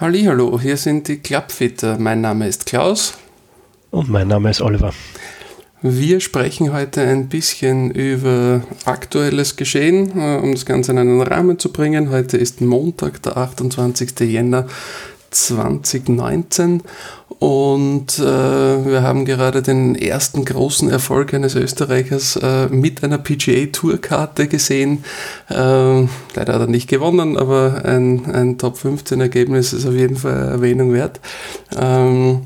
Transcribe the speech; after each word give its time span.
Hallo, 0.00 0.60
hier 0.60 0.76
sind 0.76 1.08
die 1.08 1.16
Klappfitter. 1.16 1.98
Mein 1.98 2.20
Name 2.20 2.46
ist 2.46 2.66
Klaus. 2.66 3.18
Und 3.90 4.08
mein 4.08 4.28
Name 4.28 4.48
ist 4.48 4.60
Oliver. 4.60 4.92
Wir 5.82 6.20
sprechen 6.20 6.72
heute 6.72 7.00
ein 7.02 7.28
bisschen 7.28 7.90
über 7.90 8.62
aktuelles 8.84 9.56
Geschehen, 9.56 10.16
äh, 10.16 10.36
um 10.36 10.52
das 10.52 10.66
Ganze 10.66 10.92
in 10.92 10.98
einen 10.98 11.20
Rahmen 11.20 11.58
zu 11.58 11.72
bringen. 11.72 12.10
Heute 12.10 12.36
ist 12.36 12.60
Montag, 12.60 13.24
der 13.24 13.38
28. 13.38 14.20
Jänner 14.20 14.68
2019 15.32 16.84
und 17.38 18.18
äh, 18.18 18.22
wir 18.22 19.02
haben 19.02 19.24
gerade 19.24 19.62
den 19.62 19.94
ersten 19.94 20.44
großen 20.44 20.90
Erfolg 20.90 21.32
eines 21.34 21.54
Österreichers 21.54 22.36
äh, 22.36 22.66
mit 22.66 23.04
einer 23.04 23.18
PGA-Tourkarte 23.18 24.48
gesehen. 24.48 25.04
Äh, 25.48 25.54
leider 25.54 26.54
hat 26.54 26.60
er 26.60 26.66
nicht 26.66 26.88
gewonnen, 26.88 27.36
aber 27.36 27.82
ein, 27.84 28.26
ein 28.32 28.58
Top 28.58 28.76
15 28.76 29.20
Ergebnis 29.20 29.72
ist 29.72 29.86
auf 29.86 29.94
jeden 29.94 30.16
Fall 30.16 30.48
Erwähnung 30.48 30.92
wert. 30.92 31.20
Ähm, 31.78 32.40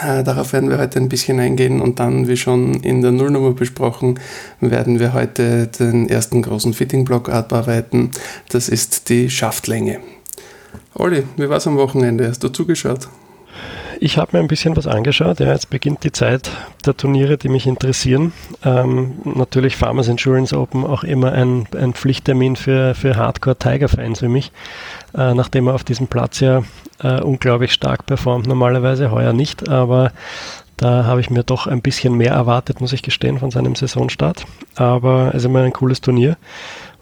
äh, 0.00 0.24
darauf 0.24 0.52
werden 0.52 0.68
wir 0.68 0.78
heute 0.78 0.98
ein 0.98 1.08
bisschen 1.08 1.38
eingehen 1.38 1.80
und 1.80 2.00
dann, 2.00 2.26
wie 2.26 2.36
schon 2.36 2.74
in 2.82 3.02
der 3.02 3.12
Nullnummer 3.12 3.52
besprochen, 3.52 4.18
werden 4.60 4.98
wir 4.98 5.12
heute 5.12 5.68
den 5.68 6.08
ersten 6.08 6.42
großen 6.42 6.74
Fitting-Block 6.74 7.28
abarbeiten. 7.28 8.10
Das 8.48 8.68
ist 8.68 9.08
die 9.08 9.30
Schaftlänge. 9.30 10.00
Olli, 10.94 11.22
wie 11.36 11.48
war 11.48 11.58
es 11.58 11.66
am 11.68 11.76
Wochenende? 11.76 12.28
Hast 12.28 12.42
du 12.42 12.48
zugeschaut? 12.48 13.08
Ich 14.00 14.18
habe 14.18 14.36
mir 14.36 14.40
ein 14.42 14.48
bisschen 14.48 14.76
was 14.76 14.86
angeschaut. 14.86 15.40
Ja, 15.40 15.52
jetzt 15.52 15.70
beginnt 15.70 16.04
die 16.04 16.12
Zeit 16.12 16.50
der 16.84 16.96
Turniere, 16.96 17.36
die 17.36 17.48
mich 17.48 17.66
interessieren. 17.66 18.32
Ähm, 18.64 19.14
natürlich 19.24 19.76
Farmers 19.76 20.08
Insurance 20.08 20.56
Open 20.56 20.84
auch 20.84 21.04
immer 21.04 21.32
ein, 21.32 21.66
ein 21.76 21.94
Pflichttermin 21.94 22.56
für, 22.56 22.94
für 22.94 23.16
Hardcore-Tiger-Fans 23.16 24.22
wie 24.22 24.28
mich, 24.28 24.52
äh, 25.16 25.34
nachdem 25.34 25.68
er 25.68 25.74
auf 25.74 25.84
diesem 25.84 26.06
Platz 26.06 26.40
ja 26.40 26.62
äh, 27.02 27.20
unglaublich 27.20 27.72
stark 27.72 28.06
performt, 28.06 28.46
normalerweise 28.46 29.10
heuer 29.10 29.32
nicht, 29.32 29.68
aber 29.68 30.12
da 30.76 31.04
habe 31.04 31.20
ich 31.20 31.30
mir 31.30 31.44
doch 31.44 31.66
ein 31.66 31.82
bisschen 31.82 32.14
mehr 32.14 32.32
erwartet, 32.32 32.80
muss 32.80 32.92
ich 32.92 33.02
gestehen, 33.02 33.38
von 33.38 33.50
seinem 33.50 33.76
Saisonstart. 33.76 34.44
Aber 34.74 35.28
es 35.28 35.36
ist 35.36 35.44
immer 35.44 35.62
ein 35.62 35.72
cooles 35.72 36.00
Turnier. 36.00 36.36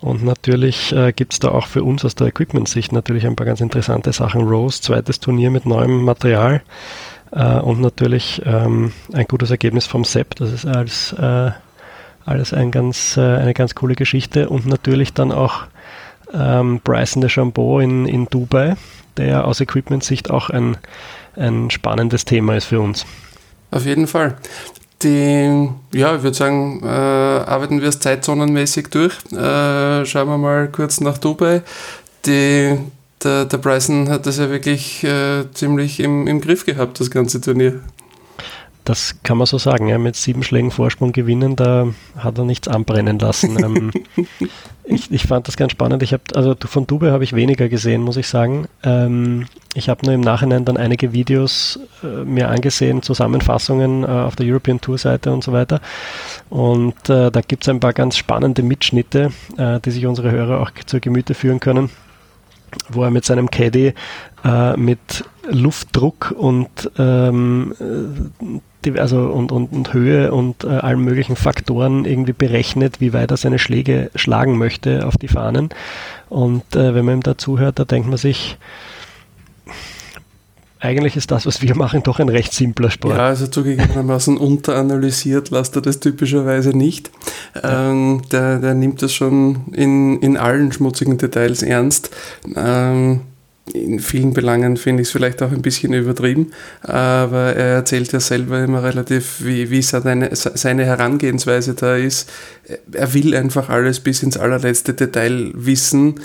Und 0.02 0.24
natürlich 0.24 0.92
äh, 0.92 1.12
gibt 1.12 1.32
es 1.32 1.38
da 1.38 1.48
auch 1.52 1.68
für 1.68 1.84
uns 1.84 2.04
aus 2.04 2.16
der 2.16 2.26
Equipment-Sicht 2.26 2.90
natürlich 2.92 3.24
ein 3.24 3.36
paar 3.36 3.46
ganz 3.46 3.60
interessante 3.60 4.12
Sachen. 4.12 4.42
Rose, 4.42 4.82
zweites 4.82 5.20
Turnier 5.20 5.50
mit 5.52 5.64
neuem 5.64 6.02
Material 6.02 6.60
äh, 7.30 7.60
und 7.60 7.80
natürlich 7.80 8.42
ähm, 8.44 8.92
ein 9.12 9.26
gutes 9.26 9.52
Ergebnis 9.52 9.86
vom 9.86 10.02
Sepp. 10.02 10.34
Das 10.34 10.50
ist 10.50 10.66
alles, 10.66 11.12
äh, 11.12 11.52
alles 12.24 12.52
ein 12.52 12.72
ganz, 12.72 13.16
äh, 13.16 13.20
eine 13.20 13.54
ganz 13.54 13.76
coole 13.76 13.94
Geschichte. 13.94 14.48
Und 14.48 14.66
natürlich 14.66 15.14
dann 15.14 15.30
auch 15.30 15.66
ähm, 16.34 16.80
Bryson 16.82 17.20
de 17.20 17.30
Chambeau 17.30 17.78
in, 17.78 18.04
in 18.06 18.26
Dubai, 18.26 18.74
der 19.16 19.46
aus 19.46 19.60
Equipment-Sicht 19.60 20.30
auch 20.30 20.50
ein, 20.50 20.78
ein 21.36 21.70
spannendes 21.70 22.24
Thema 22.24 22.56
ist 22.56 22.64
für 22.64 22.80
uns. 22.80 23.06
Auf 23.70 23.86
jeden 23.86 24.08
Fall. 24.08 24.36
Die, 25.02 25.68
ja, 25.92 26.14
ich 26.16 26.22
würde 26.22 26.36
sagen, 26.36 26.80
äh, 26.84 26.86
arbeiten 26.86 27.80
wir 27.80 27.88
es 27.88 27.98
zeitzonenmäßig 27.98 28.88
durch. 28.88 29.14
Äh, 29.32 30.06
schauen 30.06 30.28
wir 30.28 30.38
mal 30.38 30.68
kurz 30.68 31.00
nach 31.00 31.18
Dubai. 31.18 31.62
Die, 32.26 32.78
der, 33.22 33.46
der 33.46 33.58
Bryson 33.58 34.08
hat 34.08 34.26
das 34.26 34.38
ja 34.38 34.48
wirklich 34.48 35.02
äh, 35.02 35.44
ziemlich 35.54 35.98
im, 35.98 36.26
im 36.28 36.40
Griff 36.40 36.64
gehabt, 36.64 37.00
das 37.00 37.10
ganze 37.10 37.40
Turnier. 37.40 37.80
Das 38.84 39.16
kann 39.22 39.38
man 39.38 39.46
so 39.46 39.58
sagen. 39.58 39.86
Ja, 39.88 39.98
mit 39.98 40.16
sieben 40.16 40.42
Schlägen 40.42 40.70
Vorsprung 40.70 41.12
gewinnen, 41.12 41.54
da 41.54 41.88
hat 42.16 42.38
er 42.38 42.44
nichts 42.44 42.66
anbrennen 42.66 43.18
lassen. 43.18 43.62
ähm, 43.62 43.90
ich, 44.84 45.10
ich, 45.10 45.26
fand 45.26 45.46
das 45.46 45.56
ganz 45.56 45.72
spannend. 45.72 46.02
Ich 46.02 46.12
habe 46.12 46.22
also 46.34 46.56
von 46.66 46.86
Dubai 46.86 47.10
habe 47.10 47.22
ich 47.22 47.34
weniger 47.34 47.68
gesehen, 47.68 48.02
muss 48.02 48.16
ich 48.16 48.26
sagen. 48.26 48.66
Ähm, 48.82 49.46
ich 49.74 49.88
habe 49.88 50.04
nur 50.04 50.14
im 50.14 50.20
Nachhinein 50.20 50.64
dann 50.64 50.76
einige 50.76 51.12
Videos 51.12 51.78
äh, 52.02 52.24
mir 52.24 52.48
angesehen, 52.48 53.02
Zusammenfassungen 53.02 54.02
äh, 54.02 54.06
auf 54.06 54.34
der 54.34 54.46
European 54.46 54.80
Tour 54.80 54.98
Seite 54.98 55.32
und 55.32 55.44
so 55.44 55.52
weiter. 55.52 55.80
Und 56.50 57.08
äh, 57.08 57.30
da 57.30 57.40
gibt 57.40 57.62
es 57.62 57.68
ein 57.68 57.80
paar 57.80 57.92
ganz 57.92 58.16
spannende 58.16 58.62
Mitschnitte, 58.62 59.32
äh, 59.56 59.78
die 59.80 59.90
sich 59.92 60.06
unsere 60.06 60.32
Hörer 60.32 60.60
auch 60.60 60.70
zur 60.86 61.00
Gemüte 61.00 61.34
führen 61.34 61.60
können 61.60 61.90
wo 62.88 63.04
er 63.04 63.10
mit 63.10 63.24
seinem 63.24 63.50
Caddy 63.50 63.94
äh, 64.44 64.76
mit 64.76 65.24
Luftdruck 65.48 66.34
und 66.36 66.90
ähm, 66.98 67.74
die, 67.78 68.60
also 68.96 69.20
und, 69.26 69.52
und, 69.52 69.72
und 69.72 69.92
Höhe 69.92 70.32
und 70.32 70.64
äh, 70.64 70.68
allen 70.68 71.00
möglichen 71.00 71.36
Faktoren 71.36 72.04
irgendwie 72.04 72.32
berechnet, 72.32 73.00
wie 73.00 73.12
weit 73.12 73.30
er 73.30 73.36
seine 73.36 73.58
Schläge 73.58 74.10
schlagen 74.14 74.58
möchte 74.58 75.06
auf 75.06 75.16
die 75.16 75.28
Fahnen. 75.28 75.70
Und 76.28 76.76
äh, 76.76 76.94
wenn 76.94 77.04
man 77.04 77.18
ihm 77.18 77.22
da 77.22 77.38
zuhört, 77.38 77.78
da 77.78 77.84
denkt 77.84 78.08
man 78.08 78.18
sich, 78.18 78.58
eigentlich 80.82 81.16
ist 81.16 81.30
das, 81.30 81.46
was 81.46 81.62
wir 81.62 81.76
machen, 81.76 82.02
doch 82.02 82.18
ein 82.18 82.28
recht 82.28 82.52
simpler 82.52 82.90
Sport. 82.90 83.16
Ja, 83.16 83.26
also 83.26 83.46
zugegebenermaßen 83.46 84.36
unteranalysiert 84.38 85.50
lasst 85.50 85.76
er 85.76 85.82
das 85.82 86.00
typischerweise 86.00 86.70
nicht. 86.70 87.12
Ähm, 87.62 88.22
der, 88.32 88.58
der 88.58 88.74
nimmt 88.74 89.00
das 89.00 89.12
schon 89.12 89.66
in, 89.72 90.18
in 90.20 90.36
allen 90.36 90.72
schmutzigen 90.72 91.18
Details 91.18 91.62
ernst. 91.62 92.10
Ähm, 92.56 93.20
in 93.72 94.00
vielen 94.00 94.32
Belangen 94.32 94.76
finde 94.76 95.02
ich 95.02 95.08
es 95.08 95.12
vielleicht 95.12 95.40
auch 95.40 95.52
ein 95.52 95.62
bisschen 95.62 95.92
übertrieben, 95.92 96.50
aber 96.82 97.54
er 97.54 97.76
erzählt 97.76 98.12
ja 98.12 98.18
selber 98.18 98.62
immer 98.62 98.82
relativ, 98.82 99.44
wie, 99.44 99.70
wie 99.70 99.82
seine, 99.82 100.30
seine 100.34 100.84
Herangehensweise 100.84 101.74
da 101.74 101.96
ist. 101.96 102.28
Er 102.92 103.14
will 103.14 103.36
einfach 103.36 103.68
alles 103.68 104.00
bis 104.00 104.22
ins 104.22 104.36
allerletzte 104.36 104.94
Detail 104.94 105.52
wissen 105.54 106.16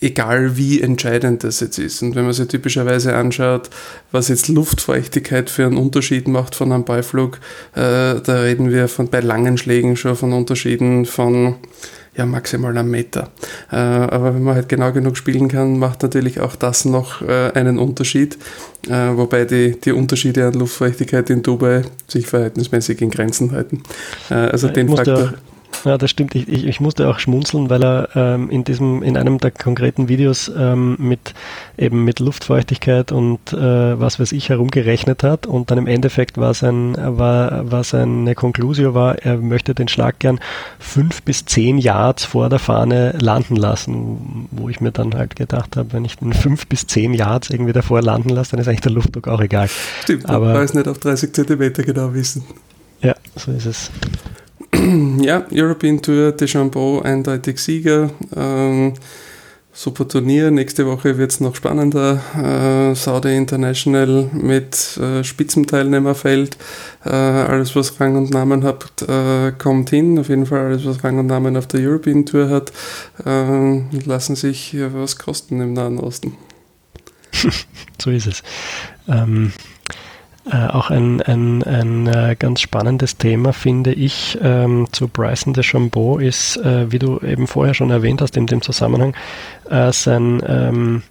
egal 0.00 0.56
wie 0.56 0.82
entscheidend 0.82 1.42
das 1.42 1.60
jetzt 1.60 1.78
ist. 1.78 2.02
Und 2.02 2.14
wenn 2.14 2.24
man 2.24 2.32
sich 2.32 2.48
typischerweise 2.48 3.14
anschaut, 3.14 3.70
was 4.12 4.28
jetzt 4.28 4.48
Luftfeuchtigkeit 4.48 5.48
für 5.48 5.64
einen 5.64 5.78
Unterschied 5.78 6.28
macht 6.28 6.54
von 6.54 6.72
einem 6.72 6.84
Beiflug, 6.84 7.38
äh, 7.74 8.20
da 8.20 8.40
reden 8.42 8.70
wir 8.70 8.88
von 8.88 9.08
bei 9.08 9.20
langen 9.20 9.56
Schlägen 9.56 9.96
schon 9.96 10.16
von 10.16 10.32
Unterschieden 10.32 11.06
von 11.06 11.56
ja, 12.16 12.26
maximal 12.26 12.76
einem 12.76 12.90
Meter. 12.90 13.30
Äh, 13.70 13.76
aber 13.76 14.34
wenn 14.34 14.42
man 14.42 14.54
halt 14.54 14.68
genau 14.68 14.92
genug 14.92 15.16
spielen 15.16 15.48
kann, 15.48 15.78
macht 15.78 16.02
natürlich 16.02 16.40
auch 16.40 16.56
das 16.56 16.84
noch 16.84 17.22
äh, 17.22 17.50
einen 17.52 17.78
Unterschied. 17.78 18.38
Äh, 18.88 19.16
wobei 19.16 19.44
die, 19.44 19.78
die 19.80 19.92
Unterschiede 19.92 20.46
an 20.46 20.54
Luftfeuchtigkeit 20.54 21.28
in 21.30 21.42
Dubai 21.42 21.82
sich 22.08 22.26
verhältnismäßig 22.26 23.02
in 23.02 23.10
Grenzen 23.10 23.52
halten. 23.52 23.82
Äh, 24.30 24.34
also 24.34 24.68
den 24.68 24.88
Faktor. 24.88 25.34
Ja, 25.84 25.98
das 25.98 26.10
stimmt. 26.10 26.34
Ich, 26.34 26.48
ich, 26.48 26.66
ich 26.66 26.80
musste 26.80 27.08
auch 27.08 27.18
schmunzeln, 27.18 27.70
weil 27.70 27.82
er 27.82 28.08
ähm, 28.14 28.50
in 28.50 28.64
diesem, 28.64 29.02
in 29.02 29.16
einem 29.16 29.38
der 29.38 29.50
konkreten 29.50 30.08
Videos 30.08 30.50
ähm, 30.56 30.96
mit 30.98 31.34
eben 31.78 32.04
mit 32.04 32.20
Luftfeuchtigkeit 32.20 33.12
und 33.12 33.52
äh, 33.52 34.00
was 34.00 34.18
weiß 34.18 34.32
ich 34.32 34.48
herumgerechnet 34.48 35.22
hat 35.22 35.46
und 35.46 35.70
dann 35.70 35.78
im 35.78 35.86
Endeffekt 35.86 36.38
war 36.38 36.54
sein, 36.54 36.96
war, 36.96 37.70
war 37.70 37.84
seine 37.84 38.34
Konklusio 38.34 38.94
war, 38.94 39.18
er 39.18 39.36
möchte 39.38 39.74
den 39.74 39.88
Schlag 39.88 40.18
gern 40.18 40.40
fünf 40.78 41.22
bis 41.22 41.44
zehn 41.44 41.78
Yards 41.78 42.24
vor 42.24 42.48
der 42.48 42.58
Fahne 42.58 43.12
landen 43.20 43.56
lassen, 43.56 44.48
wo 44.50 44.68
ich 44.68 44.80
mir 44.80 44.92
dann 44.92 45.14
halt 45.14 45.36
gedacht 45.36 45.76
habe, 45.76 45.92
wenn 45.92 46.04
ich 46.04 46.16
den 46.16 46.32
fünf 46.32 46.66
bis 46.66 46.86
zehn 46.86 47.14
Yards 47.14 47.50
irgendwie 47.50 47.72
davor 47.72 48.02
landen 48.02 48.30
lasse, 48.30 48.52
dann 48.52 48.60
ist 48.60 48.68
eigentlich 48.68 48.80
der 48.80 48.92
Luftdruck 48.92 49.28
auch 49.28 49.40
egal. 49.40 49.68
Stimmt, 50.02 50.28
aber 50.28 50.54
weiß 50.54 50.74
nicht 50.74 50.88
auf 50.88 50.98
30 50.98 51.32
Zentimeter 51.32 51.82
genau 51.82 52.14
wissen. 52.14 52.44
Ja, 53.02 53.14
so 53.36 53.52
ist 53.52 53.66
es. 53.66 53.90
ja, 55.20 55.46
European 55.50 56.00
Tour, 56.02 56.32
Deschambeau 56.32 57.00
eindeutig 57.00 57.58
Sieger. 57.58 58.10
Ähm, 58.34 58.94
super 59.72 60.08
Turnier. 60.08 60.50
Nächste 60.50 60.86
Woche 60.86 61.18
wird 61.18 61.30
es 61.32 61.40
noch 61.40 61.54
spannender. 61.54 62.20
Äh, 62.36 62.94
Saudi 62.94 63.36
International 63.36 64.28
mit 64.32 64.96
äh, 64.98 65.22
Spitzenteilnehmerfeld. 65.22 66.56
Äh, 67.04 67.10
alles, 67.10 67.76
was 67.76 68.00
Rang 68.00 68.16
und 68.16 68.30
Namen 68.30 68.64
hat, 68.64 69.02
äh, 69.02 69.52
kommt 69.52 69.90
hin. 69.90 70.18
Auf 70.18 70.28
jeden 70.28 70.46
Fall 70.46 70.66
alles, 70.66 70.84
was 70.84 71.02
Rang 71.04 71.18
und 71.18 71.26
Namen 71.26 71.56
auf 71.56 71.66
der 71.66 71.80
European 71.80 72.26
Tour 72.26 72.50
hat, 72.50 72.72
äh, 73.24 73.80
lassen 74.04 74.36
sich 74.36 74.76
was 74.92 75.18
kosten 75.18 75.60
im 75.60 75.72
Nahen 75.72 75.98
Osten. 75.98 76.36
so 78.00 78.10
ist 78.10 78.26
es. 78.26 78.42
Ähm, 79.08 79.52
äh, 80.50 80.66
auch 80.68 80.90
ein, 80.90 81.20
ein, 81.22 81.62
ein 81.64 82.06
äh, 82.06 82.36
ganz 82.38 82.60
spannendes 82.60 83.16
Thema, 83.16 83.52
finde 83.52 83.92
ich, 83.92 84.38
ähm, 84.42 84.86
zu 84.92 85.08
Bryson 85.08 85.54
de 85.54 85.64
Chambeau 85.64 86.18
ist, 86.18 86.56
äh, 86.58 86.90
wie 86.92 86.98
du 86.98 87.18
eben 87.18 87.46
vorher 87.46 87.74
schon 87.74 87.90
erwähnt 87.90 88.22
hast 88.22 88.36
in 88.36 88.46
dem 88.46 88.62
Zusammenhang, 88.62 89.14
äh, 89.68 89.92
sein, 89.92 90.40
ähm, 90.46 91.02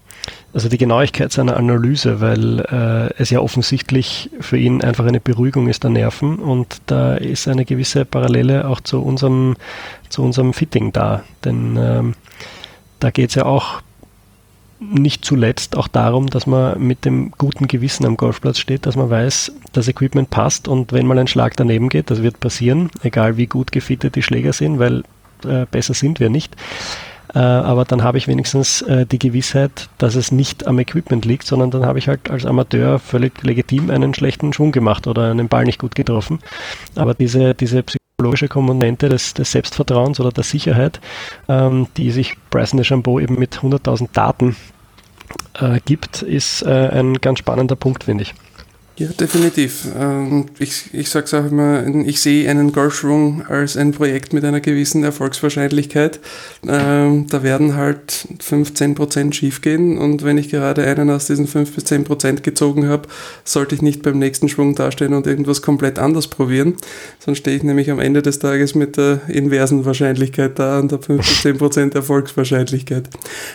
also 0.53 0.69
die 0.69 0.77
Genauigkeit 0.77 1.33
seiner 1.33 1.57
Analyse, 1.57 2.21
weil 2.21 3.11
es 3.17 3.29
ja 3.29 3.41
offensichtlich 3.41 4.29
für 4.39 4.57
ihn 4.57 4.81
einfach 4.81 5.05
eine 5.05 5.19
Beruhigung 5.19 5.67
ist 5.67 5.83
der 5.83 5.91
Nerven 5.91 6.37
und 6.37 6.77
da 6.85 7.15
ist 7.15 7.49
eine 7.49 7.65
gewisse 7.65 8.05
Parallele 8.05 8.65
auch 8.65 8.79
zu 8.79 9.03
unserem, 9.03 9.57
zu 10.07 10.23
unserem 10.23 10.53
Fitting 10.53 10.93
da, 10.93 11.23
denn 11.43 11.77
ähm, 11.77 12.13
da 13.01 13.11
geht 13.11 13.29
es 13.29 13.35
ja 13.35 13.45
auch 13.45 13.81
nicht 14.93 15.25
zuletzt 15.25 15.75
auch 15.75 15.87
darum, 15.87 16.27
dass 16.27 16.47
man 16.47 16.81
mit 16.81 17.05
dem 17.05 17.31
guten 17.37 17.67
Gewissen 17.67 18.05
am 18.05 18.17
Golfplatz 18.17 18.59
steht, 18.59 18.85
dass 18.85 18.95
man 18.95 19.09
weiß, 19.09 19.51
das 19.73 19.87
Equipment 19.87 20.29
passt 20.29 20.67
und 20.67 20.93
wenn 20.93 21.07
mal 21.07 21.19
ein 21.19 21.27
Schlag 21.27 21.55
daneben 21.57 21.89
geht, 21.89 22.09
das 22.11 22.23
wird 22.23 22.39
passieren, 22.39 22.89
egal 23.03 23.37
wie 23.37 23.47
gut 23.47 23.71
gefittet 23.71 24.15
die 24.15 24.23
Schläger 24.23 24.53
sind, 24.53 24.79
weil 24.79 25.03
äh, 25.45 25.65
besser 25.69 25.93
sind 25.93 26.19
wir 26.19 26.29
nicht. 26.29 26.55
Äh, 27.33 27.39
aber 27.39 27.83
dann 27.83 28.03
habe 28.03 28.17
ich 28.17 28.27
wenigstens 28.27 28.81
äh, 28.83 29.05
die 29.05 29.19
Gewissheit, 29.19 29.89
dass 29.97 30.15
es 30.15 30.31
nicht 30.31 30.67
am 30.67 30.79
Equipment 30.79 31.25
liegt, 31.25 31.45
sondern 31.45 31.71
dann 31.71 31.85
habe 31.85 31.99
ich 31.99 32.07
halt 32.07 32.29
als 32.29 32.45
Amateur 32.45 32.99
völlig 32.99 33.43
legitim 33.43 33.89
einen 33.89 34.13
schlechten 34.13 34.53
Schwung 34.53 34.71
gemacht 34.71 35.05
oder 35.07 35.31
einen 35.31 35.49
Ball 35.49 35.65
nicht 35.65 35.79
gut 35.79 35.95
getroffen. 35.95 36.39
Aber 36.95 37.13
diese, 37.13 37.53
diese 37.53 37.83
psychologische 37.83 38.47
Komponente 38.47 39.09
des, 39.09 39.33
des 39.33 39.51
Selbstvertrauens 39.51 40.19
oder 40.21 40.31
der 40.31 40.45
Sicherheit, 40.45 41.01
ähm, 41.49 41.87
die 41.97 42.11
sich 42.11 42.37
Bryson 42.51 42.77
DeChambeau 42.77 43.19
eben 43.19 43.37
mit 43.37 43.57
100.000 43.57 44.09
Daten 44.13 44.55
äh, 45.53 45.79
gibt, 45.85 46.21
ist 46.21 46.61
äh, 46.63 46.89
ein 46.89 47.15
ganz 47.15 47.39
spannender 47.39 47.75
Punkt, 47.75 48.05
finde 48.05 48.23
ich. 48.23 48.33
Ja, 48.97 49.07
definitiv. 49.07 49.88
Ähm, 49.94 50.45
ich, 50.57 50.94
ich 50.94 51.09
sage 51.09 51.25
es 51.25 51.33
auch 51.33 51.45
immer, 51.45 51.86
ich 52.06 52.21
sehe 52.21 52.50
einen 52.50 52.71
Golfschwung 52.71 53.45
als 53.45 53.75
ein 53.75 53.92
Projekt 53.92 54.31
mit 54.31 54.45
einer 54.45 54.62
gewissen 54.62 55.03
Erfolgswahrscheinlichkeit. 55.03 56.21
Ähm, 56.65 57.27
da 57.30 57.44
werden 57.44 57.75
halt 57.75 58.25
15 58.39 58.95
Prozent 58.95 59.36
schiefgehen 59.36 59.97
und 59.97 60.24
wenn 60.24 60.38
ich 60.38 60.47
gerade 60.47 60.86
einen 60.86 61.09
aus 61.09 61.27
diesen 61.27 61.45
5 61.45 61.75
bis 61.75 61.83
10 61.83 62.06
Prozent 62.06 62.44
gezogen 62.44 62.88
habe, 62.88 63.09
sollte 63.44 63.75
ich 63.75 63.81
nicht 63.81 64.01
beim 64.01 64.18
nächsten 64.18 64.47
Schwung 64.47 64.75
dastehen 64.75 65.13
und 65.13 65.27
irgendwas 65.27 65.62
komplett 65.62 66.00
anders 66.00 66.30
probieren. 66.30 66.77
Sonst 67.19 67.39
stehe 67.39 67.57
ich 67.57 67.63
nämlich 67.63 67.92
am 67.92 68.00
Ende 68.00 68.21
des 68.21 68.39
Tages 68.39 68.75
mit 68.75 68.95
der 68.95 69.19
inversen 69.27 69.83
Wahrscheinlichkeit 69.83 70.57
da 70.57 70.80
und 70.80 70.94
der 70.94 71.00
5 71.00 71.18
bis 71.18 71.42
10 71.42 71.57
Prozent 71.57 71.95
Erfolgswahrscheinlichkeit. 71.95 73.09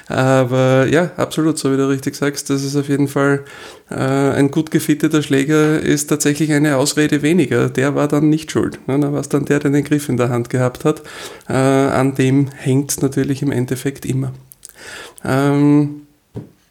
Aber 0.07 0.87
ja, 0.87 1.13
absolut, 1.17 1.57
so 1.59 1.73
wie 1.73 1.79
du 1.79 1.89
richtig 1.89 2.15
sagst, 2.15 2.51
das 2.51 2.63
ist 2.63 2.77
auf 2.77 2.91
jeden 2.91 3.09
Fall 3.09 3.43
äh, 3.91 3.95
ein 3.95 4.51
gut 4.51 4.71
gefitteter 4.71 5.23
Schläger 5.31 5.79
ist 5.79 6.09
tatsächlich 6.09 6.53
eine 6.53 6.77
Ausrede 6.77 7.23
weniger. 7.23 7.69
Der 7.69 7.95
war 7.95 8.09
dann 8.09 8.31
nicht 8.31 8.51
schuld. 8.51 8.81
Ne? 8.89 8.99
Da 8.99 9.13
war 9.13 9.21
es 9.21 9.29
dann 9.29 9.45
der, 9.45 9.61
der 9.61 9.71
den 9.71 9.85
Griff 9.85 10.09
in 10.09 10.17
der 10.17 10.29
Hand 10.29 10.51
gehabt 10.51 10.85
hat. 10.85 11.03
Äh, 11.49 11.53
an 11.53 12.17
dem 12.17 12.49
hängt 12.49 12.91
es 12.91 13.01
natürlich 13.01 13.41
im 13.41 13.53
Endeffekt 13.53 14.05
immer. 14.05 14.33
Ähm, 15.25 16.03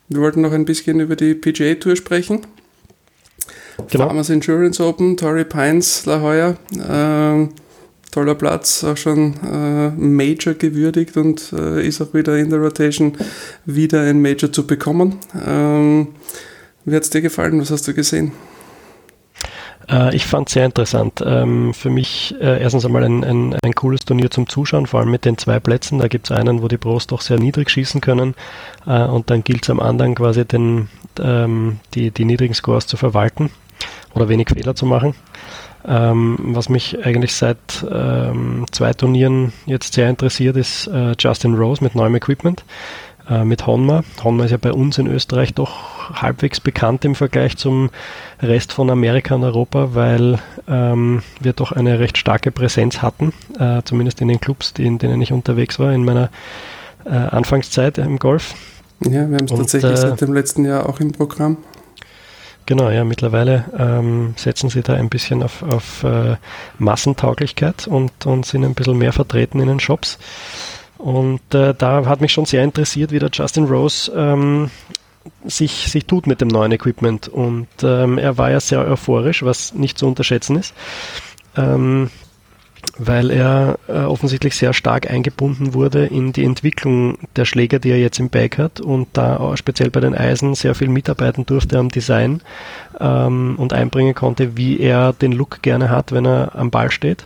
wir 0.10 0.20
wollten 0.20 0.42
noch 0.42 0.52
ein 0.52 0.66
bisschen 0.66 1.00
über 1.00 1.16
die 1.16 1.36
PGA 1.36 1.76
Tour 1.76 1.96
sprechen. 1.96 2.42
Genau. 3.90 4.08
Farmers 4.08 4.30
Insurance 4.30 4.84
Open, 4.84 5.16
Torrey 5.16 5.46
Pines, 5.46 6.06
La 6.06 6.18
Jolla. 6.18 7.44
Äh, 7.44 7.48
toller 8.12 8.36
Platz, 8.36 8.84
auch 8.84 8.98
schon 8.98 9.36
äh, 9.42 9.92
Major 9.92 10.54
gewürdigt 10.54 11.16
und 11.16 11.54
äh, 11.54 11.88
ist 11.88 12.02
auch 12.02 12.14
wieder 12.14 12.38
in 12.38 12.50
der 12.50 12.60
Rotation 12.60 13.14
wieder 13.66 14.02
ein 14.02 14.22
Major 14.22 14.52
zu 14.52 14.68
bekommen. 14.68 15.16
Ähm, 15.48 16.10
wie 16.86 16.96
hat 16.96 17.04
es 17.04 17.10
dir 17.10 17.22
gefallen? 17.22 17.60
Was 17.62 17.72
hast 17.72 17.88
du 17.88 17.94
gesehen? 17.94 18.32
Äh, 19.90 20.16
ich 20.16 20.26
fand 20.26 20.48
es 20.48 20.54
sehr 20.54 20.66
interessant. 20.66 21.24
Ähm, 21.26 21.74
für 21.74 21.90
mich 21.90 22.36
äh, 22.40 22.62
erstens 22.62 22.86
einmal 22.86 23.04
ein, 23.04 23.24
ein, 23.24 23.56
ein, 23.64 23.74
cooles 23.76 24.02
Turnier 24.02 24.30
zum 24.30 24.48
Zuschauen, 24.48 24.86
vor 24.86 25.00
allem 25.00 25.12
mit 25.12 25.26
den 25.26 25.38
zwei 25.38 25.60
Plätzen. 25.60 26.00
Da 26.00 26.08
gibt 26.08 26.30
es 26.30 26.38
einen, 26.38 26.62
wo 26.62 26.68
die 26.68 26.78
Pros 26.78 27.08
doch 27.08 27.22
sehr 27.22 27.40
niedrig 27.40 27.70
schießen 27.70 28.02
können 28.02 28.36
äh, 28.86 29.04
und 29.04 29.30
dann 29.30 29.44
gilt 29.44 29.64
es 29.64 29.70
am 29.70 29.80
anderen 29.80 30.16
quasi 30.16 30.46
den, 30.46 30.90
ähm, 31.20 31.80
die, 31.94 32.12
die 32.12 32.26
niedrigen 32.26 32.54
Scores 32.54 32.88
zu 32.88 32.98
verwalten 32.98 33.50
oder 34.14 34.30
wenig 34.30 34.50
Fehler 34.50 34.76
zu 34.76 34.86
machen. 34.86 35.16
Ähm, 35.88 36.38
was 36.40 36.68
mich 36.68 37.06
eigentlich 37.06 37.34
seit 37.34 37.58
zwei 37.72 38.94
Turnieren 38.94 39.54
jetzt 39.66 39.94
sehr 39.94 40.10
interessiert, 40.10 40.58
ist 40.58 40.90
Justin 41.18 41.56
Rose 41.56 41.82
mit 41.82 41.96
neuem 41.96 42.16
Equipment 42.16 42.66
äh, 43.30 43.46
mit 43.46 43.68
Honma. 43.68 44.04
Honma 44.24 44.46
ist 44.46 44.52
ja 44.52 44.58
bei 44.58 44.74
uns 44.74 44.98
in 44.98 45.08
Österreich 45.08 45.54
doch 45.54 46.22
halbwegs 46.22 46.60
bekannt 46.60 47.06
im 47.06 47.16
Vergleich 47.16 47.58
zum 47.58 47.90
Rest 48.42 48.74
von 48.74 48.90
Amerika 48.90 49.36
und 49.36 49.44
Europa, 49.44 49.90
weil 49.94 50.40
ähm, 50.68 51.22
wir 51.40 51.54
doch 51.54 51.72
eine 51.72 52.00
recht 52.00 52.18
starke 52.18 52.52
Präsenz 52.52 53.02
hatten, 53.02 53.34
äh, 53.60 53.82
zumindest 53.86 54.22
in 54.22 54.28
den 54.28 54.40
Clubs, 54.40 54.74
die, 54.74 54.86
in 54.86 54.98
denen 54.98 55.22
ich 55.22 55.32
unterwegs 55.32 55.80
war 55.80 55.94
in 55.94 56.04
meiner 56.04 56.30
äh, 57.06 57.10
Anfangszeit 57.10 57.98
im 57.98 58.18
Golf. 58.20 58.56
Ja, 59.02 59.30
wir 59.30 59.38
haben 59.38 59.46
es 59.46 59.52
tatsächlich 59.52 59.92
äh, 59.92 59.98
seit 59.98 60.22
dem 60.22 60.34
letzten 60.34 60.66
Jahr 60.66 60.88
auch 60.90 61.00
im 61.00 61.12
Programm. 61.12 61.58
Genau, 62.66 62.92
ja, 62.92 63.04
mittlerweile 63.04 63.66
ähm, 63.76 64.34
setzen 64.36 64.70
sie 64.70 64.84
da 64.84 64.94
ein 64.94 65.10
bisschen 65.10 65.42
auf, 65.42 65.64
auf 65.64 66.04
äh, 66.04 66.36
Massentauglichkeit 66.78 67.88
und, 67.88 68.28
und 68.28 68.46
sind 68.46 68.64
ein 68.64 68.76
bisschen 68.76 68.98
mehr 68.98 69.12
vertreten 69.12 69.60
in 69.60 69.68
den 69.68 69.80
Shops. 69.80 70.20
Und 71.00 71.56
äh, 71.56 71.74
da 71.74 72.06
hat 72.06 72.20
mich 72.20 72.34
schon 72.34 72.46
sehr 72.46 72.62
interessiert, 72.62 73.12
wie 73.12 73.20
der 73.20 73.30
Justin 73.32 73.66
Rose 73.66 74.12
ähm, 74.14 74.70
sich, 75.46 75.90
sich 75.90 76.06
tut 76.06 76.28
mit 76.28 76.42
dem 76.42 76.50
neuen 76.50 76.74
Equipment. 76.74 77.30
Und 77.30 77.68
ähm, 77.84 78.18
er 78.18 78.38
war 78.38 78.52
ja 78.52 78.60
sehr 78.60 78.86
euphorisch, 78.86 79.42
was 79.44 79.74
nicht 79.74 79.98
zu 79.98 80.06
unterschätzen 80.08 80.58
ist, 80.58 80.74
ähm, 81.56 82.10
weil 82.98 83.32
er 83.32 83.80
äh, 83.88 83.94
offensichtlich 83.94 84.58
sehr 84.58 84.74
stark 84.74 85.10
eingebunden 85.10 85.74
wurde 85.74 86.06
in 86.06 86.34
die 86.34 86.44
Entwicklung 86.44 87.18
der 87.38 87.46
Schläger, 87.46 87.80
die 87.80 87.92
er 87.92 88.00
jetzt 88.00 88.20
im 88.20 88.30
Bag 88.30 88.58
hat 88.58 88.82
und 88.82 89.08
da 89.14 89.38
auch 89.38 89.56
speziell 89.56 89.92
bei 89.92 90.02
den 90.02 90.16
Eisen 90.16 90.54
sehr 90.54 90.76
viel 90.76 90.90
mitarbeiten 90.90 91.46
durfte 91.46 91.80
am 91.80 91.88
Design 91.88 92.42
ähm, 93.00 93.56
und 93.58 93.72
einbringen 93.72 94.16
konnte, 94.16 94.58
wie 94.58 94.82
er 94.82 95.14
den 95.14 95.32
Look 95.32 95.62
gerne 95.62 95.90
hat, 95.90 96.12
wenn 96.12 96.26
er 96.26 96.56
am 96.56 96.72
Ball 96.72 96.92
steht. 96.92 97.26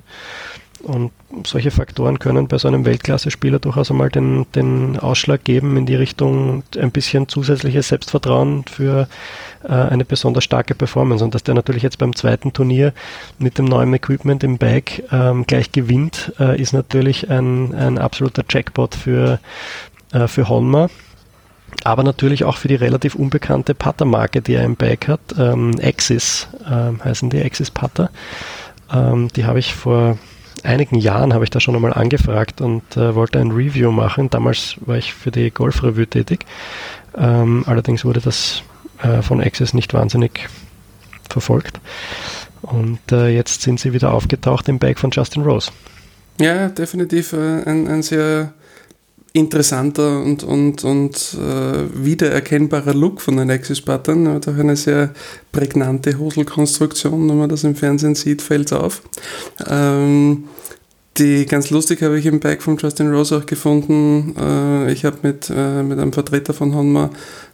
Und 0.83 1.11
solche 1.45 1.71
Faktoren 1.71 2.19
können 2.19 2.49
bei 2.49 2.57
so 2.57 2.67
einem 2.67 2.83
Weltklasse-Spieler 2.83 3.59
durchaus 3.59 3.89
einmal 3.89 4.09
den, 4.09 4.45
den 4.53 4.99
Ausschlag 4.99 5.45
geben 5.45 5.77
in 5.77 5.85
die 5.85 5.95
Richtung 5.95 6.63
ein 6.77 6.91
bisschen 6.91 7.29
zusätzliches 7.29 7.87
Selbstvertrauen 7.87 8.65
für 8.65 9.07
äh, 9.63 9.69
eine 9.69 10.03
besonders 10.03 10.43
starke 10.43 10.75
Performance. 10.75 11.23
Und 11.23 11.33
dass 11.35 11.43
der 11.43 11.55
natürlich 11.55 11.83
jetzt 11.83 11.99
beim 11.99 12.13
zweiten 12.13 12.51
Turnier 12.51 12.93
mit 13.39 13.57
dem 13.57 13.65
neuen 13.65 13.93
Equipment 13.93 14.43
im 14.43 14.57
Bag 14.57 15.03
ähm, 15.09 15.45
gleich 15.47 15.71
gewinnt, 15.71 16.33
äh, 16.37 16.61
ist 16.61 16.73
natürlich 16.73 17.29
ein, 17.29 17.73
ein 17.73 17.97
absoluter 17.97 18.43
Jackpot 18.49 18.93
für, 18.93 19.39
äh, 20.11 20.27
für 20.27 20.49
Honma 20.49 20.89
aber 21.83 22.03
natürlich 22.03 22.43
auch 22.43 22.57
für 22.57 22.67
die 22.67 22.75
relativ 22.75 23.15
unbekannte 23.15 23.73
Putter-Marke, 23.73 24.41
die 24.41 24.53
er 24.53 24.63
im 24.63 24.75
Bag 24.75 25.07
hat. 25.07 25.19
Ähm, 25.37 25.71
Axis 25.81 26.47
ähm, 26.69 27.03
heißen 27.03 27.31
die, 27.31 27.43
Axis 27.43 27.71
Putter. 27.71 28.11
Ähm, 28.93 29.29
die 29.35 29.45
habe 29.45 29.59
ich 29.59 29.73
vor 29.73 30.17
einigen 30.63 30.97
Jahren 30.97 31.33
habe 31.33 31.43
ich 31.43 31.49
da 31.49 31.59
schon 31.59 31.75
einmal 31.75 31.93
angefragt 31.93 32.61
und 32.61 32.97
äh, 32.97 33.15
wollte 33.15 33.39
ein 33.39 33.51
Review 33.51 33.91
machen. 33.91 34.29
Damals 34.29 34.75
war 34.85 34.97
ich 34.97 35.13
für 35.13 35.31
die 35.31 35.51
Golf 35.51 35.83
Revue 35.83 36.07
tätig. 36.07 36.45
Ähm, 37.17 37.63
allerdings 37.67 38.05
wurde 38.05 38.21
das 38.21 38.63
äh, 39.01 39.21
von 39.21 39.41
Access 39.41 39.73
nicht 39.73 39.93
wahnsinnig 39.93 40.49
verfolgt. 41.29 41.79
Und 42.61 42.99
äh, 43.11 43.29
jetzt 43.29 43.61
sind 43.61 43.79
sie 43.79 43.93
wieder 43.93 44.13
aufgetaucht 44.13 44.69
im 44.69 44.79
Bag 44.79 44.99
von 44.99 45.11
Justin 45.11 45.43
Rose. 45.43 45.71
Ja, 46.39 46.69
definitiv 46.69 47.33
äh, 47.33 47.63
ein, 47.63 47.87
ein 47.87 48.01
sehr 48.01 48.53
interessanter 49.33 50.21
und, 50.21 50.43
und, 50.43 50.83
und 50.83 51.37
äh, 51.39 52.05
wiedererkennbarer 52.05 52.93
Look 52.93 53.19
von 53.19 53.37
den 53.37 53.49
Axis 53.49 53.81
Button. 53.81 54.27
Hat 54.29 54.47
auch 54.47 54.57
eine 54.57 54.75
sehr 54.75 55.11
prägnante 55.51 56.19
Hoselkonstruktion. 56.19 57.27
Wenn 57.27 57.39
man 57.39 57.49
das 57.49 57.63
im 57.63 57.75
Fernsehen 57.75 58.13
sieht, 58.13 58.43
fällt 58.43 58.71
auf. 58.71 59.01
Ähm, 59.67 60.45
die 61.17 61.45
ganz 61.45 61.69
lustig 61.69 62.01
habe 62.01 62.17
ich 62.17 62.25
im 62.25 62.39
Bike 62.39 62.61
von 62.61 62.77
Justin 62.77 63.11
Rose 63.11 63.37
auch 63.37 63.45
gefunden. 63.45 64.35
Äh, 64.39 64.91
ich 64.91 65.03
habe 65.03 65.17
mit, 65.23 65.51
äh, 65.55 65.83
mit 65.83 65.99
einem 65.99 66.13
Vertreter 66.13 66.53
von 66.53 66.73
Honma 66.75 67.09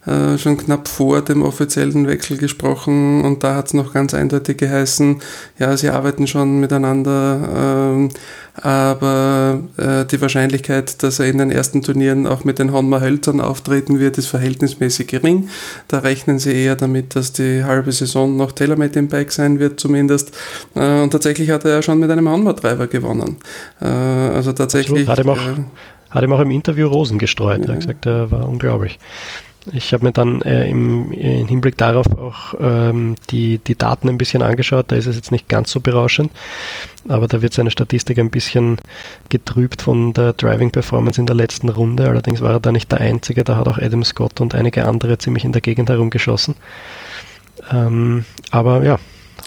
äh, 0.05 0.37
schon 0.37 0.57
knapp 0.57 0.87
vor 0.87 1.21
dem 1.21 1.43
offiziellen 1.43 2.07
Wechsel 2.07 2.37
gesprochen 2.37 3.21
und 3.25 3.43
da 3.43 3.55
hat 3.55 3.67
es 3.67 3.73
noch 3.73 3.93
ganz 3.93 4.13
eindeutig 4.13 4.57
geheißen, 4.57 5.21
ja, 5.57 5.75
sie 5.75 5.89
arbeiten 5.89 6.25
schon 6.25 6.61
miteinander, 6.61 7.93
ähm, 7.93 8.09
aber 8.55 9.59
äh, 9.75 10.05
die 10.05 10.21
Wahrscheinlichkeit, 10.21 11.03
dass 11.03 11.19
er 11.19 11.27
in 11.27 11.37
den 11.37 11.51
ersten 11.51 11.81
Turnieren 11.81 12.27
auch 12.27 12.45
mit 12.45 12.59
den 12.59 12.71
Honma 12.71 13.01
Hölzern 13.01 13.41
auftreten 13.41 13.99
wird, 13.99 14.17
ist 14.17 14.27
verhältnismäßig 14.27 15.07
gering. 15.07 15.49
Da 15.87 15.99
rechnen 15.99 16.39
sie 16.39 16.53
eher 16.53 16.75
damit, 16.75 17.15
dass 17.15 17.33
die 17.33 17.63
halbe 17.65 17.91
Saison 17.91 18.37
noch 18.37 18.53
TaylorMade 18.53 18.99
im 18.99 19.09
Bike 19.09 19.33
sein 19.33 19.59
wird 19.59 19.81
zumindest 19.81 20.31
äh, 20.75 21.01
und 21.01 21.11
tatsächlich 21.11 21.49
hat 21.49 21.65
er 21.65 21.71
ja 21.71 21.81
schon 21.81 21.99
mit 21.99 22.09
einem 22.09 22.29
Honma-Treiber 22.29 22.87
gewonnen. 22.87 23.35
Äh, 23.81 23.85
also 23.85 24.53
tatsächlich... 24.53 25.07
Hat 25.09 25.19
ihm, 25.19 25.29
auch, 25.29 25.39
hat 26.09 26.23
ihm 26.23 26.31
auch 26.31 26.39
im 26.39 26.51
Interview 26.51 26.87
Rosen 26.87 27.19
gestreut, 27.19 27.59
ja. 27.59 27.65
er 27.65 27.73
hat 27.73 27.79
gesagt, 27.81 28.05
er 28.05 28.31
war 28.31 28.47
unglaublich. 28.47 28.97
Ich 29.73 29.93
habe 29.93 30.05
mir 30.05 30.11
dann 30.11 30.41
äh, 30.41 30.69
im, 30.69 31.11
im, 31.11 31.47
Hinblick 31.47 31.77
darauf 31.77 32.07
auch 32.17 32.53
ähm, 32.59 33.15
die, 33.29 33.57
die 33.57 33.75
Daten 33.75 34.07
ein 34.07 34.17
bisschen 34.17 34.41
angeschaut. 34.41 34.85
Da 34.89 34.95
ist 34.95 35.05
es 35.05 35.15
jetzt 35.15 35.31
nicht 35.31 35.49
ganz 35.49 35.71
so 35.71 35.81
berauschend, 35.81 36.31
aber 37.07 37.27
da 37.27 37.41
wird 37.41 37.53
seine 37.53 37.69
Statistik 37.69 38.19
ein 38.19 38.29
bisschen 38.29 38.77
getrübt 39.27 39.81
von 39.81 40.13
der 40.13 40.33
Driving 40.33 40.71
Performance 40.71 41.19
in 41.19 41.27
der 41.27 41.35
letzten 41.35 41.69
Runde. 41.69 42.07
Allerdings 42.07 42.41
war 42.41 42.53
er 42.53 42.59
da 42.59 42.71
nicht 42.71 42.91
der 42.91 43.01
Einzige. 43.01 43.43
Da 43.43 43.57
hat 43.57 43.67
auch 43.67 43.77
Adam 43.77 44.03
Scott 44.03 44.39
und 44.39 44.55
einige 44.55 44.85
andere 44.85 45.17
ziemlich 45.17 45.43
in 45.43 45.51
der 45.51 45.61
Gegend 45.61 45.89
herumgeschossen. 45.89 46.55
Ähm, 47.71 48.23
aber 48.51 48.83
ja, 48.83 48.97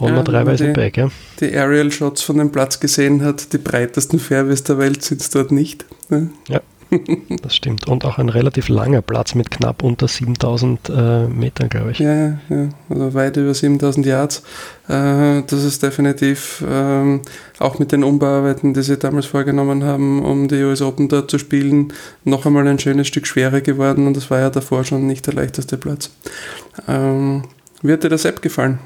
Honda 0.00 0.19
ja, 0.19 0.23
Treiber 0.23 0.52
ist 0.52 0.61
im 0.61 0.73
Back, 0.75 0.97
ja. 0.97 1.11
Die 1.40 1.57
Aerial 1.57 1.90
Shots 1.90 2.23
von 2.23 2.38
dem 2.38 2.52
Platz 2.52 2.81
gesehen 2.81 3.25
hat, 3.25 3.52
die 3.52 3.59
breitesten 3.59 4.19
Fairways 4.19 4.62
der 4.64 4.78
Welt 4.78 5.02
sind 5.02 5.21
es 5.21 5.31
dort 5.31 5.52
nicht. 5.52 5.85
Ne? 6.09 6.31
Ja. 6.49 6.61
Das 7.42 7.56
stimmt. 7.56 7.88
Und 7.88 8.04
auch 8.04 8.18
ein 8.18 8.28
relativ 8.28 8.68
langer 8.68 9.02
Platz 9.02 9.34
mit 9.34 9.50
knapp 9.50 9.82
unter 9.82 10.08
7000 10.08 10.88
äh, 10.88 11.26
Metern, 11.26 11.68
glaube 11.68 11.92
ich. 11.92 11.99
Ja, 11.99 12.38
ja, 12.49 12.68
also 12.88 13.14
weit 13.14 13.37
über 13.37 13.54
7000 13.54 14.06
Yards. 14.06 14.42
Äh, 14.88 15.42
das 15.46 15.64
ist 15.64 15.82
definitiv 15.82 16.64
ähm, 16.68 17.20
auch 17.58 17.78
mit 17.78 17.92
den 17.92 18.04
Umbauarbeiten, 18.04 18.75
die 18.75 18.82
sie 18.82 18.96
damals 18.96 19.26
vorgenommen 19.26 19.84
haben, 19.84 20.22
um 20.22 20.49
die 20.49 20.62
US 20.62 20.82
Open 20.82 21.08
dort 21.08 21.30
zu 21.30 21.38
spielen, 21.38 21.92
noch 22.25 22.46
einmal 22.46 22.66
ein 22.66 22.78
schönes 22.78 23.08
Stück 23.08 23.26
schwerer 23.26 23.61
geworden 23.61 24.06
und 24.06 24.16
das 24.16 24.30
war 24.30 24.40
ja 24.40 24.50
davor 24.50 24.84
schon 24.84 25.06
nicht 25.06 25.26
der 25.26 25.34
leichteste 25.34 25.76
Platz. 25.76 26.11
Ähm, 26.88 27.44
hat 27.84 28.04
dir 28.04 28.08
das 28.08 28.25
App 28.25 28.42
gefallen? 28.42 28.78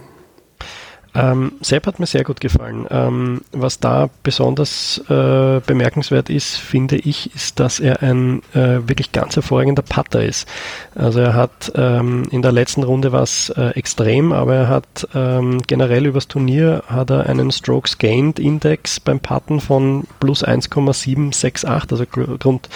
Ähm, 1.17 1.53
Sepp 1.63 1.87
hat 1.87 1.99
mir 1.99 2.07
sehr 2.07 2.25
gut 2.25 2.41
gefallen. 2.41 2.87
Ähm, 2.91 3.41
was 3.53 3.81
da 3.81 4.11
besonders 4.23 4.99
äh, 5.09 5.61
bemerkenswert 5.67 6.29
ist, 6.29 6.57
finde 6.57 6.97
ich, 6.97 7.35
ist, 7.35 7.59
dass 7.59 7.81
er 7.81 8.03
ein 8.03 8.43
äh, 8.53 8.87
wirklich 8.87 9.13
ganz 9.13 9.35
hervorragender 9.35 9.83
Putter 9.83 10.23
ist. 10.23 10.47
Also 10.95 11.21
er 11.21 11.35
hat 11.35 11.73
ähm, 11.75 12.25
in 12.31 12.43
der 12.43 12.53
letzten 12.53 12.83
Runde 12.83 13.13
was 13.13 13.49
äh, 13.51 13.71
extrem, 13.71 14.33
aber 14.33 14.55
er 14.55 14.69
hat 14.69 15.09
ähm, 15.15 15.63
generell 15.67 16.07
übers 16.07 16.29
Turnier 16.29 16.83
hat 16.87 17.11
er 17.11 17.27
einen 17.27 17.51
Strokes 17.51 17.99
Gained 17.99 18.39
Index 18.39 19.01
beim 19.01 19.21
Putten 19.21 19.61
von 19.61 20.05
plus 20.21 20.43
1,768, 20.43 21.91
also 21.91 22.05
rund, 22.45 22.69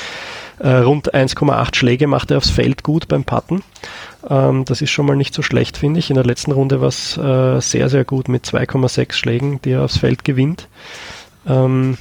äh, 0.61 0.69
rund 0.69 1.15
1,8 1.15 1.75
Schläge 1.75 2.07
macht 2.07 2.31
er 2.31 2.37
aufs 2.37 2.51
Feld 2.51 2.83
gut 2.83 3.09
beim 3.09 3.25
Putten. 3.25 3.63
Ähm, 4.29 4.65
das 4.67 4.83
ist 4.83 4.91
schon 4.91 5.07
mal 5.07 5.17
nicht 5.17 5.35
so 5.35 5.43
schlecht, 5.43 5.79
finde 5.79 5.99
ich. 5.99 6.11
In 6.11 6.17
der 6.17 6.25
letzten 6.25 6.53
Runde 6.53 6.81
war 6.81 6.89
es 6.89 7.17
äh, 7.17 7.61
sehr, 7.61 7.89
sehr 7.89 8.05
gut 8.05 8.29
mit 8.29 8.45
2,6 8.45 9.13
Schlägen, 9.15 9.61
die 9.63 9.73
er 9.73 9.85
aufs 9.85 9.97
Feld 9.99 10.25
gewinnt. 10.25 10.69
Ähm, 11.47 11.97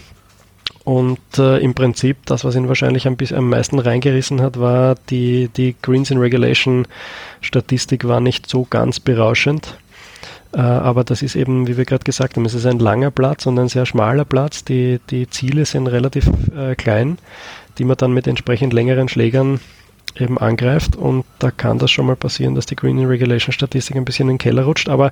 und 0.83 1.19
äh, 1.37 1.59
im 1.59 1.73
Prinzip, 1.73 2.25
das, 2.25 2.43
was 2.43 2.55
ihn 2.55 2.67
wahrscheinlich 2.67 3.07
ein 3.07 3.15
bisschen 3.15 3.37
am 3.37 3.49
meisten 3.49 3.79
reingerissen 3.79 4.41
hat, 4.41 4.59
war 4.59 4.95
die, 5.09 5.49
die 5.55 5.75
Greens 5.81 6.11
in 6.11 6.17
Regulation 6.17 6.87
Statistik 7.41 8.07
war 8.07 8.19
nicht 8.19 8.49
so 8.49 8.65
ganz 8.69 8.99
berauschend. 8.99 9.77
Äh, 10.51 10.61
aber 10.61 11.03
das 11.03 11.21
ist 11.21 11.35
eben, 11.35 11.67
wie 11.67 11.77
wir 11.77 11.85
gerade 11.85 12.03
gesagt 12.03 12.35
haben, 12.35 12.45
es 12.45 12.55
ist 12.55 12.65
ein 12.65 12.79
langer 12.79 13.11
Platz 13.11 13.45
und 13.45 13.59
ein 13.59 13.69
sehr 13.69 13.85
schmaler 13.85 14.25
Platz. 14.25 14.63
Die, 14.63 14.99
die 15.09 15.29
Ziele 15.29 15.65
sind 15.65 15.87
relativ 15.87 16.27
äh, 16.57 16.75
klein, 16.75 17.19
die 17.79 17.85
man 17.85 17.97
dann 17.97 18.13
mit 18.13 18.27
entsprechend 18.27 18.73
längeren 18.73 19.09
Schlägern 19.09 19.59
eben 20.17 20.37
angreift 20.37 20.95
und 20.95 21.25
da 21.39 21.51
kann 21.51 21.79
das 21.79 21.91
schon 21.91 22.05
mal 22.05 22.15
passieren, 22.15 22.55
dass 22.55 22.65
die 22.65 22.75
Green 22.75 23.03
Regulation 23.05 23.53
Statistik 23.53 23.95
ein 23.95 24.05
bisschen 24.05 24.27
in 24.27 24.35
den 24.35 24.37
Keller 24.37 24.63
rutscht, 24.63 24.89
aber 24.89 25.11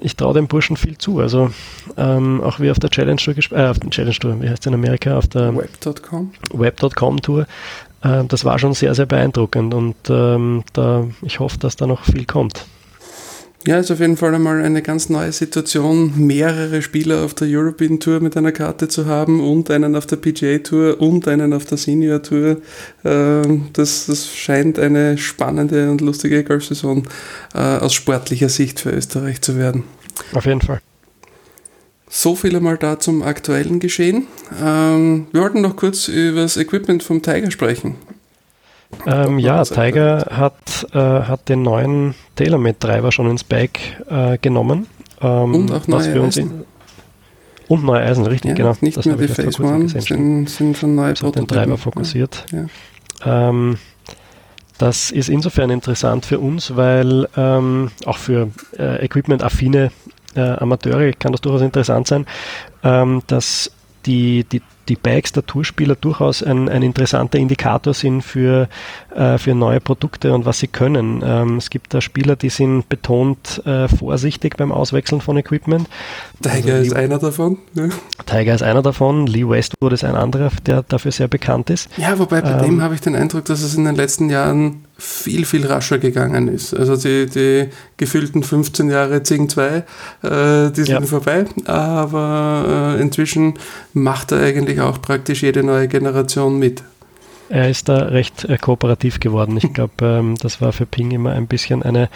ich 0.00 0.16
traue 0.16 0.34
dem 0.34 0.48
Burschen 0.48 0.76
viel 0.76 0.98
zu. 0.98 1.20
Also 1.20 1.50
ähm, 1.96 2.40
auch 2.42 2.60
wie 2.60 2.70
auf 2.70 2.78
der 2.78 2.90
Challenge 2.90 3.16
Tour 3.16 3.34
gespielt, 3.34 3.60
äh, 3.60 3.66
auf 3.66 3.78
der 3.78 3.90
Challenge 3.90 4.14
Tour, 4.14 4.42
wie 4.42 4.48
heißt 4.48 4.62
es 4.62 4.66
in 4.66 4.74
Amerika, 4.74 5.18
auf 5.18 5.28
der 5.28 5.54
Web.com 5.54 6.32
Web.com 6.52 7.20
Tour, 7.22 7.46
äh, 8.02 8.24
das 8.24 8.44
war 8.44 8.58
schon 8.58 8.74
sehr, 8.74 8.94
sehr 8.94 9.06
beeindruckend 9.06 9.74
und 9.74 9.96
ähm, 10.08 10.64
da, 10.72 11.06
ich 11.22 11.40
hoffe, 11.40 11.58
dass 11.58 11.76
da 11.76 11.86
noch 11.86 12.04
viel 12.04 12.24
kommt. 12.24 12.66
Ja, 13.66 13.78
ist 13.78 13.90
auf 13.90 14.00
jeden 14.00 14.18
Fall 14.18 14.34
einmal 14.34 14.62
eine 14.62 14.82
ganz 14.82 15.08
neue 15.08 15.32
Situation, 15.32 16.12
mehrere 16.18 16.82
Spieler 16.82 17.24
auf 17.24 17.32
der 17.32 17.48
European 17.48 17.98
Tour 17.98 18.20
mit 18.20 18.36
einer 18.36 18.52
Karte 18.52 18.88
zu 18.88 19.06
haben 19.06 19.40
und 19.40 19.70
einen 19.70 19.96
auf 19.96 20.04
der 20.04 20.16
PGA 20.16 20.58
Tour 20.58 21.00
und 21.00 21.26
einen 21.28 21.54
auf 21.54 21.64
der 21.64 21.78
Senior 21.78 22.22
Tour. 22.22 22.58
Ähm, 23.06 23.68
das, 23.72 24.04
das 24.04 24.28
scheint 24.28 24.78
eine 24.78 25.16
spannende 25.16 25.90
und 25.90 26.02
lustige 26.02 26.44
Golfsaison 26.44 27.04
äh, 27.54 27.58
aus 27.58 27.94
sportlicher 27.94 28.50
Sicht 28.50 28.80
für 28.80 28.90
Österreich 28.90 29.40
zu 29.40 29.56
werden. 29.56 29.84
Auf 30.34 30.44
jeden 30.44 30.60
Fall. 30.60 30.80
So 32.10 32.36
viel 32.36 32.54
einmal 32.54 32.76
da 32.76 32.98
zum 32.98 33.22
aktuellen 33.22 33.80
Geschehen. 33.80 34.26
Ähm, 34.62 35.26
wir 35.32 35.40
wollten 35.40 35.62
noch 35.62 35.76
kurz 35.76 36.08
über 36.08 36.42
das 36.42 36.58
Equipment 36.58 37.02
vom 37.02 37.22
Tiger 37.22 37.50
sprechen. 37.50 37.94
Ähm, 39.06 39.38
ja, 39.38 39.62
Tiger 39.64 40.26
hat, 40.30 40.86
äh, 40.92 40.98
hat 40.98 41.48
den 41.48 41.62
neuen 41.62 42.14
TaylorMade-Treiber 42.36 43.12
schon 43.12 43.30
ins 43.30 43.44
Bag 43.44 43.70
äh, 44.08 44.38
genommen. 44.38 44.86
Ähm, 45.20 45.54
und 45.54 45.72
auch 45.72 45.86
neue 45.86 46.22
Eisen. 46.22 46.64
und 47.68 47.84
neue 47.84 48.02
Eisen, 48.02 48.26
richtig, 48.26 48.50
ja, 48.50 48.56
genau. 48.56 48.76
Nicht 48.80 48.96
das 48.96 49.06
mehr 49.06 49.16
die 49.16 49.28
Phase 49.28 49.62
One, 49.62 49.88
sind, 49.88 50.48
sind 50.48 50.76
schon 50.76 50.94
neue 50.94 51.14
Prototypen. 51.14 51.46
den 51.46 51.48
Treiber 51.48 51.78
fokussiert. 51.78 52.46
Ja. 52.52 52.66
Ja. 53.24 53.48
Ähm, 53.48 53.78
das 54.78 55.10
ist 55.10 55.28
insofern 55.28 55.70
interessant 55.70 56.26
für 56.26 56.40
uns, 56.40 56.76
weil 56.76 57.28
ähm, 57.36 57.90
auch 58.06 58.18
für 58.18 58.50
äh, 58.76 59.04
Equipment-affine 59.04 59.92
äh, 60.34 60.40
Amateure 60.40 61.12
kann 61.12 61.32
das 61.32 61.40
durchaus 61.40 61.62
interessant 61.62 62.08
sein, 62.08 62.26
ähm, 62.82 63.22
dass 63.28 63.70
die, 64.04 64.44
die 64.44 64.62
die 64.88 64.96
Bikes 64.96 65.32
der 65.32 65.46
Tourspieler 65.46 65.96
durchaus 65.96 66.42
ein, 66.42 66.68
ein 66.68 66.82
interessanter 66.82 67.38
Indikator 67.38 67.94
sind 67.94 68.22
für, 68.22 68.68
äh, 69.14 69.38
für 69.38 69.54
neue 69.54 69.80
Produkte 69.80 70.32
und 70.34 70.44
was 70.44 70.58
sie 70.58 70.68
können. 70.68 71.22
Ähm, 71.24 71.56
es 71.56 71.70
gibt 71.70 71.94
da 71.94 72.00
Spieler, 72.00 72.36
die 72.36 72.50
sind 72.50 72.88
betont 72.88 73.62
äh, 73.66 73.88
vorsichtig 73.88 74.56
beim 74.56 74.72
Auswechseln 74.72 75.20
von 75.20 75.36
Equipment. 75.36 75.88
Tiger 76.42 76.74
also 76.74 76.86
ist 76.86 76.96
einer 76.96 77.18
davon. 77.18 77.58
Ja. 77.74 77.88
Tiger 78.26 78.54
ist 78.54 78.62
einer 78.62 78.82
davon. 78.82 79.26
Lee 79.26 79.48
Westwood 79.48 79.92
ist 79.92 80.04
ein 80.04 80.14
anderer, 80.14 80.50
der 80.66 80.82
dafür 80.82 81.12
sehr 81.12 81.28
bekannt 81.28 81.70
ist. 81.70 81.88
Ja, 81.96 82.18
wobei 82.18 82.40
bei 82.40 82.52
ähm, 82.52 82.62
dem 82.62 82.82
habe 82.82 82.94
ich 82.94 83.00
den 83.00 83.16
Eindruck, 83.16 83.44
dass 83.46 83.62
es 83.62 83.74
in 83.74 83.84
den 83.84 83.94
letzten 83.94 84.30
Jahren 84.30 84.84
viel, 84.96 85.44
viel 85.44 85.66
rascher 85.66 85.98
gegangen 85.98 86.48
ist. 86.48 86.72
Also 86.72 86.96
die, 86.96 87.26
die 87.26 87.68
gefühlten 87.96 88.42
15 88.42 88.90
Jahre 88.90 89.22
Zing 89.22 89.48
2, 89.48 89.66
äh, 89.66 89.82
die 90.70 90.84
sind 90.84 90.88
ja. 90.88 91.00
vorbei, 91.02 91.46
aber 91.64 92.94
äh, 92.96 93.02
inzwischen 93.02 93.54
macht 93.92 94.32
er 94.32 94.40
eigentlich 94.40 94.73
auch 94.80 95.00
praktisch 95.00 95.42
jede 95.42 95.62
neue 95.62 95.88
Generation 95.88 96.58
mit. 96.58 96.82
Er 97.50 97.68
ist 97.68 97.88
da 97.88 97.98
recht 97.98 98.44
äh, 98.44 98.56
kooperativ 98.56 99.20
geworden. 99.20 99.56
Ich 99.56 99.72
glaube, 99.72 99.92
ähm, 100.02 100.34
das 100.40 100.60
war 100.60 100.72
für 100.72 100.86
Ping 100.86 101.10
immer 101.10 101.32
ein 101.32 101.46
bisschen 101.46 101.82
eine 101.82 102.08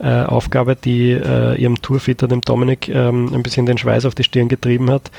äh, 0.00 0.22
Aufgabe, 0.22 0.76
die 0.76 1.12
äh, 1.12 1.60
ihrem 1.60 1.80
Tourfitter, 1.80 2.28
dem 2.28 2.40
Dominik, 2.40 2.88
ähm, 2.88 3.32
ein 3.32 3.42
bisschen 3.42 3.66
den 3.66 3.78
Schweiß 3.78 4.04
auf 4.06 4.14
die 4.14 4.24
Stirn 4.24 4.48
getrieben 4.48 4.90
hat. 4.90 5.10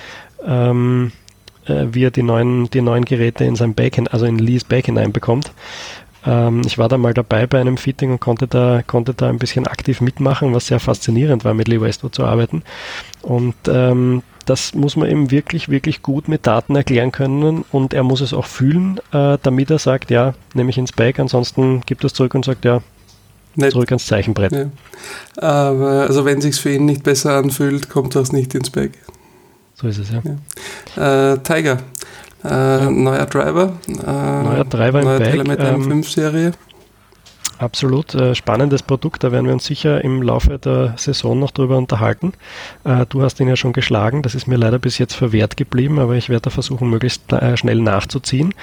Ähm, 0.45 1.11
äh, 1.65 1.85
wie 1.91 2.03
er 2.03 2.11
die 2.11 2.23
neuen, 2.23 2.69
die 2.69 2.81
neuen 2.81 3.05
Geräte 3.05 3.45
in 3.45 3.55
sein 3.55 3.73
Bag, 3.73 3.97
also 4.11 4.25
in 4.25 4.37
Lees 4.37 4.65
Bag 4.65 4.85
hineinbekommt. 4.85 5.53
Ähm, 6.25 6.61
ich 6.65 6.77
war 6.77 6.89
da 6.89 6.97
mal 6.97 7.13
dabei 7.13 7.47
bei 7.47 7.59
einem 7.59 7.77
Fitting 7.77 8.11
und 8.11 8.19
konnte 8.19 8.47
da, 8.47 8.81
konnte 8.85 9.13
da 9.13 9.29
ein 9.29 9.39
bisschen 9.39 9.67
aktiv 9.67 10.01
mitmachen, 10.01 10.53
was 10.53 10.67
sehr 10.67 10.79
faszinierend 10.79 11.45
war, 11.45 11.53
mit 11.53 11.67
Lee 11.67 11.81
Westwood 11.81 12.15
zu 12.15 12.25
arbeiten. 12.25 12.63
Und 13.21 13.55
ähm, 13.67 14.23
das 14.45 14.73
muss 14.73 14.95
man 14.95 15.09
eben 15.09 15.31
wirklich, 15.31 15.69
wirklich 15.69 16.01
gut 16.01 16.27
mit 16.27 16.45
Daten 16.45 16.75
erklären 16.75 17.11
können 17.11 17.63
und 17.71 17.93
er 17.93 18.03
muss 18.03 18.21
es 18.21 18.33
auch 18.33 18.45
fühlen, 18.45 18.99
äh, 19.11 19.37
damit 19.41 19.71
er 19.71 19.79
sagt, 19.79 20.11
ja, 20.11 20.33
nehme 20.53 20.69
ich 20.69 20.77
ins 20.77 20.91
Bike, 20.91 21.19
ansonsten 21.19 21.81
gibt 21.85 22.03
es 22.03 22.13
zurück 22.13 22.35
und 22.35 22.45
sagt, 22.45 22.65
ja, 22.65 22.81
nicht. 23.55 23.71
zurück 23.71 23.91
ans 23.91 24.05
Zeichenbrett. 24.05 24.51
Ja. 24.51 24.65
Aber 25.37 26.07
also 26.07 26.25
wenn 26.25 26.41
sich 26.41 26.55
für 26.55 26.73
ihn 26.73 26.85
nicht 26.85 27.03
besser 27.03 27.37
anfühlt, 27.37 27.89
kommt 27.89 28.15
das 28.15 28.31
nicht 28.31 28.53
ins 28.55 28.69
Bike. 28.69 28.97
So 29.75 29.87
ist 29.87 29.99
es, 29.99 30.09
ja. 30.11 30.21
ja. 30.95 31.33
Äh, 31.33 31.37
Tiger, 31.39 31.79
äh, 32.43 32.89
neuer 32.89 33.25
Driver. 33.25 33.73
Äh, 33.87 34.43
neuer 34.43 34.65
Driver 34.65 35.01
im 35.01 35.19
Bike. 35.19 35.47
Mit 35.47 35.59
ähm, 35.59 35.83
5 35.83 36.09
Serie. 36.09 36.51
Absolut 37.63 38.13
äh, 38.13 38.35
spannendes 38.35 38.83
Produkt, 38.83 39.23
da 39.23 39.31
werden 39.31 39.45
wir 39.45 39.53
uns 39.53 39.63
sicher 39.63 40.03
im 40.03 40.21
Laufe 40.21 40.59
der 40.59 40.95
Saison 40.97 41.39
noch 41.39 41.51
drüber 41.51 41.77
unterhalten. 41.77 42.33
Äh, 42.83 43.05
du 43.07 43.21
hast 43.21 43.39
ihn 43.39 43.47
ja 43.47 43.55
schon 43.55 43.71
geschlagen, 43.71 44.21
das 44.21 44.35
ist 44.35 44.47
mir 44.47 44.57
leider 44.57 44.79
bis 44.79 44.97
jetzt 44.97 45.13
verwehrt 45.13 45.55
geblieben, 45.55 45.97
aber 45.97 46.15
ich 46.15 46.27
werde 46.27 46.41
da 46.41 46.49
versuchen, 46.49 46.89
möglichst 46.89 47.31
äh, 47.31 47.55
schnell 47.55 47.79
nachzuziehen. 47.79 48.53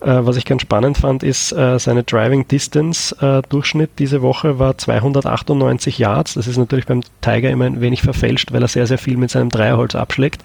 Äh, 0.00 0.18
was 0.22 0.36
ich 0.36 0.44
ganz 0.44 0.62
spannend 0.62 0.98
fand, 0.98 1.22
ist 1.22 1.52
äh, 1.52 1.78
seine 1.78 2.02
Driving 2.02 2.48
Distance 2.48 3.14
äh, 3.24 3.42
Durchschnitt 3.48 3.90
diese 4.00 4.22
Woche 4.22 4.58
war 4.58 4.76
298 4.76 5.96
Yards. 5.98 6.34
Das 6.34 6.48
ist 6.48 6.56
natürlich 6.56 6.86
beim 6.86 7.02
Tiger 7.20 7.50
immer 7.50 7.66
ein 7.66 7.80
wenig 7.80 8.02
verfälscht, 8.02 8.52
weil 8.52 8.62
er 8.62 8.68
sehr, 8.68 8.88
sehr 8.88 8.98
viel 8.98 9.18
mit 9.18 9.30
seinem 9.30 9.50
Dreierholz 9.50 9.94
abschlägt 9.94 10.42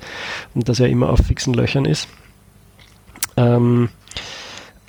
und 0.53 0.69
das 0.69 0.77
ja 0.77 0.85
immer 0.85 1.09
auf 1.09 1.21
fixen 1.25 1.55
Löchern 1.55 1.85
ist. 1.85 2.07
Ähm, 3.37 3.89
äh, 3.89 4.02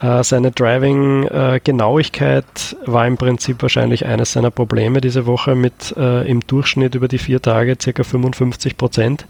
seine 0.00 0.50
Driving-Genauigkeit 0.50 2.44
äh, 2.44 2.76
war 2.86 3.06
im 3.06 3.16
Prinzip 3.16 3.62
wahrscheinlich 3.62 4.06
eines 4.06 4.32
seiner 4.32 4.50
Probleme 4.50 5.00
diese 5.00 5.24
Woche 5.26 5.54
mit 5.54 5.94
äh, 5.96 6.28
im 6.28 6.40
Durchschnitt 6.40 6.94
über 6.94 7.08
die 7.08 7.18
vier 7.18 7.40
Tage 7.40 7.76
ca. 7.76 8.02
55 8.02 8.76
Prozent. 8.76 9.26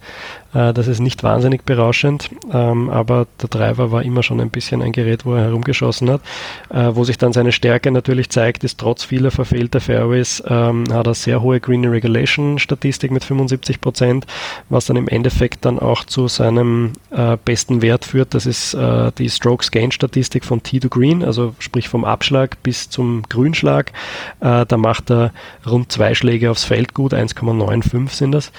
Äh, 0.55 0.73
das 0.73 0.89
ist 0.89 1.01
nicht 1.01 1.23
wahnsinnig 1.23 1.65
berauschend, 1.65 2.31
ähm, 2.53 2.89
aber 2.89 3.27
der 3.43 3.49
Driver 3.49 3.91
war 3.93 4.03
immer 4.03 4.23
schon 4.23 4.41
ein 4.41 4.51
bisschen 4.51 4.81
ein 4.81 4.93
Gerät, 4.93 5.27
wo 5.27 5.35
er 5.35 5.43
herumgeschossen 5.43 6.09
hat. 6.11 6.23
Äh, 6.71 6.91
wo 6.95 7.05
sich 7.05 7.19
dann 7.19 7.33
seine 7.33 7.53
Stärke 7.53 7.91
natürlich 7.91 8.31
zeigt, 8.31 8.65
ist 8.65 8.79
trotz 8.79 9.05
vieler 9.05 9.31
verfehlter 9.31 9.81
Fairways 9.81 10.43
ähm, 10.47 10.85
hat 10.93 11.07
er 11.07 11.15
sehr 11.15 11.43
hohe 11.43 11.61
Green 11.61 11.85
Regulation 11.85 12.59
Statistik 12.59 13.11
mit 13.11 13.25
75 13.25 13.81
Prozent, 13.81 14.27
was 14.69 14.87
dann 14.87 14.97
im 14.97 15.09
Endeffekt 15.09 15.65
dann 15.65 15.79
auch 15.79 16.05
zu 16.05 16.29
seinem 16.29 16.93
äh, 17.11 17.37
besten 17.45 17.83
Wert 17.83 18.05
führt. 18.05 18.35
Das 18.35 18.47
ist 18.47 18.75
äh, 18.75 19.11
die 19.19 19.29
Strokes 19.29 19.71
Gain 19.71 19.91
Statistik 19.91 20.45
von 20.45 20.54
Tee 20.63 20.81
to 20.81 20.89
Green, 20.89 21.25
also 21.25 21.55
sprich 21.59 21.89
vom 21.89 22.05
Abschlag 22.05 22.63
bis 22.63 22.91
zum 22.91 23.23
Grünschlag. 23.29 23.93
Äh, 24.41 24.67
da 24.67 24.77
macht 24.77 25.11
er 25.11 25.33
rund 25.67 25.91
zwei 25.93 26.15
Schläge 26.15 26.51
aufs 26.51 26.65
Feld 26.65 26.95
gut, 26.95 27.15
1,95 27.15 28.11
sind 28.11 28.33
das. 28.33 28.53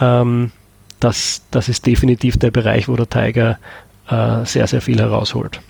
Ähm, 0.00 0.50
das, 1.00 1.42
das 1.50 1.68
ist 1.68 1.86
definitiv 1.86 2.36
der 2.36 2.50
Bereich, 2.50 2.88
wo 2.88 2.96
der 2.96 3.08
Tiger 3.08 3.58
äh, 4.08 4.44
sehr, 4.44 4.66
sehr 4.66 4.80
viel 4.80 4.98
herausholt. 4.98 5.60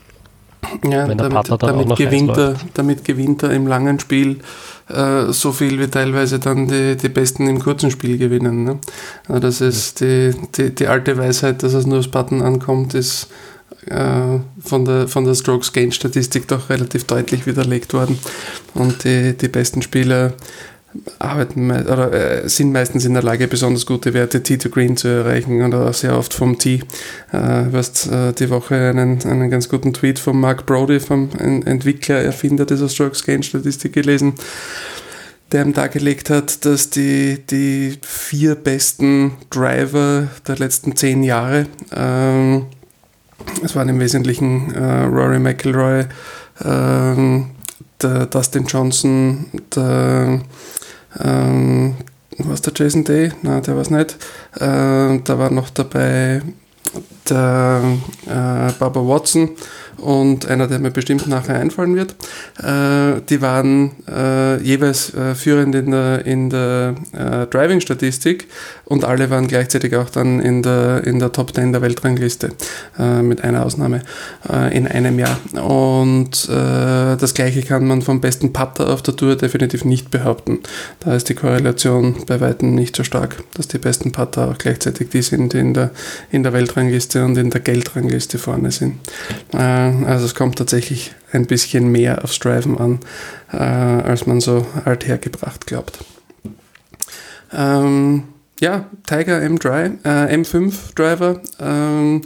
Ja, 0.84 1.08
wenn 1.08 1.16
der 1.18 1.28
damit, 1.28 1.32
Partner 1.32 1.58
dann 1.58 1.78
damit 1.78 1.96
gewinnt 1.96 2.36
er, 2.36 2.56
damit 2.74 3.04
gewinnt 3.04 3.42
er 3.42 3.50
im 3.52 3.66
langen 3.66 4.00
Spiel 4.00 4.40
äh, 4.88 5.32
so 5.32 5.52
viel 5.52 5.78
wie 5.78 5.86
teilweise 5.86 6.38
dann 6.38 6.66
die, 6.66 6.96
die 6.96 7.08
Besten 7.08 7.46
im 7.46 7.60
kurzen 7.60 7.90
Spiel 7.90 8.18
gewinnen. 8.18 8.64
Ne? 8.64 8.78
Also 9.28 9.40
das 9.40 9.60
ist 9.60 10.00
die, 10.00 10.34
die, 10.56 10.74
die 10.74 10.86
alte 10.88 11.16
Weisheit, 11.16 11.62
dass 11.62 11.74
es 11.74 11.86
nur 11.86 11.98
aufs 11.98 12.08
Button 12.08 12.42
ankommt, 12.42 12.94
ist 12.94 13.28
äh, 13.90 14.38
von 14.60 14.84
der, 14.84 15.08
von 15.08 15.24
der 15.24 15.34
Strokes 15.34 15.72
Gain 15.72 15.92
Statistik 15.92 16.48
doch 16.48 16.70
relativ 16.70 17.04
deutlich 17.04 17.46
widerlegt 17.46 17.92
worden. 17.92 18.18
Und 18.74 19.04
die, 19.04 19.36
die 19.36 19.48
besten 19.48 19.82
Spieler 19.82 20.34
arbeiten 21.18 21.70
oder 21.70 22.12
äh, 22.44 22.48
sind 22.48 22.72
meistens 22.72 23.04
in 23.04 23.14
der 23.14 23.22
Lage, 23.22 23.46
besonders 23.46 23.86
gute 23.86 24.14
Werte 24.14 24.42
T 24.42 24.56
to 24.56 24.70
Green 24.70 24.96
zu 24.96 25.08
erreichen 25.08 25.62
oder 25.62 25.92
sehr 25.92 26.16
oft 26.16 26.32
vom 26.32 26.58
T. 26.58 26.80
Äh, 27.32 27.64
du 27.70 27.72
hast 27.72 28.10
äh, 28.10 28.32
die 28.32 28.50
Woche 28.50 28.74
einen, 28.74 29.22
einen 29.22 29.50
ganz 29.50 29.68
guten 29.68 29.92
Tweet 29.92 30.18
von 30.18 30.40
Mark 30.40 30.66
Brody, 30.66 31.00
vom 31.00 31.30
Entwickler, 31.38 32.16
Erfinder 32.16 32.64
dieser 32.64 32.88
Strokes 32.88 33.24
Gain 33.24 33.42
Statistik 33.42 33.92
gelesen, 33.92 34.34
der 35.52 35.64
ihm 35.64 35.72
dargelegt 35.74 36.30
hat, 36.30 36.64
dass 36.64 36.90
die, 36.90 37.38
die 37.50 37.98
vier 38.02 38.54
besten 38.54 39.32
Driver 39.50 40.28
der 40.46 40.56
letzten 40.56 40.96
zehn 40.96 41.22
Jahre, 41.22 41.66
ähm, 41.94 42.66
es 43.62 43.74
waren 43.76 43.88
im 43.88 44.00
Wesentlichen 44.00 44.72
äh, 44.74 45.04
Rory 45.04 45.38
McIlroy, 45.38 46.06
ähm, 46.64 47.50
der 48.02 48.26
Dustin 48.26 48.66
Johnson, 48.66 49.46
der 49.74 50.40
ähm, 51.20 51.94
was 52.38 52.62
der 52.62 52.72
Jason 52.74 53.04
Day? 53.04 53.32
Nein, 53.42 53.62
der 53.62 53.74
war 53.74 53.82
es 53.82 53.90
nicht. 53.90 54.16
Äh, 54.56 55.20
da 55.24 55.38
war 55.38 55.50
noch 55.50 55.70
dabei 55.70 56.42
der 57.28 57.82
äh, 58.26 58.72
Barbara 58.78 59.06
Watson 59.06 59.50
und 59.98 60.46
einer, 60.46 60.66
der 60.66 60.78
mir 60.78 60.90
bestimmt 60.90 61.26
nachher 61.26 61.58
einfallen 61.58 61.96
wird. 61.96 62.14
Äh, 62.62 63.20
die 63.28 63.40
waren 63.42 63.92
äh, 64.08 64.60
jeweils 64.62 65.14
äh, 65.14 65.34
führend 65.34 65.74
in 65.74 65.90
der, 65.90 66.24
in 66.24 66.50
der 66.50 66.94
äh, 67.12 67.46
Driving-Statistik 67.46 68.46
und 68.84 69.04
alle 69.04 69.30
waren 69.30 69.48
gleichzeitig 69.48 69.94
auch 69.96 70.10
dann 70.10 70.40
in 70.40 70.62
der, 70.62 71.04
in 71.04 71.18
der 71.18 71.32
Top 71.32 71.54
10 71.54 71.72
der 71.72 71.82
Weltrangliste, 71.82 72.50
äh, 72.98 73.22
mit 73.22 73.42
einer 73.44 73.64
Ausnahme, 73.64 74.02
äh, 74.48 74.76
in 74.76 74.86
einem 74.86 75.18
Jahr. 75.18 75.38
Und 75.52 76.48
das 76.48 77.34
gleiche 77.34 77.62
kann 77.62 77.86
man 77.86 78.02
vom 78.02 78.20
besten 78.20 78.52
Putter 78.52 78.88
auf 78.88 79.02
der 79.02 79.16
Tour 79.16 79.36
definitiv 79.36 79.84
nicht 79.84 80.10
behaupten. 80.10 80.60
Da 81.00 81.14
ist 81.14 81.28
die 81.28 81.34
Korrelation 81.34 82.14
bei 82.26 82.40
weitem 82.40 82.74
nicht 82.74 82.96
so 82.96 83.04
stark, 83.04 83.42
dass 83.54 83.68
die 83.68 83.78
besten 83.78 84.12
Putter 84.12 84.48
auch 84.48 84.58
gleichzeitig 84.58 85.10
die 85.10 85.22
sind, 85.22 85.52
die 85.52 85.58
in 85.58 85.74
der, 85.74 85.90
in 86.30 86.42
der 86.42 86.52
Weltrangliste 86.52 87.24
und 87.24 87.36
in 87.36 87.50
der 87.50 87.60
Geldrangliste 87.60 88.38
vorne 88.38 88.70
sind. 88.70 88.94
Also 90.06 90.24
es 90.24 90.34
kommt 90.34 90.56
tatsächlich 90.56 91.12
ein 91.32 91.46
bisschen 91.46 91.88
mehr 91.88 92.24
aufs 92.24 92.38
Driven 92.38 92.78
an, 92.78 93.00
äh, 93.52 93.56
als 93.56 94.26
man 94.26 94.40
so 94.40 94.66
althergebracht 94.84 95.66
glaubt. 95.66 95.98
Ähm, 97.52 98.24
ja, 98.60 98.86
Tiger 99.06 99.38
M3, 99.38 100.04
äh, 100.04 100.34
M5 100.34 100.94
Driver. 100.94 101.40
Ähm, 101.60 102.22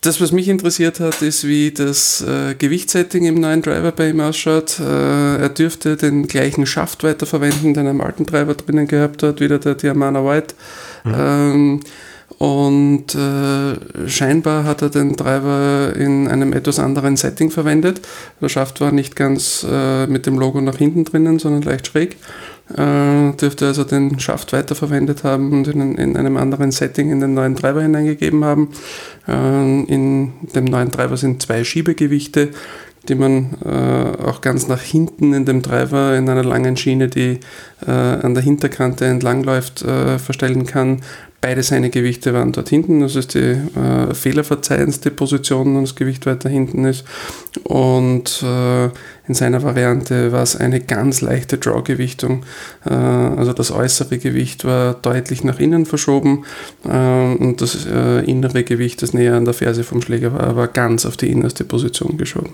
das, 0.00 0.18
was 0.20 0.32
mich 0.32 0.48
interessiert 0.48 0.98
hat, 0.98 1.20
ist, 1.20 1.46
wie 1.46 1.72
das 1.72 2.22
äh, 2.22 2.54
Gewichtssetting 2.54 3.26
im 3.26 3.34
neuen 3.34 3.60
Driver 3.60 3.92
bei 3.92 4.08
ihm 4.08 4.20
ausschaut. 4.20 4.80
Äh, 4.80 5.36
er 5.36 5.48
dürfte 5.50 5.96
den 5.96 6.26
gleichen 6.26 6.64
Schaft 6.64 7.04
weiterverwenden, 7.04 7.74
den 7.74 7.84
er 7.84 7.90
im 7.90 8.00
alten 8.00 8.24
Driver 8.24 8.54
drinnen 8.54 8.88
gehabt 8.88 9.22
hat, 9.22 9.40
wieder 9.40 9.58
der 9.58 9.74
Diamana 9.74 10.24
White. 10.24 10.54
Mhm. 11.04 11.14
Ähm, 11.14 11.80
und 12.38 13.14
äh, 13.14 14.08
scheinbar 14.08 14.64
hat 14.64 14.82
er 14.82 14.88
den 14.88 15.16
Driver 15.16 15.92
in 15.96 16.28
einem 16.28 16.52
etwas 16.52 16.78
anderen 16.78 17.16
Setting 17.16 17.50
verwendet. 17.50 18.00
Der 18.40 18.48
Schaft 18.48 18.80
war 18.80 18.92
nicht 18.92 19.16
ganz 19.16 19.66
äh, 19.68 20.06
mit 20.06 20.26
dem 20.26 20.38
Logo 20.38 20.60
nach 20.60 20.76
hinten 20.76 21.04
drinnen, 21.04 21.38
sondern 21.38 21.62
leicht 21.62 21.88
schräg. 21.88 22.16
Äh, 22.76 23.32
dürfte 23.32 23.66
also 23.66 23.82
den 23.82 24.20
Schaft 24.20 24.52
weiterverwendet 24.52 25.24
haben 25.24 25.52
und 25.52 25.66
in, 25.66 25.96
in, 25.96 26.16
einem 26.16 26.36
anderen 26.36 26.70
Setting 26.70 27.10
in 27.10 27.18
den 27.18 27.34
neuen 27.34 27.56
Driver 27.56 27.82
hineingegeben 27.82 28.44
haben. 28.44 28.68
Äh, 29.26 29.82
in 29.92 30.32
dem 30.54 30.66
neuen 30.66 30.90
Driver 30.90 31.16
sind 31.16 31.42
zwei 31.42 31.64
Schiebegewichte, 31.64 32.50
die 33.08 33.14
man 33.16 33.56
äh, 33.64 34.22
auch 34.24 34.40
ganz 34.40 34.68
nach 34.68 34.80
hinten 34.80 35.32
in 35.32 35.46
dem 35.46 35.62
Driver 35.62 36.16
in 36.16 36.28
einer 36.28 36.44
langen 36.44 36.76
Schiene, 36.76 37.08
die 37.08 37.40
äh, 37.86 37.90
an 37.90 38.34
der 38.34 38.42
Hinterkante 38.42 39.06
entlangläuft, 39.06 39.82
äh, 39.82 40.18
verstellen 40.18 40.66
kann. 40.66 41.02
Beide 41.40 41.62
seine 41.62 41.88
Gewichte 41.88 42.34
waren 42.34 42.52
dort 42.52 42.68
hinten, 42.68 43.00
das 43.00 43.16
ist 43.16 43.34
die 43.34 43.38
äh, 43.38 44.12
fehlerverzeihendste 44.12 45.10
Position, 45.10 45.74
wenn 45.74 45.84
das 45.84 45.94
Gewicht 45.94 46.26
weiter 46.26 46.50
hinten 46.50 46.84
ist. 46.84 47.04
Und 47.64 48.42
äh, 48.42 48.90
in 49.30 49.34
seiner 49.34 49.62
Variante 49.62 50.32
war 50.32 50.42
es 50.42 50.56
eine 50.56 50.80
ganz 50.80 51.20
leichte 51.20 51.56
Draw-Gewichtung. 51.56 52.42
Äh, 52.84 52.92
also 52.92 53.52
das 53.52 53.70
äußere 53.70 54.18
Gewicht 54.18 54.64
war 54.64 54.94
deutlich 54.94 55.44
nach 55.44 55.60
innen 55.60 55.86
verschoben 55.86 56.44
äh, 56.84 56.88
und 56.88 57.60
das 57.60 57.86
äh, 57.86 58.24
innere 58.28 58.64
Gewicht, 58.64 59.02
das 59.02 59.14
näher 59.14 59.36
an 59.36 59.44
der 59.44 59.54
Ferse 59.54 59.84
vom 59.84 60.02
Schläger 60.02 60.34
war, 60.34 60.56
war 60.56 60.66
ganz 60.66 61.06
auf 61.06 61.16
die 61.16 61.30
innerste 61.30 61.62
Position 61.62 62.18
geschoben. 62.18 62.50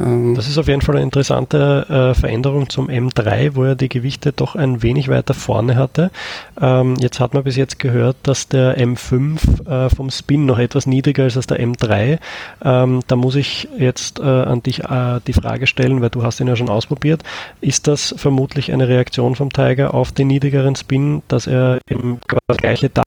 Ähm, 0.00 0.36
das 0.36 0.46
ist 0.46 0.58
auf 0.58 0.68
jeden 0.68 0.80
Fall 0.80 0.94
eine 0.94 1.02
interessante 1.02 2.14
Veränderung 2.16 2.70
zum 2.70 2.88
M3, 2.88 3.56
wo 3.56 3.64
er 3.64 3.74
die 3.74 3.88
Gewichte 3.88 4.32
doch 4.32 4.54
ein 4.54 4.82
wenig 4.82 5.08
weiter 5.08 5.34
vorne 5.34 5.74
hatte. 5.74 6.12
Ähm, 6.60 6.94
jetzt 7.00 7.18
hat 7.18 7.34
man 7.34 7.42
bis 7.42 7.56
jetzt 7.56 7.80
gehört, 7.80 8.05
dass 8.22 8.48
der 8.48 8.78
M5 8.78 9.88
vom 9.94 10.10
Spin 10.10 10.46
noch 10.46 10.58
etwas 10.58 10.86
niedriger 10.86 11.26
ist 11.26 11.36
als 11.36 11.46
der 11.46 11.60
M3. 11.60 12.18
Ähm, 12.64 13.00
da 13.06 13.16
muss 13.16 13.36
ich 13.36 13.68
jetzt 13.78 14.20
an 14.20 14.62
dich 14.62 14.82
die 15.26 15.32
Frage 15.32 15.66
stellen, 15.66 16.00
weil 16.00 16.10
du 16.10 16.22
hast 16.22 16.40
ihn 16.40 16.48
ja 16.48 16.56
schon 16.56 16.68
ausprobiert. 16.68 17.22
Ist 17.60 17.86
das 17.86 18.14
vermutlich 18.16 18.72
eine 18.72 18.88
Reaktion 18.88 19.34
vom 19.34 19.52
Tiger 19.52 19.94
auf 19.94 20.12
den 20.12 20.28
niedrigeren 20.28 20.76
Spin, 20.76 21.22
dass 21.28 21.46
er 21.46 21.80
eben 21.88 22.20
das 22.48 22.56
gleiche 22.56 22.90
Daten 22.90 23.06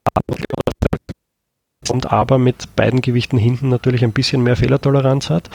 kommt, 1.88 2.12
aber 2.12 2.38
mit 2.38 2.76
beiden 2.76 3.02
Gewichten 3.02 3.38
hinten 3.38 3.70
natürlich 3.70 4.04
ein 4.04 4.12
bisschen 4.12 4.44
mehr 4.44 4.56
Fehlertoleranz 4.56 5.30
hat? 5.30 5.50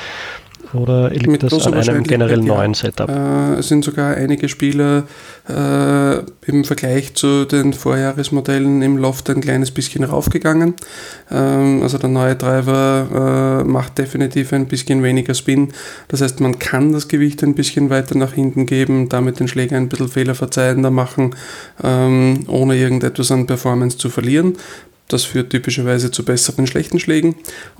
Oder 0.75 1.11
liegt 1.11 1.27
Mit 1.29 1.43
das 1.43 1.67
an 1.67 1.75
einem 1.75 2.03
generell 2.03 2.41
ja. 2.41 2.45
neuen 2.45 2.75
Setup? 2.75 3.09
Äh, 3.09 3.59
es 3.59 3.69
sind 3.69 3.85
sogar 3.85 4.17
einige 4.17 4.49
Spieler 4.49 5.05
äh, 5.49 6.19
im 6.47 6.65
Vergleich 6.65 7.15
zu 7.15 7.45
den 7.45 7.73
Vorjahresmodellen 7.73 8.83
im 8.83 8.97
Loft 8.97 9.31
ein 9.31 9.41
kleines 9.41 9.71
bisschen 9.71 10.05
raufgegangen. 10.05 10.75
Ähm, 11.31 11.83
also 11.83 11.99
der 11.99 12.11
neue 12.11 12.35
Driver 12.35 13.63
äh, 13.63 13.65
macht 13.65 13.99
definitiv 13.99 14.53
ein 14.53 14.67
bisschen 14.67 15.03
weniger 15.03 15.35
Spin. 15.35 15.73
Das 16.09 16.21
heißt, 16.21 16.41
man 16.41 16.59
kann 16.59 16.93
das 16.93 17.09
Gewicht 17.09 17.43
ein 17.43 17.55
bisschen 17.55 17.91
weiter 17.91 18.17
nach 18.19 18.33
hinten 18.33 18.67
geben, 18.67 19.09
damit 19.09 19.41
den 19.41 19.49
Schläger 19.49 19.77
ein 19.77 19.89
bisschen 19.89 20.09
fehlerverzeihender 20.09 20.91
machen, 20.91 21.35
ähm, 21.83 22.41
ohne 22.49 22.77
irgendetwas 22.77 23.31
an 23.31 23.47
Performance 23.47 23.97
zu 23.99 24.11
verlieren. 24.11 24.55
Das 25.09 25.25
führt 25.25 25.51
typischerweise 25.51 26.11
zu 26.11 26.25
besseren 26.25 26.67
schlechten 26.67 26.99
Schlägen. 26.99 27.35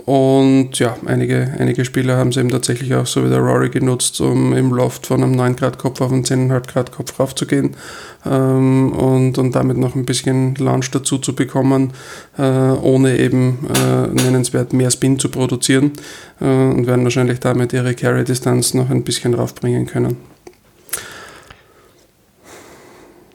Und 0.05 0.79
ja, 0.79 0.97
einige, 1.07 1.55
einige 1.59 1.87
Spieler 1.87 2.19
haben 2.19 2.29
es 2.29 2.37
eben 2.37 2.51
tatsächlich 2.51 2.95
auch 2.95 3.07
so 3.07 3.25
wie 3.25 3.31
der 3.31 3.39
Rory 3.39 3.71
genutzt, 3.71 4.21
um 4.21 4.53
im 4.53 4.73
Loft 4.73 5.07
von 5.07 5.23
einem 5.23 5.33
9 5.33 5.57
Grad 5.57 5.79
Kopf 5.79 6.03
auf 6.03 6.13
einen 6.13 6.25
10,5 6.25 6.67
Grad 6.71 6.93
Kopf 6.93 7.19
raufzugehen 7.19 7.77
ähm, 8.27 8.93
und, 8.93 9.39
und 9.39 9.55
damit 9.55 9.79
noch 9.79 9.95
ein 9.95 10.05
bisschen 10.05 10.55
Launch 10.57 10.91
dazu 10.91 11.17
zu 11.17 11.35
bekommen, 11.35 11.93
äh, 12.37 12.43
ohne 12.43 13.17
eben 13.19 13.67
äh, 13.75 14.07
nennenswert 14.09 14.75
mehr 14.75 14.91
Spin 14.91 15.19
zu 15.19 15.31
produzieren 15.31 15.93
äh, 16.43 16.45
und 16.45 16.87
werden 16.87 17.05
wahrscheinlich 17.05 17.41
damit 17.41 17.73
ihre 17.73 17.95
Carry-Distanz 17.95 18.75
noch 18.75 18.91
ein 18.91 19.03
bisschen 19.03 19.33
raufbringen 19.33 19.87
können. 19.87 20.34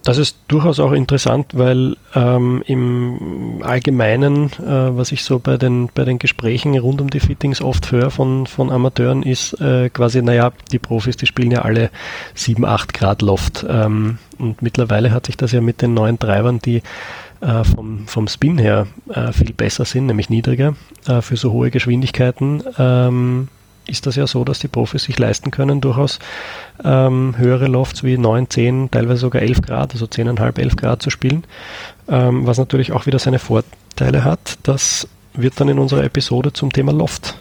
Das 0.04 0.18
ist 0.18 0.38
durchaus 0.48 0.80
auch 0.80 0.94
interessant, 0.94 1.48
weil 1.54 1.98
ähm, 2.16 2.64
im 2.66 3.62
Allgemeinen, 3.64 4.46
äh, 4.54 4.98
was 4.98 5.12
ich 5.12 5.24
so 5.24 5.40
bei 5.40 5.58
den, 5.58 5.90
bei 5.94 6.06
den 6.06 6.20
Gesprächen 6.20 6.78
rund 6.78 7.02
um 7.02 7.10
die 7.10 7.20
Fittings 7.20 7.62
oft 7.62 7.92
höre 7.92 8.10
von, 8.10 8.48
von 8.48 8.72
Amateuren, 8.72 9.24
ist 9.24 9.60
äh, 9.60 9.90
quasi, 9.90 10.22
naja, 10.22 10.52
die 10.72 10.80
Profis, 10.80 11.18
die 11.18 11.26
spielen 11.26 11.52
ja 11.52 11.64
alle 11.64 11.90
7, 12.34 12.64
8 12.66 12.94
Grad 12.94 13.22
Loft. 13.22 13.66
Ähm, 13.70 14.20
und 14.38 14.62
mittlerweile 14.62 15.12
hat 15.12 15.26
sich 15.26 15.36
das 15.36 15.52
ja 15.52 15.60
mit 15.60 15.82
den 15.82 15.94
neuen 15.94 16.18
Treibern, 16.18 16.60
die 16.60 16.82
äh, 17.42 17.64
vom, 17.64 18.08
vom 18.08 18.28
Spin 18.28 18.58
her 18.58 18.88
äh, 19.10 19.34
viel 19.34 19.54
besser 19.54 19.86
sind, 19.86 20.06
nämlich 20.06 20.30
niedriger, 20.30 20.76
äh, 21.08 21.22
für 21.22 21.36
so 21.36 21.52
hohe 21.52 21.72
Geschwindigkeiten, 21.72 22.64
ähm, 22.78 23.50
ist 23.90 24.06
das 24.06 24.16
ja 24.16 24.28
so, 24.28 24.44
dass 24.44 24.60
die 24.60 24.68
Profis 24.68 25.04
sich 25.04 25.18
leisten 25.18 25.52
können, 25.52 25.82
durchaus 25.82 26.20
ähm, 26.84 27.36
höhere 27.38 27.68
Lofts 27.68 28.04
wie 28.04 28.18
9, 28.18 28.50
10, 28.50 28.92
teilweise 28.92 29.22
sogar 29.22 29.42
11 29.42 29.62
Grad, 29.62 29.94
also 29.94 30.06
10,5, 30.06 30.60
11 30.60 30.76
Grad 30.76 31.02
zu 31.02 31.10
spielen, 31.10 31.44
ähm, 32.08 32.46
was 32.46 32.58
natürlich 32.58 32.92
auch 32.92 33.06
wieder 33.06 33.20
seine 33.20 33.40
Vorteile 33.40 34.24
hat. 34.24 34.58
Das 34.64 35.08
wird 35.34 35.60
dann 35.60 35.70
in 35.70 35.80
unserer 35.80 36.04
Episode 36.04 36.54
zum 36.54 36.72
Thema 36.72 36.92
Loft 36.92 37.36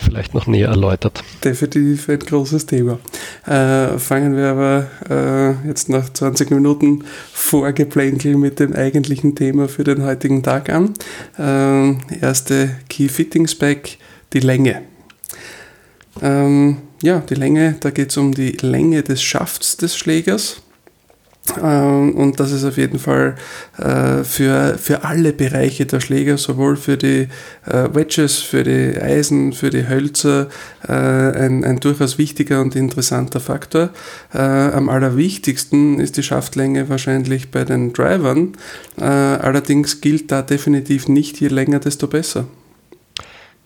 vielleicht 0.00 0.34
noch 0.34 0.46
näher 0.46 0.68
erläutert. 0.68 1.22
Definitiv 1.44 2.08
ein 2.08 2.18
großes 2.18 2.66
Thema. 2.66 2.98
Äh, 3.46 3.98
fangen 3.98 4.36
wir 4.36 4.46
aber 4.46 4.86
äh, 5.08 5.68
jetzt 5.68 5.88
nach 5.88 6.10
20 6.10 6.50
Minuten 6.50 7.04
Vorgeplänkel 7.32 8.36
mit 8.36 8.60
dem 8.60 8.72
eigentlichen 8.72 9.34
Thema 9.34 9.68
für 9.68 9.84
den 9.84 10.02
heutigen 10.02 10.42
Tag 10.42 10.70
an. 10.70 10.94
Äh, 11.38 12.16
erste 12.20 12.76
Key 12.88 13.08
Fitting 13.08 13.46
Spec, 13.46 13.98
die 14.32 14.40
Länge. 14.40 14.82
Ähm, 16.20 16.78
ja, 17.02 17.20
die 17.20 17.34
Länge, 17.34 17.76
da 17.80 17.90
geht 17.90 18.10
es 18.10 18.16
um 18.16 18.34
die 18.34 18.52
Länge 18.60 19.02
des 19.02 19.22
Schafts 19.22 19.76
des 19.76 19.96
Schlägers. 19.96 20.62
Ähm, 21.60 22.14
und 22.14 22.38
das 22.38 22.52
ist 22.52 22.64
auf 22.64 22.76
jeden 22.76 22.98
Fall 22.98 23.34
äh, 23.78 24.22
für, 24.24 24.76
für 24.78 25.04
alle 25.04 25.32
Bereiche 25.32 25.86
der 25.86 26.00
Schläger, 26.00 26.36
sowohl 26.36 26.76
für 26.76 26.96
die 26.96 27.28
äh, 27.66 27.88
Wedges, 27.92 28.38
für 28.38 28.62
die 28.62 29.00
Eisen, 29.00 29.52
für 29.52 29.70
die 29.70 29.88
Hölzer, 29.88 30.48
äh, 30.86 30.92
ein, 30.92 31.64
ein 31.64 31.80
durchaus 31.80 32.18
wichtiger 32.18 32.60
und 32.60 32.76
interessanter 32.76 33.40
Faktor. 33.40 33.90
Am 34.32 34.88
allerwichtigsten 34.88 35.98
ist 35.98 36.16
die 36.16 36.22
Schaftlänge 36.22 36.88
wahrscheinlich 36.88 37.50
bei 37.50 37.64
den 37.64 37.92
Drivern. 37.92 38.52
Allerdings 38.96 40.00
gilt 40.00 40.30
da 40.30 40.42
definitiv 40.42 41.08
nicht, 41.08 41.40
je 41.40 41.48
länger, 41.48 41.80
desto 41.80 42.06
besser. 42.06 42.46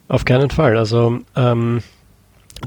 Auf 0.09 0.25
keinen 0.25 0.51
Fall. 0.51 0.77
Also 0.77 1.21
ähm, 1.37 1.83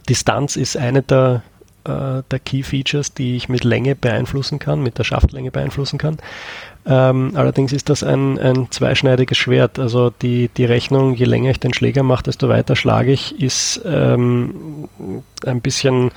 Distanz 0.07 0.55
ist 0.55 0.77
eine 0.77 1.01
der 1.01 1.43
äh, 1.87 2.23
der 2.29 2.39
Key 2.39 2.63
Features, 2.63 3.13
die 3.13 3.35
ich 3.35 3.49
mit 3.49 3.63
Länge 3.63 3.95
beeinflussen 3.95 4.59
kann, 4.59 4.83
mit 4.83 4.97
der 4.97 5.03
Schaftlänge 5.03 5.51
beeinflussen 5.51 5.97
kann. 5.97 6.17
Ähm, 6.85 7.31
allerdings 7.35 7.73
ist 7.73 7.89
das 7.89 8.03
ein, 8.03 8.39
ein 8.39 8.67
zweischneidiges 8.71 9.37
Schwert. 9.37 9.79
Also 9.79 10.09
die, 10.09 10.49
die 10.49 10.65
Rechnung, 10.65 11.15
je 11.15 11.25
länger 11.25 11.51
ich 11.51 11.59
den 11.59 11.73
Schläger 11.73 12.03
mache, 12.03 12.23
desto 12.23 12.49
weiter 12.49 12.75
schlage 12.75 13.11
ich, 13.11 13.39
ist 13.41 13.81
ähm, 13.85 14.89
ein 15.45 15.61
bisschen 15.61 16.11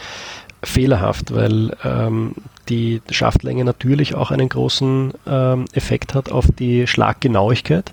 fehlerhaft, 0.63 1.35
weil 1.35 1.77
ähm, 1.85 2.35
die 2.71 3.03
Schaftlänge 3.11 3.65
natürlich 3.65 4.15
auch 4.15 4.31
einen 4.31 4.49
großen 4.49 5.13
ähm, 5.27 5.65
Effekt 5.73 6.15
hat 6.15 6.31
auf 6.31 6.47
die 6.59 6.87
Schlaggenauigkeit. 6.87 7.93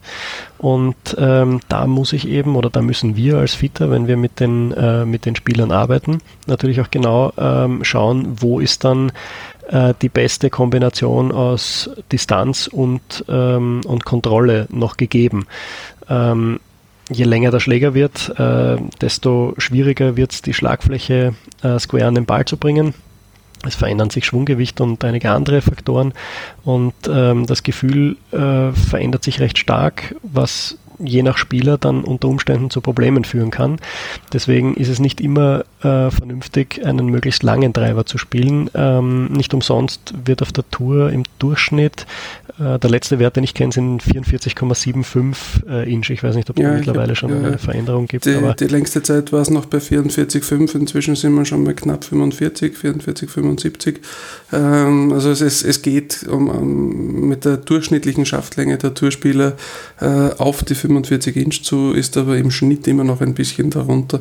Und 0.57 0.95
ähm, 1.17 1.59
da 1.67 1.87
muss 1.87 2.13
ich 2.13 2.27
eben, 2.27 2.55
oder 2.55 2.69
da 2.69 2.81
müssen 2.81 3.15
wir 3.15 3.37
als 3.37 3.55
Fitter, 3.55 3.91
wenn 3.91 4.07
wir 4.07 4.17
mit 4.17 4.39
den, 4.39 4.71
äh, 4.71 5.05
mit 5.05 5.25
den 5.25 5.35
Spielern 5.35 5.71
arbeiten, 5.71 6.19
natürlich 6.45 6.79
auch 6.79 6.91
genau 6.91 7.33
ähm, 7.37 7.83
schauen, 7.83 8.37
wo 8.39 8.59
ist 8.59 8.83
dann 8.83 9.11
äh, 9.69 9.93
die 10.01 10.09
beste 10.09 10.49
Kombination 10.49 11.31
aus 11.31 11.89
Distanz 12.11 12.67
und, 12.67 13.25
ähm, 13.27 13.81
und 13.85 14.05
Kontrolle 14.05 14.67
noch 14.71 14.97
gegeben. 14.97 15.47
Ähm, 16.09 16.59
je 17.09 17.23
länger 17.23 17.51
der 17.51 17.59
Schläger 17.59 17.93
wird, 17.93 18.33
äh, 18.39 18.77
desto 19.01 19.53
schwieriger 19.57 20.17
wird 20.17 20.33
es, 20.33 20.41
die 20.41 20.53
Schlagfläche 20.53 21.33
äh, 21.63 21.79
square 21.79 22.05
an 22.05 22.15
den 22.15 22.25
Ball 22.25 22.45
zu 22.45 22.57
bringen. 22.57 22.93
Es 23.65 23.75
verändern 23.75 24.09
sich 24.09 24.25
Schwunggewicht 24.25 24.81
und 24.81 25.03
einige 25.03 25.31
andere 25.31 25.61
Faktoren. 25.61 26.13
Und 26.63 26.93
ähm, 27.09 27.45
das 27.45 27.63
Gefühl 27.63 28.17
äh, 28.31 28.71
verändert 28.71 29.23
sich 29.23 29.39
recht 29.39 29.57
stark, 29.57 30.15
was 30.23 30.77
je 30.99 31.23
nach 31.23 31.37
Spieler 31.37 31.77
dann 31.77 32.03
unter 32.03 32.27
Umständen 32.27 32.69
zu 32.69 32.81
Problemen 32.81 33.23
führen 33.23 33.51
kann. 33.51 33.77
Deswegen 34.33 34.75
ist 34.75 34.89
es 34.89 34.99
nicht 34.99 35.21
immer 35.21 35.65
äh, 35.81 36.09
vernünftig, 36.11 36.85
einen 36.85 37.07
möglichst 37.07 37.43
langen 37.43 37.73
Driver 37.73 38.05
zu 38.05 38.17
spielen. 38.17 38.69
Ähm, 38.73 39.27
nicht 39.27 39.53
umsonst 39.53 40.13
wird 40.25 40.41
auf 40.41 40.51
der 40.51 40.69
Tour 40.69 41.11
im 41.11 41.23
Durchschnitt, 41.39 42.05
äh, 42.59 42.79
der 42.79 42.89
letzte 42.89 43.19
Wert, 43.19 43.35
den 43.35 43.43
ich 43.43 43.53
kenne, 43.53 43.71
sind 43.71 44.01
44,75 44.03 45.69
äh, 45.69 45.91
Inch. 45.91 46.09
Ich 46.09 46.23
weiß 46.23 46.35
nicht, 46.35 46.49
ob 46.49 46.57
es 46.57 46.63
ja, 46.63 46.73
mittlerweile 46.73 47.15
schon 47.15 47.29
ja, 47.29 47.37
eine 47.37 47.57
Veränderung 47.57 48.07
gibt. 48.07 48.25
Die, 48.25 48.39
die 48.59 48.65
längste 48.65 49.03
Zeit 49.03 49.31
war 49.31 49.41
es 49.41 49.49
noch 49.49 49.65
bei 49.65 49.77
44,5. 49.77 50.75
Inzwischen 50.75 51.15
sind 51.15 51.33
wir 51.33 51.45
schon 51.45 51.63
bei 51.63 51.73
knapp 51.73 52.03
45, 52.03 52.77
44, 52.77 53.29
75. 53.29 53.99
Ähm, 54.53 55.13
also 55.13 55.29
es, 55.29 55.41
es, 55.41 55.63
es 55.63 55.81
geht 55.81 56.25
um, 56.27 56.49
um, 56.49 57.29
mit 57.29 57.45
der 57.45 57.57
durchschnittlichen 57.57 58.25
Schaftlänge 58.25 58.77
der 58.77 58.93
Tourspieler 58.93 59.53
äh, 60.01 60.05
auf 60.37 60.63
die 60.63 60.75
45 60.75 60.86
Inch 60.87 61.63
zu, 61.63 61.91
ist 61.91 62.17
aber 62.17 62.37
im 62.37 62.51
Schnitt 62.51 62.87
immer 62.87 63.03
noch 63.03 63.21
ein 63.21 63.33
bisschen 63.33 63.69
darunter. 63.69 64.19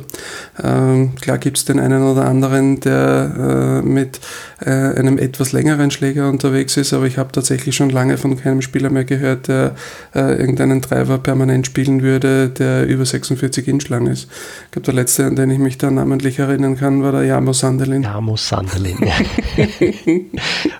Ähm, 0.63 1.15
klar 1.15 1.37
gibt 1.37 1.57
es 1.57 1.65
den 1.65 1.79
einen 1.79 2.03
oder 2.03 2.25
anderen, 2.25 2.79
der 2.79 3.81
äh, 3.83 3.87
mit 3.87 4.19
äh, 4.59 4.69
einem 4.69 5.17
etwas 5.17 5.51
längeren 5.51 5.91
Schläger 5.91 6.29
unterwegs 6.29 6.77
ist, 6.77 6.93
aber 6.93 7.05
ich 7.05 7.17
habe 7.17 7.31
tatsächlich 7.31 7.75
schon 7.75 7.89
lange 7.89 8.17
von 8.17 8.37
keinem 8.37 8.61
Spieler 8.61 8.89
mehr 8.89 9.05
gehört, 9.05 9.47
der 9.47 9.75
äh, 10.15 10.39
irgendeinen 10.39 10.81
Driver 10.81 11.17
permanent 11.17 11.65
spielen 11.65 12.01
würde, 12.01 12.49
der 12.49 12.87
über 12.87 13.05
46 13.05 13.67
Inch 13.67 13.89
lang 13.89 14.07
ist. 14.07 14.27
Ich 14.65 14.71
glaube, 14.71 14.85
der 14.85 14.93
letzte, 14.93 15.25
an 15.25 15.35
den 15.35 15.51
ich 15.51 15.59
mich 15.59 15.77
da 15.77 15.91
namentlich 15.91 16.39
erinnern 16.39 16.77
kann, 16.77 17.03
war 17.03 17.11
der 17.11 17.23
Jamo 17.23 17.53
Sandelin. 17.53 18.03
Jamo 18.03 18.35
Sandelin, 18.35 18.97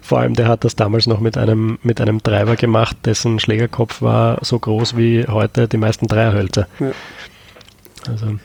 Vor 0.02 0.20
allem, 0.20 0.34
der 0.34 0.48
hat 0.48 0.64
das 0.64 0.76
damals 0.76 1.08
noch 1.08 1.20
mit 1.20 1.38
einem, 1.38 1.78
mit 1.84 2.02
einem 2.02 2.20
Driver 2.24 2.56
gemacht, 2.56 2.98
dessen 3.06 3.40
Schlägerkopf 3.40 4.02
war 4.02 4.40
so 4.42 4.58
groß 4.58 4.98
wie 4.98 5.26
heute 5.28 5.68
die 5.68 5.77
meisten 5.80 6.08
Dreierhölzer. 6.08 6.68
Ja. 6.80 6.92
Also. 8.08 8.40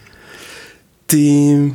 Die 1.10 1.72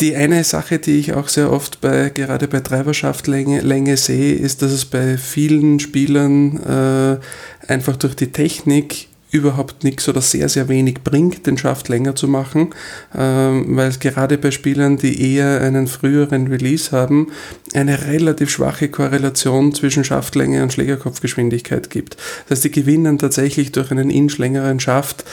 die 0.00 0.14
eine 0.14 0.44
Sache, 0.44 0.78
die 0.78 0.98
ich 0.98 1.12
auch 1.14 1.28
sehr 1.28 1.52
oft 1.52 1.80
bei, 1.80 2.10
gerade 2.10 2.46
bei 2.46 2.60
Treiberschaftlänge 2.60 3.60
Länge 3.60 3.96
sehe, 3.96 4.34
ist, 4.34 4.62
dass 4.62 4.70
es 4.70 4.84
bei 4.84 5.18
vielen 5.18 5.80
Spielern 5.80 6.56
äh, 6.58 7.70
einfach 7.70 7.96
durch 7.96 8.14
die 8.14 8.30
Technik 8.30 9.07
überhaupt 9.30 9.84
nichts 9.84 10.08
oder 10.08 10.20
sehr, 10.20 10.48
sehr 10.48 10.68
wenig 10.68 11.02
bringt, 11.04 11.46
den 11.46 11.58
Schaft 11.58 11.88
länger 11.88 12.14
zu 12.16 12.28
machen, 12.28 12.70
ähm, 13.16 13.76
weil 13.76 13.88
es 13.88 14.00
gerade 14.00 14.38
bei 14.38 14.50
Spielern, 14.50 14.96
die 14.96 15.34
eher 15.34 15.60
einen 15.60 15.86
früheren 15.86 16.46
Release 16.46 16.92
haben, 16.92 17.32
eine 17.74 18.06
relativ 18.06 18.50
schwache 18.50 18.88
Korrelation 18.88 19.74
zwischen 19.74 20.04
Schaftlänge 20.04 20.62
und 20.62 20.72
Schlägerkopfgeschwindigkeit 20.72 21.90
gibt. 21.90 22.16
Das 22.48 22.58
heißt, 22.58 22.64
die 22.64 22.70
gewinnen 22.70 23.18
tatsächlich 23.18 23.72
durch 23.72 23.90
einen 23.90 24.10
inch 24.10 24.38
längeren 24.38 24.80
Schaft 24.80 25.24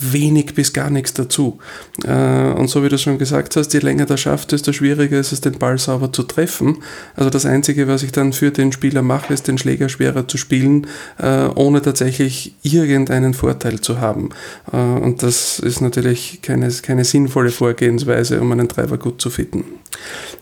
wenig 0.00 0.54
bis 0.54 0.72
gar 0.72 0.90
nichts 0.90 1.14
dazu. 1.14 1.58
Äh, 2.04 2.52
und 2.52 2.68
so 2.68 2.82
wie 2.82 2.88
du 2.88 2.98
schon 2.98 3.18
gesagt 3.18 3.56
hast, 3.56 3.72
je 3.72 3.80
länger 3.80 4.06
der 4.06 4.16
schafft, 4.16 4.52
desto 4.52 4.72
schwieriger 4.72 5.18
ist 5.18 5.32
es, 5.32 5.40
den 5.40 5.58
Ball 5.58 5.78
sauber 5.78 6.12
zu 6.12 6.22
treffen. 6.22 6.78
Also 7.16 7.30
das 7.30 7.46
Einzige, 7.46 7.86
was 7.86 8.02
ich 8.02 8.12
dann 8.12 8.32
für 8.32 8.50
den 8.50 8.72
Spieler 8.72 9.02
mache, 9.02 9.32
ist, 9.32 9.48
den 9.48 9.58
Schläger 9.58 9.88
schwerer 9.88 10.26
zu 10.26 10.36
spielen, 10.38 10.86
äh, 11.18 11.46
ohne 11.54 11.82
tatsächlich 11.82 12.54
irgendeinen 12.62 13.34
Vorteil 13.34 13.80
zu 13.80 14.00
haben. 14.00 14.30
Äh, 14.72 14.76
und 14.76 15.22
das 15.22 15.58
ist 15.58 15.80
natürlich 15.80 16.40
keine, 16.42 16.70
keine 16.70 17.04
sinnvolle 17.04 17.50
Vorgehensweise, 17.50 18.40
um 18.40 18.50
einen 18.52 18.68
Driver 18.68 18.98
gut 18.98 19.20
zu 19.20 19.30
fitten. 19.30 19.64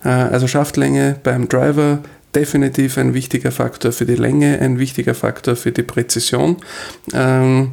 Also 0.03 0.47
Schaftlänge 0.47 1.17
beim 1.23 1.49
Driver 1.49 2.01
definitiv 2.35 2.99
ein 2.99 3.15
wichtiger 3.15 3.51
Faktor 3.51 3.93
für 3.93 4.07
die 4.07 4.15
Länge, 4.15 4.61
ein 4.61 4.79
wichtiger 4.79 5.15
Faktor 5.15 5.57
für 5.57 5.73
die 5.73 5.83
Präzision. 5.83 6.57
Ähm, 7.13 7.73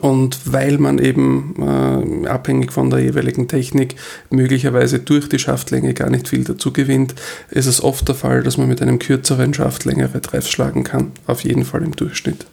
und 0.00 0.52
weil 0.52 0.78
man 0.78 0.98
eben 0.98 1.54
äh, 1.58 2.28
abhängig 2.28 2.72
von 2.72 2.90
der 2.90 3.00
jeweiligen 3.00 3.48
Technik 3.48 3.96
möglicherweise 4.30 4.98
durch 4.98 5.28
die 5.28 5.38
Schaftlänge 5.38 5.94
gar 5.94 6.10
nicht 6.10 6.28
viel 6.28 6.44
dazu 6.44 6.72
gewinnt, 6.72 7.14
ist 7.50 7.66
es 7.66 7.82
oft 7.82 8.06
der 8.08 8.14
Fall, 8.14 8.42
dass 8.42 8.56
man 8.56 8.68
mit 8.68 8.82
einem 8.82 8.98
kürzeren 8.98 9.54
Schaft 9.54 9.84
längere 9.84 10.20
Treffs 10.20 10.50
schlagen 10.50 10.84
kann. 10.84 11.12
Auf 11.26 11.44
jeden 11.44 11.64
Fall 11.64 11.82
im 11.82 11.94
Durchschnitt. 11.94 12.46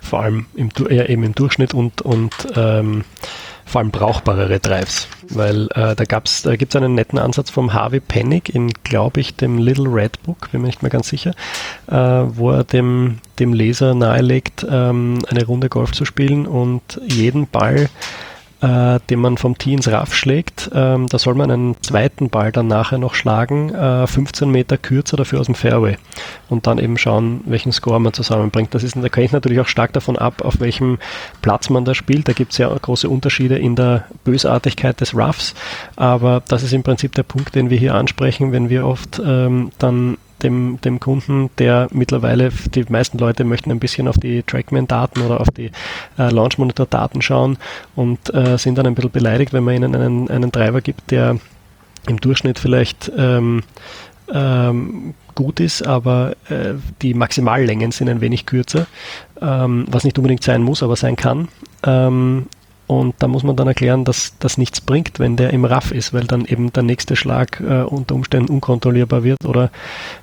Vor 0.00 0.20
allem 0.20 0.46
im, 0.54 0.68
ja, 0.88 1.06
eben 1.06 1.24
im 1.24 1.34
Durchschnitt 1.34 1.74
und, 1.74 2.02
und 2.02 2.32
ähm, 2.54 3.04
vor 3.66 3.80
allem 3.80 3.90
brauchbarere 3.90 4.60
Drives, 4.60 5.08
weil 5.28 5.68
äh, 5.74 5.96
da, 5.96 6.04
gab's, 6.04 6.42
da 6.42 6.54
gibt 6.54 6.72
es 6.72 6.80
einen 6.80 6.94
netten 6.94 7.18
Ansatz 7.18 7.50
vom 7.50 7.74
Harvey 7.74 7.98
Penick 7.98 8.48
in, 8.48 8.72
glaube 8.84 9.20
ich, 9.20 9.34
dem 9.34 9.58
Little 9.58 9.92
Red 9.92 10.22
Book, 10.22 10.50
bin 10.52 10.62
mir 10.62 10.68
nicht 10.68 10.82
mehr 10.82 10.90
ganz 10.90 11.08
sicher, 11.08 11.32
äh, 11.88 11.96
wo 11.96 12.52
er 12.52 12.64
dem, 12.64 13.18
dem 13.40 13.52
Leser 13.52 13.94
nahelegt, 13.94 14.64
ähm, 14.70 15.18
eine 15.28 15.44
Runde 15.44 15.68
Golf 15.68 15.92
zu 15.92 16.04
spielen 16.04 16.46
und 16.46 17.00
jeden 17.06 17.48
Ball 17.48 17.90
äh, 18.60 19.00
den 19.10 19.20
man 19.20 19.36
vom 19.36 19.58
Tee 19.58 19.74
ins 19.74 19.88
Raff 19.88 20.14
schlägt. 20.14 20.70
Ähm, 20.74 21.08
da 21.08 21.18
soll 21.18 21.34
man 21.34 21.50
einen 21.50 21.82
zweiten 21.82 22.30
Ball 22.30 22.52
dann 22.52 22.66
nachher 22.66 22.98
noch 22.98 23.14
schlagen, 23.14 23.74
äh, 23.74 24.06
15 24.06 24.50
Meter 24.50 24.78
kürzer 24.78 25.16
dafür 25.16 25.40
aus 25.40 25.46
dem 25.46 25.54
Fairway 25.54 25.96
und 26.48 26.66
dann 26.66 26.78
eben 26.78 26.96
schauen, 26.96 27.42
welchen 27.44 27.72
Score 27.72 28.00
man 28.00 28.12
zusammenbringt. 28.12 28.74
Das 28.74 28.82
ist, 28.82 28.96
da 28.96 29.20
ich 29.20 29.32
natürlich 29.32 29.60
auch 29.60 29.68
stark 29.68 29.92
davon 29.92 30.16
ab, 30.16 30.42
auf 30.42 30.60
welchem 30.60 30.98
Platz 31.42 31.70
man 31.70 31.84
da 31.84 31.94
spielt. 31.94 32.28
Da 32.28 32.32
gibt 32.32 32.52
es 32.52 32.58
ja 32.58 32.74
große 32.74 33.08
Unterschiede 33.08 33.58
in 33.58 33.76
der 33.76 34.04
Bösartigkeit 34.24 35.00
des 35.00 35.14
Roughs, 35.14 35.54
aber 35.96 36.42
das 36.48 36.62
ist 36.62 36.72
im 36.72 36.82
Prinzip 36.82 37.14
der 37.14 37.24
Punkt, 37.24 37.54
den 37.54 37.70
wir 37.70 37.78
hier 37.78 37.94
ansprechen, 37.94 38.52
wenn 38.52 38.70
wir 38.70 38.86
oft 38.86 39.20
ähm, 39.24 39.70
dann 39.78 40.16
dem, 40.42 40.78
dem 40.82 41.00
Kunden, 41.00 41.50
der 41.58 41.88
mittlerweile, 41.92 42.50
die 42.74 42.84
meisten 42.88 43.18
Leute 43.18 43.44
möchten 43.44 43.70
ein 43.70 43.78
bisschen 43.78 44.08
auf 44.08 44.18
die 44.18 44.42
Trackman-Daten 44.42 45.22
oder 45.22 45.40
auf 45.40 45.50
die 45.50 45.70
äh, 46.18 46.30
Launch 46.30 46.58
Monitor-Daten 46.58 47.22
schauen 47.22 47.58
und 47.94 48.32
äh, 48.34 48.58
sind 48.58 48.76
dann 48.78 48.86
ein 48.86 48.94
bisschen 48.94 49.10
beleidigt, 49.10 49.52
wenn 49.52 49.64
man 49.64 49.76
ihnen 49.76 49.94
einen, 49.94 50.30
einen 50.30 50.52
Treiber 50.52 50.80
gibt, 50.80 51.10
der 51.10 51.38
im 52.08 52.20
Durchschnitt 52.20 52.58
vielleicht 52.58 53.10
ähm, 53.16 53.62
ähm, 54.32 55.14
gut 55.34 55.60
ist, 55.60 55.86
aber 55.86 56.32
äh, 56.48 56.74
die 57.02 57.14
Maximallängen 57.14 57.92
sind 57.92 58.08
ein 58.08 58.20
wenig 58.20 58.46
kürzer, 58.46 58.86
ähm, 59.40 59.86
was 59.88 60.04
nicht 60.04 60.18
unbedingt 60.18 60.42
sein 60.42 60.62
muss, 60.62 60.82
aber 60.82 60.96
sein 60.96 61.16
kann. 61.16 61.48
Ähm, 61.84 62.46
und 62.86 63.14
da 63.18 63.28
muss 63.28 63.42
man 63.42 63.56
dann 63.56 63.66
erklären, 63.66 64.04
dass 64.04 64.34
das 64.38 64.58
nichts 64.58 64.80
bringt, 64.80 65.18
wenn 65.18 65.36
der 65.36 65.50
im 65.50 65.64
Raff 65.64 65.90
ist, 65.90 66.12
weil 66.12 66.24
dann 66.24 66.44
eben 66.44 66.72
der 66.72 66.82
nächste 66.82 67.16
Schlag 67.16 67.60
äh, 67.60 67.82
unter 67.82 68.14
Umständen 68.14 68.52
unkontrollierbar 68.52 69.24
wird 69.24 69.44
oder 69.44 69.70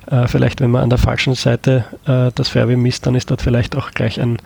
äh, 0.06 0.26
vielleicht, 0.26 0.60
wenn 0.60 0.70
man 0.70 0.82
an 0.82 0.90
der 0.90 0.98
falschen 0.98 1.34
Seite 1.34 1.84
äh, 2.06 2.30
das 2.34 2.48
Fairway 2.48 2.76
misst, 2.76 3.06
dann 3.06 3.14
ist 3.14 3.30
dort 3.30 3.42
vielleicht 3.42 3.76
auch 3.76 3.90
gleich 3.90 4.20
ein 4.20 4.38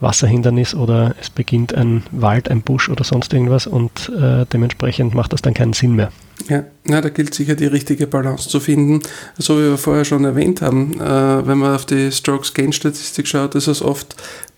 Wasserhindernis 0.00 0.74
oder 0.74 1.14
es 1.20 1.28
beginnt 1.28 1.74
ein 1.74 2.02
Wald, 2.12 2.50
ein 2.50 2.62
Busch 2.62 2.88
oder 2.88 3.04
sonst 3.04 3.32
irgendwas 3.34 3.66
und 3.66 4.10
äh, 4.18 4.46
dementsprechend 4.52 5.14
macht 5.14 5.32
das 5.32 5.42
dann 5.42 5.54
keinen 5.54 5.72
Sinn 5.74 5.96
mehr. 5.96 6.10
Ja, 6.48 6.64
na, 6.84 7.00
da 7.00 7.08
gilt 7.08 7.34
sicher 7.34 7.54
die 7.54 7.66
richtige 7.66 8.06
Balance 8.06 8.48
zu 8.48 8.60
finden. 8.60 9.00
So 9.36 9.58
wie 9.58 9.64
wir 9.64 9.78
vorher 9.78 10.04
schon 10.04 10.24
erwähnt 10.24 10.62
haben, 10.62 11.00
äh, 11.00 11.46
wenn 11.46 11.58
man 11.58 11.74
auf 11.74 11.86
die 11.86 12.12
Strokes-Gain-Statistik 12.12 13.26
schaut, 13.26 13.54
ist 13.54 13.66
es 13.66 13.82
oft 13.82 14.16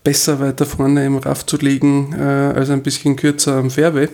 besser 0.09 0.39
weiter 0.39 0.65
vorne 0.65 1.05
im 1.05 1.17
Raff 1.17 1.45
zu 1.45 1.55
liegen 1.57 2.15
äh, 2.17 2.57
als 2.57 2.71
ein 2.71 2.81
bisschen 2.81 3.15
kürzer 3.15 3.57
am 3.57 3.69
Fairway. 3.69 4.09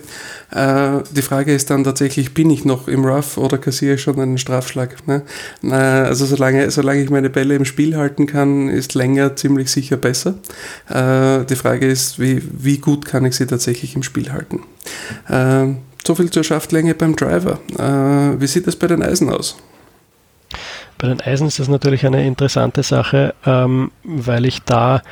Äh, 0.50 1.02
die 1.10 1.22
Frage 1.22 1.54
ist 1.54 1.70
dann 1.70 1.84
tatsächlich, 1.84 2.34
bin 2.34 2.50
ich 2.50 2.66
noch 2.66 2.86
im 2.86 3.06
Rough 3.06 3.38
oder 3.38 3.56
kassiere 3.56 3.94
ich 3.94 4.02
schon 4.02 4.20
einen 4.20 4.36
Strafschlag? 4.36 5.06
Ne? 5.06 5.22
Äh, 5.62 5.72
also 5.72 6.26
solange, 6.26 6.70
solange 6.70 7.02
ich 7.02 7.08
meine 7.08 7.30
Bälle 7.30 7.54
im 7.54 7.64
Spiel 7.64 7.96
halten 7.96 8.26
kann, 8.26 8.68
ist 8.68 8.92
länger 8.92 9.36
ziemlich 9.36 9.70
sicher 9.70 9.96
besser. 9.96 10.34
Äh, 10.90 11.46
die 11.46 11.56
Frage 11.56 11.86
ist, 11.86 12.20
wie, 12.20 12.42
wie 12.52 12.76
gut 12.76 13.06
kann 13.06 13.24
ich 13.24 13.34
sie 13.34 13.46
tatsächlich 13.46 13.96
im 13.96 14.02
Spiel 14.02 14.30
halten? 14.30 14.64
Äh, 15.30 15.76
so 16.06 16.14
viel 16.14 16.28
zur 16.28 16.44
Schaftlänge 16.44 16.94
beim 16.94 17.16
Driver. 17.16 17.58
Äh, 17.78 18.38
wie 18.38 18.46
sieht 18.46 18.66
das 18.66 18.76
bei 18.76 18.86
den 18.86 19.02
Eisen 19.02 19.30
aus? 19.30 19.56
Bei 20.98 21.08
den 21.08 21.20
Eisen 21.20 21.46
ist 21.46 21.58
das 21.58 21.68
natürlich 21.68 22.06
eine 22.06 22.26
interessante 22.26 22.82
Sache, 22.82 23.34
ähm, 23.44 23.90
weil 24.02 24.46
ich 24.46 24.62
da 24.62 25.02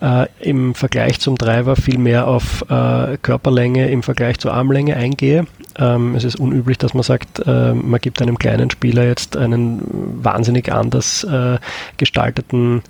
äh, 0.00 0.26
im 0.40 0.74
Vergleich 0.74 1.20
zum 1.20 1.36
Driver 1.36 1.76
viel 1.76 1.98
mehr 1.98 2.26
auf 2.26 2.62
äh, 2.68 3.16
Körperlänge 3.18 3.90
im 3.90 4.02
Vergleich 4.02 4.38
zur 4.38 4.52
Armlänge 4.52 4.96
eingehe. 4.96 5.46
Ähm, 5.78 6.14
es 6.14 6.24
ist 6.24 6.36
unüblich, 6.36 6.78
dass 6.78 6.94
man 6.94 7.02
sagt, 7.02 7.40
äh, 7.46 7.74
man 7.74 8.00
gibt 8.00 8.22
einem 8.22 8.38
kleinen 8.38 8.70
Spieler 8.70 9.04
jetzt 9.04 9.36
einen 9.36 9.82
wahnsinnig 10.22 10.72
anders 10.72 11.24
äh, 11.24 11.58
gestalteten 11.96 12.82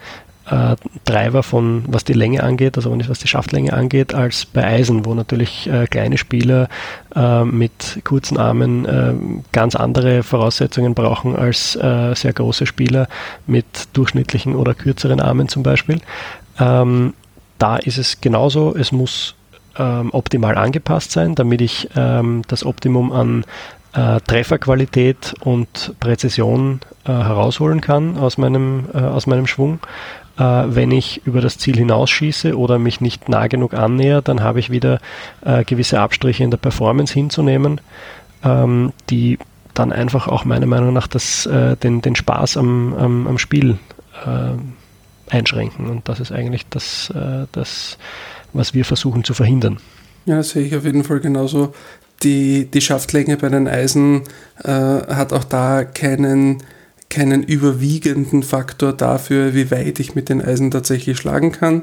äh, 0.47 0.77
Treiber 1.05 1.43
von, 1.43 1.85
was 1.87 2.05
die 2.05 2.13
Länge 2.13 2.43
angeht, 2.43 2.77
also 2.77 2.97
was 3.09 3.19
die 3.19 3.29
Schaftlänge 3.29 3.73
angeht, 3.73 4.15
als 4.15 4.45
bei 4.45 4.65
Eisen, 4.65 5.05
wo 5.07 5.15
natürlich 5.15 5.69
äh, 5.69 5.87
kleine 5.87 6.19
Spieler 6.19 6.69
äh, 7.15 7.45
mit 7.45 8.01
kurzen 8.05 8.37
Armen 8.37 8.85
äh, 8.85 9.15
ganz 9.53 9.75
andere 9.75 10.23
Voraussetzungen 10.23 10.95
brauchen 10.95 11.37
als 11.37 11.77
äh, 11.77 12.15
sehr 12.15 12.33
große 12.33 12.67
Spieler 12.67 13.09
mit 13.47 13.65
durchschnittlichen 13.95 14.55
oder 14.55 14.75
kürzeren 14.75 15.21
Armen 15.21 15.49
zum 15.49 15.63
Beispiel. 15.63 16.01
Ähm, 16.59 17.15
da 17.59 17.77
ist 17.77 17.99
es 17.99 18.21
genauso, 18.21 18.75
es 18.77 18.93
muss 18.93 19.35
ähm, 19.79 20.11
optimal 20.13 20.57
angepasst 20.57 21.13
sein, 21.13 21.35
damit 21.35 21.61
ich 21.61 21.89
ähm, 21.97 22.43
das 22.49 22.65
Optimum 22.65 23.13
an 23.13 23.45
äh, 23.93 24.21
Trefferqualität 24.21 25.35
und 25.41 25.95
Präzision 26.01 26.81
äh, 27.05 27.13
herausholen 27.13 27.81
kann 27.81 28.17
aus 28.19 28.39
meinem, 28.39 28.87
äh, 28.93 28.99
aus 28.99 29.27
meinem 29.27 29.47
Schwung. 29.47 29.81
Äh, 30.37 30.43
wenn 30.43 30.91
ich 30.91 31.25
über 31.27 31.41
das 31.41 31.59
Ziel 31.59 31.77
hinausschieße 31.77 32.59
oder 32.59 32.79
mich 32.79 33.01
nicht 33.01 33.29
nah 33.29 33.47
genug 33.47 33.75
annäher, 33.75 34.21
dann 34.21 34.43
habe 34.43 34.59
ich 34.59 34.71
wieder 34.71 35.01
äh, 35.45 35.65
gewisse 35.65 36.01
Abstriche 36.01 36.43
in 36.43 36.51
der 36.51 36.59
Performance 36.59 37.15
hinzunehmen, 37.15 37.81
ähm, 38.43 38.93
die 39.11 39.39
dann 39.75 39.93
einfach 39.93 40.29
auch 40.29 40.45
meiner 40.45 40.67
Meinung 40.67 40.93
nach 40.93 41.07
das, 41.07 41.47
äh, 41.47 41.77
den, 41.77 42.01
den 42.03 42.17
Spaß 42.17 42.57
am, 42.57 42.95
am, 42.95 43.27
am 43.27 43.39
Spiel 43.39 43.79
einschränken. 45.35 45.89
Und 45.91 46.09
das 46.09 46.21
ist 46.21 46.33
eigentlich 46.33 46.67
das, 46.71 47.13
das, 47.53 47.99
was 48.53 48.73
wir 48.73 48.85
versuchen 48.85 49.25
zu 49.25 49.35
verhindern. 49.35 49.79
Ja, 50.27 50.37
das 50.37 50.51
sehe 50.51 50.65
ich 50.65 50.75
auf 50.75 50.85
jeden 50.85 51.05
Fall 51.05 51.21
genauso. 51.21 51.75
Die, 52.23 52.71
die 52.71 52.81
Schaftlänge 52.81 53.37
bei 53.37 53.49
den 53.49 53.69
Eisen 53.69 54.23
äh, 54.63 54.71
hat 54.71 55.33
auch 55.33 55.45
da 55.45 55.85
keinen 55.85 56.63
keinen 57.11 57.45
überwiegenden 57.45 58.43
Faktor 58.43 58.93
dafür, 58.93 59.55
wie 59.55 59.71
weit 59.71 60.01
ich 60.01 60.17
mit 60.17 60.29
den 60.29 60.43
Eisen 60.43 60.73
tatsächlich 60.73 61.17
schlagen 61.17 61.53
kann. 61.53 61.83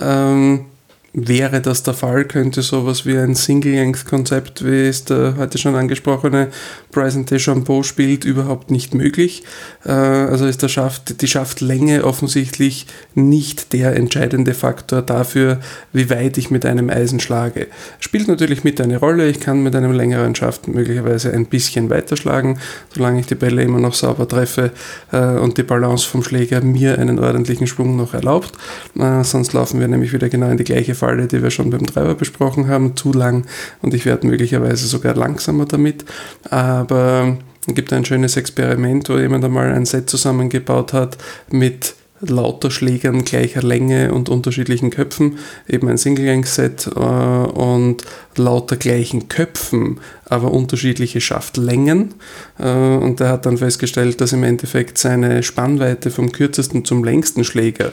Ähm, 0.00 0.66
Wäre 1.12 1.60
das 1.60 1.82
der 1.82 1.94
Fall, 1.94 2.24
könnte 2.24 2.62
sowas 2.62 3.04
wie 3.04 3.18
ein 3.18 3.34
Single-Length-Konzept, 3.34 4.64
wie 4.64 4.86
es 4.86 5.04
der 5.04 5.34
heute 5.36 5.58
schon 5.58 5.74
angesprochene 5.74 6.50
Bryson 6.92 7.24
DeChambeau 7.24 7.82
spielt, 7.82 8.24
überhaupt 8.24 8.70
nicht 8.70 8.94
möglich. 8.94 9.42
Äh, 9.84 9.90
also 9.90 10.46
ist 10.46 10.62
der 10.62 10.68
Schaft, 10.68 11.20
die 11.20 11.26
Schaftlänge 11.26 12.04
offensichtlich 12.04 12.86
nicht 13.16 13.72
der 13.72 13.96
entscheidende 13.96 14.54
Faktor 14.54 15.02
dafür, 15.02 15.58
wie 15.92 16.10
weit 16.10 16.38
ich 16.38 16.52
mit 16.52 16.64
einem 16.64 16.90
Eisen 16.90 17.18
schlage. 17.18 17.66
Spielt 17.98 18.28
natürlich 18.28 18.62
mit 18.62 18.80
eine 18.80 18.98
Rolle. 18.98 19.28
Ich 19.28 19.40
kann 19.40 19.64
mit 19.64 19.74
einem 19.74 19.90
längeren 19.90 20.36
Schaft 20.36 20.68
möglicherweise 20.68 21.32
ein 21.32 21.46
bisschen 21.46 21.90
weiter 21.90 22.16
schlagen, 22.16 22.60
solange 22.94 23.18
ich 23.18 23.26
die 23.26 23.34
Bälle 23.34 23.64
immer 23.64 23.80
noch 23.80 23.94
sauber 23.94 24.28
treffe 24.28 24.70
äh, 25.10 25.18
und 25.18 25.58
die 25.58 25.64
Balance 25.64 26.06
vom 26.06 26.22
Schläger 26.22 26.60
mir 26.60 27.00
einen 27.00 27.18
ordentlichen 27.18 27.66
Schwung 27.66 27.96
noch 27.96 28.14
erlaubt. 28.14 28.52
Äh, 28.96 29.24
sonst 29.24 29.54
laufen 29.54 29.80
wir 29.80 29.88
nämlich 29.88 30.12
wieder 30.12 30.28
genau 30.28 30.48
in 30.50 30.56
die 30.56 30.62
gleiche 30.62 30.99
Falle, 31.00 31.26
die 31.26 31.42
wir 31.42 31.50
schon 31.50 31.70
beim 31.70 31.86
Treiber 31.86 32.14
besprochen 32.14 32.68
haben, 32.68 32.96
zu 32.96 33.12
lang 33.12 33.46
und 33.82 33.94
ich 33.94 34.04
werde 34.04 34.26
möglicherweise 34.26 34.86
sogar 34.86 35.14
langsamer 35.14 35.64
damit. 35.64 36.04
Aber 36.50 37.38
es 37.66 37.74
gibt 37.74 37.92
ein 37.92 38.04
schönes 38.04 38.36
Experiment, 38.36 39.08
wo 39.08 39.18
jemand 39.18 39.44
einmal 39.44 39.72
ein 39.72 39.86
Set 39.86 40.08
zusammengebaut 40.10 40.92
hat 40.92 41.18
mit 41.50 41.94
lauter 42.20 42.70
Schlägern 42.70 43.24
gleicher 43.24 43.62
Länge 43.62 44.12
und 44.12 44.28
unterschiedlichen 44.28 44.90
Köpfen, 44.90 45.38
eben 45.68 45.88
ein 45.88 45.96
Single-Length-Set 45.96 46.90
äh, 46.94 46.98
und 46.98 48.04
lauter 48.36 48.76
gleichen 48.76 49.28
Köpfen, 49.28 50.00
aber 50.26 50.52
unterschiedliche 50.52 51.20
Schaftlängen. 51.20 52.14
Äh, 52.58 52.68
und 52.68 53.20
er 53.20 53.30
hat 53.30 53.46
dann 53.46 53.58
festgestellt, 53.58 54.20
dass 54.20 54.32
im 54.32 54.42
Endeffekt 54.42 54.98
seine 54.98 55.42
Spannweite 55.42 56.10
vom 56.10 56.30
kürzesten 56.32 56.84
zum 56.84 57.04
längsten 57.04 57.44
Schläger 57.44 57.92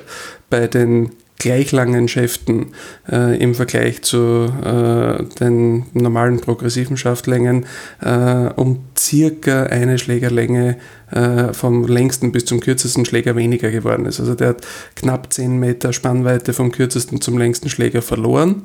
bei 0.49 0.67
den 0.67 1.11
gleich 1.39 1.71
langen 1.71 2.07
Schäften 2.07 2.67
äh, 3.11 3.37
im 3.41 3.53
Vergleich 3.53 4.01
zu 4.01 4.51
äh, 4.63 5.23
den 5.39 5.85
normalen 5.93 6.39
progressiven 6.39 6.97
Schaftlängen 6.97 7.65
äh, 8.01 8.49
um 8.55 8.79
circa 8.97 9.63
eine 9.63 9.97
Schlägerlänge 9.97 10.77
äh, 11.11 11.53
vom 11.53 11.85
längsten 11.87 12.31
bis 12.31 12.45
zum 12.45 12.59
kürzesten 12.59 13.05
Schläger 13.05 13.35
weniger 13.35 13.71
geworden 13.71 14.05
ist. 14.05 14.19
Also 14.19 14.35
der 14.35 14.49
hat 14.49 14.67
knapp 14.95 15.31
10 15.31 15.57
Meter 15.59 15.93
Spannweite 15.93 16.53
vom 16.53 16.71
kürzesten 16.71 17.21
zum 17.21 17.37
längsten 17.37 17.69
Schläger 17.69 18.01
verloren. 18.01 18.63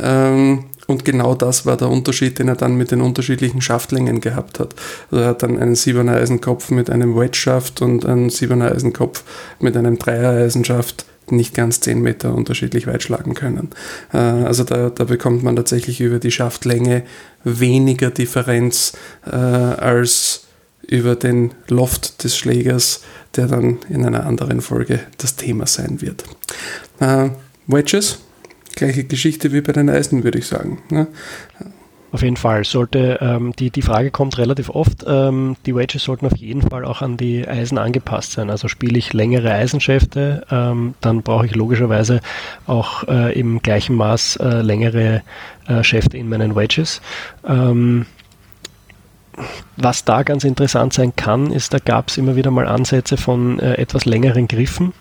Ähm, 0.00 0.64
und 0.86 1.04
genau 1.04 1.34
das 1.34 1.64
war 1.64 1.76
der 1.76 1.88
Unterschied, 1.88 2.38
den 2.38 2.48
er 2.48 2.56
dann 2.56 2.76
mit 2.76 2.90
den 2.90 3.00
unterschiedlichen 3.00 3.60
Schaftlängen 3.60 4.20
gehabt 4.20 4.58
hat. 4.58 4.74
Also 5.10 5.22
er 5.22 5.30
hat 5.30 5.42
dann 5.42 5.58
einen 5.58 5.74
Siebener 5.74 6.16
Eisenkopf 6.16 6.70
mit 6.70 6.90
einem 6.90 7.16
Wedge-Schaft 7.16 7.82
und 7.82 8.04
einen 8.04 8.30
Siebener 8.30 8.72
Eisenkopf 8.72 9.22
mit 9.60 9.76
einem 9.76 9.98
Dreier-Eisenschaft 9.98 11.06
nicht 11.30 11.54
ganz 11.54 11.80
10 11.80 12.00
Meter 12.00 12.34
unterschiedlich 12.34 12.86
weit 12.86 13.02
schlagen 13.02 13.34
können. 13.34 13.70
Äh, 14.12 14.18
also 14.18 14.64
da, 14.64 14.90
da 14.90 15.04
bekommt 15.04 15.42
man 15.42 15.56
tatsächlich 15.56 16.00
über 16.00 16.18
die 16.18 16.30
Schaftlänge 16.30 17.04
weniger 17.44 18.10
Differenz 18.10 18.92
äh, 19.26 19.30
als 19.30 20.46
über 20.86 21.14
den 21.14 21.52
Loft 21.68 22.24
des 22.24 22.36
Schlägers, 22.36 23.02
der 23.36 23.46
dann 23.46 23.78
in 23.88 24.04
einer 24.04 24.26
anderen 24.26 24.60
Folge 24.60 25.00
das 25.18 25.36
Thema 25.36 25.66
sein 25.66 26.00
wird. 26.00 26.24
Äh, 27.00 27.30
Wedges, 27.66 28.18
gleiche 28.74 29.04
Geschichte 29.04 29.52
wie 29.52 29.60
bei 29.60 29.72
den 29.72 29.88
Eisen, 29.88 30.24
würde 30.24 30.38
ich 30.38 30.46
sagen. 30.46 30.82
Ne? 30.90 31.06
Auf 32.12 32.20
jeden 32.22 32.36
Fall 32.36 32.64
sollte 32.64 33.18
ähm, 33.22 33.54
die, 33.56 33.70
die 33.70 33.80
Frage 33.80 34.10
kommt 34.10 34.36
relativ 34.36 34.68
oft. 34.68 35.04
Ähm, 35.06 35.56
die 35.64 35.74
Wedges 35.74 36.04
sollten 36.04 36.26
auf 36.26 36.36
jeden 36.36 36.60
Fall 36.60 36.84
auch 36.84 37.00
an 37.00 37.16
die 37.16 37.48
Eisen 37.48 37.78
angepasst 37.78 38.32
sein. 38.32 38.50
Also 38.50 38.68
spiele 38.68 38.98
ich 38.98 39.14
längere 39.14 39.50
Eisenschäfte, 39.50 40.46
ähm, 40.50 40.94
dann 41.00 41.22
brauche 41.22 41.46
ich 41.46 41.54
logischerweise 41.54 42.20
auch 42.66 43.08
äh, 43.08 43.32
im 43.38 43.62
gleichen 43.62 43.96
Maß 43.96 44.36
äh, 44.36 44.60
längere 44.60 45.22
äh, 45.66 45.82
Schäfte 45.82 46.18
in 46.18 46.28
meinen 46.28 46.54
Wedges. 46.54 47.00
Ähm, 47.48 48.04
was 49.78 50.04
da 50.04 50.22
ganz 50.22 50.44
interessant 50.44 50.92
sein 50.92 51.16
kann, 51.16 51.50
ist, 51.50 51.72
da 51.72 51.78
gab 51.78 52.08
es 52.08 52.18
immer 52.18 52.36
wieder 52.36 52.50
mal 52.50 52.68
Ansätze 52.68 53.16
von 53.16 53.58
äh, 53.58 53.74
etwas 53.74 54.04
längeren 54.04 54.48
Griffen, 54.48 54.92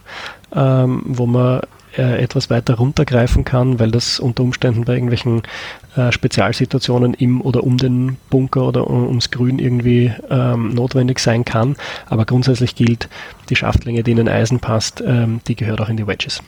ähm, 0.55 1.01
wo 1.05 1.25
man 1.25 1.61
äh, 1.97 2.23
etwas 2.23 2.49
weiter 2.49 2.75
runtergreifen 2.75 3.43
kann, 3.43 3.79
weil 3.79 3.91
das 3.91 4.19
unter 4.19 4.43
Umständen 4.43 4.85
bei 4.85 4.93
irgendwelchen 4.93 5.43
äh, 5.95 6.11
Spezialsituationen 6.11 7.13
im 7.13 7.41
oder 7.41 7.63
um 7.63 7.77
den 7.77 8.17
Bunker 8.29 8.67
oder 8.67 8.87
um, 8.87 9.07
ums 9.07 9.31
Grün 9.31 9.59
irgendwie 9.59 10.13
ähm, 10.29 10.73
notwendig 10.73 11.19
sein 11.19 11.45
kann. 11.45 11.75
Aber 12.07 12.25
grundsätzlich 12.25 12.75
gilt, 12.75 13.09
die 13.49 13.55
Schaftlänge, 13.55 14.03
die 14.03 14.11
in 14.11 14.17
den 14.17 14.29
Eisen 14.29 14.59
passt, 14.59 15.03
ähm, 15.05 15.41
die 15.47 15.55
gehört 15.55 15.81
auch 15.81 15.89
in 15.89 15.97
die 15.97 16.07
Wedges. 16.07 16.41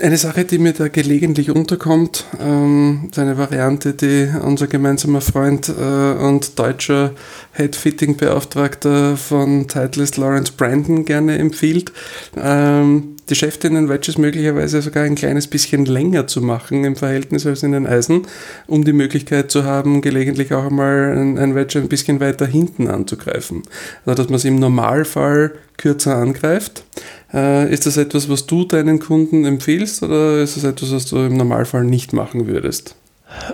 Eine 0.00 0.16
Sache, 0.16 0.44
die 0.44 0.58
mir 0.58 0.74
da 0.74 0.86
gelegentlich 0.86 1.50
unterkommt, 1.50 2.24
ähm, 2.40 3.08
ist 3.10 3.18
eine 3.18 3.36
Variante, 3.36 3.94
die 3.94 4.28
unser 4.44 4.68
gemeinsamer 4.68 5.20
Freund 5.20 5.68
äh, 5.68 6.12
und 6.12 6.56
deutscher 6.58 7.12
Head-Fitting-Beauftragter 7.54 9.16
von 9.16 9.66
Titleist 9.66 10.16
Lawrence 10.16 10.52
Brandon 10.52 11.04
gerne 11.04 11.38
empfiehlt. 11.38 11.92
Ähm, 12.36 13.16
die 13.30 13.34
Schäfte 13.34 13.68
in 13.68 13.74
den 13.74 13.88
Wedges 13.88 14.18
möglicherweise 14.18 14.82
sogar 14.82 15.04
ein 15.04 15.14
kleines 15.14 15.46
bisschen 15.46 15.84
länger 15.84 16.26
zu 16.26 16.42
machen 16.42 16.84
im 16.84 16.96
Verhältnis 16.96 17.46
als 17.46 17.62
in 17.62 17.72
den 17.72 17.86
Eisen, 17.86 18.26
um 18.66 18.84
die 18.84 18.92
Möglichkeit 18.92 19.50
zu 19.50 19.64
haben, 19.64 20.00
gelegentlich 20.00 20.52
auch 20.52 20.66
einmal 20.66 21.16
ein, 21.16 21.38
ein 21.38 21.54
Wedge 21.54 21.78
ein 21.78 21.88
bisschen 21.88 22.20
weiter 22.20 22.46
hinten 22.46 22.88
anzugreifen. 22.88 23.62
Also 24.06 24.22
dass 24.22 24.28
man 24.28 24.36
es 24.36 24.44
im 24.44 24.58
Normalfall 24.58 25.52
kürzer 25.76 26.16
angreift. 26.16 26.84
Äh, 27.32 27.72
ist 27.72 27.86
das 27.86 27.96
etwas, 27.96 28.28
was 28.28 28.46
du 28.46 28.64
deinen 28.64 28.98
Kunden 28.98 29.44
empfiehlst 29.44 30.02
oder 30.02 30.42
ist 30.42 30.56
das 30.56 30.64
etwas, 30.64 30.92
was 30.92 31.06
du 31.06 31.18
im 31.18 31.36
Normalfall 31.36 31.84
nicht 31.84 32.12
machen 32.12 32.46
würdest? 32.46 32.96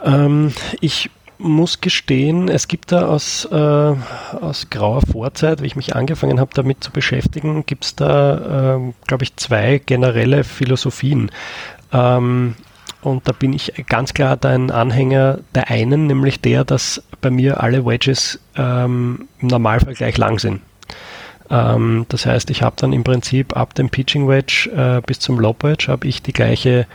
Ähm, 0.05 0.53
ich 0.81 1.11
muss 1.45 1.81
gestehen, 1.81 2.49
es 2.49 2.69
gibt 2.69 2.93
da 2.93 3.07
aus, 3.07 3.47
äh, 3.51 3.55
aus 3.55 4.69
grauer 4.71 5.03
Vorzeit, 5.03 5.63
wie 5.63 5.67
ich 5.67 5.77
mich 5.77 5.95
angefangen 5.95 6.41
habe, 6.41 6.51
damit 6.55 6.83
zu 6.83 6.91
beschäftigen, 6.91 7.65
gibt 7.67 7.85
es 7.85 7.97
da, 7.97 8.77
äh, 8.77 8.93
glaube 9.07 9.25
ich, 9.25 9.37
zwei 9.37 9.79
generelle 9.85 10.45
Philosophien. 10.45 11.31
Ähm, 11.93 12.57
und 13.03 13.29
da 13.29 13.33
bin 13.33 13.53
ich 13.53 13.73
ganz 13.87 14.15
klar 14.15 14.39
ein 14.45 14.71
Anhänger 14.71 15.41
der 15.55 15.71
einen, 15.71 16.07
nämlich 16.07 16.41
der, 16.41 16.65
dass 16.65 17.03
bei 17.21 17.31
mir 17.31 17.63
alle 17.63 17.85
Wedges 17.85 18.41
ähm, 18.57 19.29
im 19.41 19.49
Normalfall 19.49 19.95
gleich 19.95 20.17
lang 20.17 20.39
sind. 20.39 20.63
Ähm, 21.51 22.07
das 22.09 22.25
heißt, 22.27 22.51
ich 22.51 22.63
habe 22.63 22.77
dann 22.79 22.93
im 22.93 23.05
Prinzip 23.05 23.57
ab 23.57 23.75
dem 23.75 23.91
Pitching 23.91 24.27
Wedge 24.27 24.71
äh, 24.75 25.03
bis 25.07 25.21
zum 25.21 25.39
Lob 25.39 25.63
Wedge 25.63 25.87
habe 25.89 26.07
ich 26.07 26.23
die 26.23 26.33
gleiche 26.33 26.87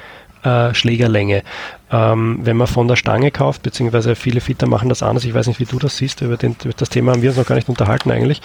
äh, 0.44 0.74
Schlägerlänge. 0.74 1.44
Ähm, 1.92 2.40
wenn 2.44 2.58
man 2.58 2.68
von 2.68 2.88
der 2.88 2.96
Stange 2.96 3.32
kauft, 3.32 3.64
beziehungsweise 3.64 4.16
viele 4.16 4.42
Fitter 4.42 4.68
machen 4.68 4.90
das 4.90 5.02
anders, 5.02 5.26
ich 5.26 5.34
weiß 5.34 5.48
nicht, 5.48 5.60
wie 5.60 5.66
du 5.66 5.80
das 5.80 5.98
siehst, 5.98 6.22
über, 6.22 6.38
den, 6.38 6.56
über 6.64 6.74
das 6.76 6.90
Thema 6.90 7.14
haben 7.14 7.22
wir 7.22 7.30
uns 7.30 7.38
noch 7.38 7.48
gar 7.48 7.56
nicht 7.56 7.70
unterhalten 7.70 8.12
eigentlich, 8.12 8.42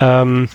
ähm, 0.00 0.48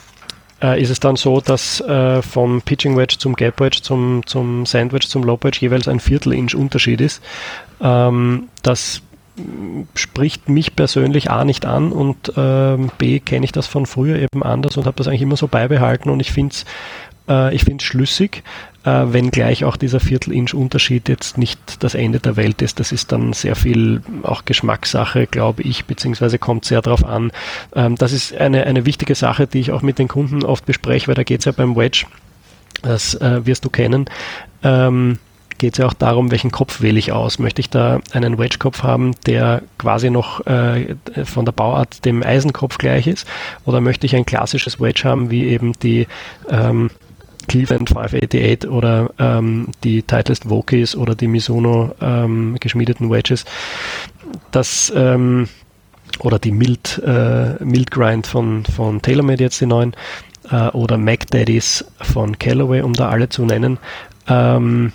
äh, 0.62 0.82
ist 0.82 0.90
es 0.90 1.00
dann 1.00 1.16
so, 1.16 1.42
dass 1.42 1.80
äh, 1.82 2.22
vom 2.22 2.62
Pitching 2.62 2.98
Wedge 2.98 3.16
zum 3.18 3.36
Gap 3.36 3.60
Wedge 3.60 3.80
zum, 3.82 4.26
zum 4.26 4.66
Sandwich 4.66 5.08
zum 5.08 5.24
Low 5.24 5.38
Wedge 5.42 5.60
jeweils 5.62 5.88
ein 5.88 6.00
Viertel-Inch 6.00 6.56
Unterschied 6.56 7.02
ist. 7.02 7.22
Ähm, 7.82 8.50
das 8.64 9.02
spricht 9.96 10.48
mich 10.48 10.76
persönlich 10.76 11.30
A 11.30 11.44
nicht 11.44 11.66
an 11.66 11.92
und 11.92 12.32
ähm, 12.38 12.90
B 12.98 13.20
kenne 13.20 13.44
ich 13.44 13.52
das 13.52 13.68
von 13.68 13.86
früher 13.86 14.18
eben 14.18 14.44
anders 14.44 14.78
und 14.78 14.86
habe 14.86 14.96
das 14.96 15.08
eigentlich 15.08 15.24
immer 15.24 15.36
so 15.36 15.48
beibehalten 15.48 16.10
und 16.10 16.22
ich 16.22 16.32
finde 16.32 16.54
es 16.54 16.66
äh, 17.30 17.54
ich 17.54 17.64
finde 17.64 17.82
es 17.82 17.88
schlüssig 17.88 18.44
äh, 18.86 19.14
wenngleich 19.14 19.66
auch 19.66 19.78
dieser 19.78 20.00
Viertel-Inch-Unterschied 20.00 21.10
jetzt 21.10 21.38
nicht 21.38 21.84
das 21.84 21.96
Ende 21.96 22.20
der 22.20 22.36
Welt 22.36 22.62
ist. 22.62 22.80
Das 22.80 22.92
ist 22.92 23.12
dann 23.12 23.34
sehr 23.34 23.56
viel 23.56 24.02
auch 24.24 24.46
Geschmackssache, 24.46 25.28
glaube 25.28 25.64
ich, 25.64 25.86
beziehungsweise 25.86 26.38
kommt 26.38 26.66
sehr 26.66 26.82
darauf 26.82 27.04
an. 27.04 27.32
Ähm, 27.76 27.96
das 27.96 28.12
ist 28.12 28.36
eine, 28.36 28.66
eine 28.66 28.86
wichtige 28.86 29.16
Sache, 29.16 29.48
die 29.48 29.60
ich 29.60 29.72
auch 29.72 29.82
mit 29.82 29.98
den 29.98 30.08
Kunden 30.08 30.44
oft 30.46 30.66
bespreche, 30.66 31.08
weil 31.08 31.16
da 31.16 31.24
geht 31.24 31.40
es 31.40 31.46
ja 31.46 31.52
beim 31.52 31.76
Wedge, 31.76 32.06
das 32.84 33.16
äh, 33.16 33.46
wirst 33.46 33.66
du 33.66 33.70
kennen, 33.70 34.06
ähm, 34.64 35.18
geht 35.58 35.74
es 35.74 35.78
ja 35.80 35.88
auch 35.88 35.94
darum, 35.94 36.30
welchen 36.30 36.52
Kopf 36.52 36.82
wähle 36.82 37.00
ich 37.00 37.12
aus. 37.12 37.40
Möchte 37.40 37.62
ich 37.62 37.70
da 37.70 38.02
einen 38.12 38.38
Wedge-Kopf 38.38 38.84
haben, 38.84 39.16
der 39.26 39.62
quasi 39.78 40.10
noch 40.10 40.42
von 40.44 41.46
der 41.46 41.54
Bauart 41.54 42.04
dem 42.04 42.24
Eisenkopf 42.24 42.78
gleich 42.78 43.08
ist? 43.08 43.26
Oder 43.64 43.80
möchte 43.80 44.06
ich 44.06 44.18
ein 44.18 44.26
klassisches 44.26 44.82
Wedge 44.82 45.04
haben, 45.06 45.32
wie 45.32 45.46
eben 45.46 45.72
die 45.72 46.08
ähm, 46.50 46.90
Cleveland 47.48 47.90
588 47.90 48.70
oder 48.70 49.12
ähm, 49.20 49.70
die 49.84 50.02
Titleist 50.04 50.50
Vokies 50.50 50.96
oder 50.96 51.16
die 51.16 51.28
Misono 51.28 51.94
ähm, 52.02 52.58
geschmiedeten 52.60 53.10
Wedges. 53.10 53.46
Das 54.52 54.92
ähm, 54.96 55.48
oder 56.20 56.40
die 56.40 56.52
Mild, 56.52 57.02
äh, 57.06 57.64
Mild 57.64 57.92
Grind 57.92 58.28
von, 58.28 58.64
von 58.66 59.02
TaylorMade 59.02 59.44
jetzt 59.44 59.60
die 59.62 59.66
neuen 59.66 59.94
äh, 60.50 60.68
oder 60.70 60.98
Mac 60.98 61.28
Daddies 61.32 61.86
von 62.02 62.38
Callaway, 62.38 62.82
um 62.82 62.94
da 62.94 63.10
alle 63.10 63.30
zu 63.30 63.46
nennen. 63.46 63.78
Ähm, 64.28 64.94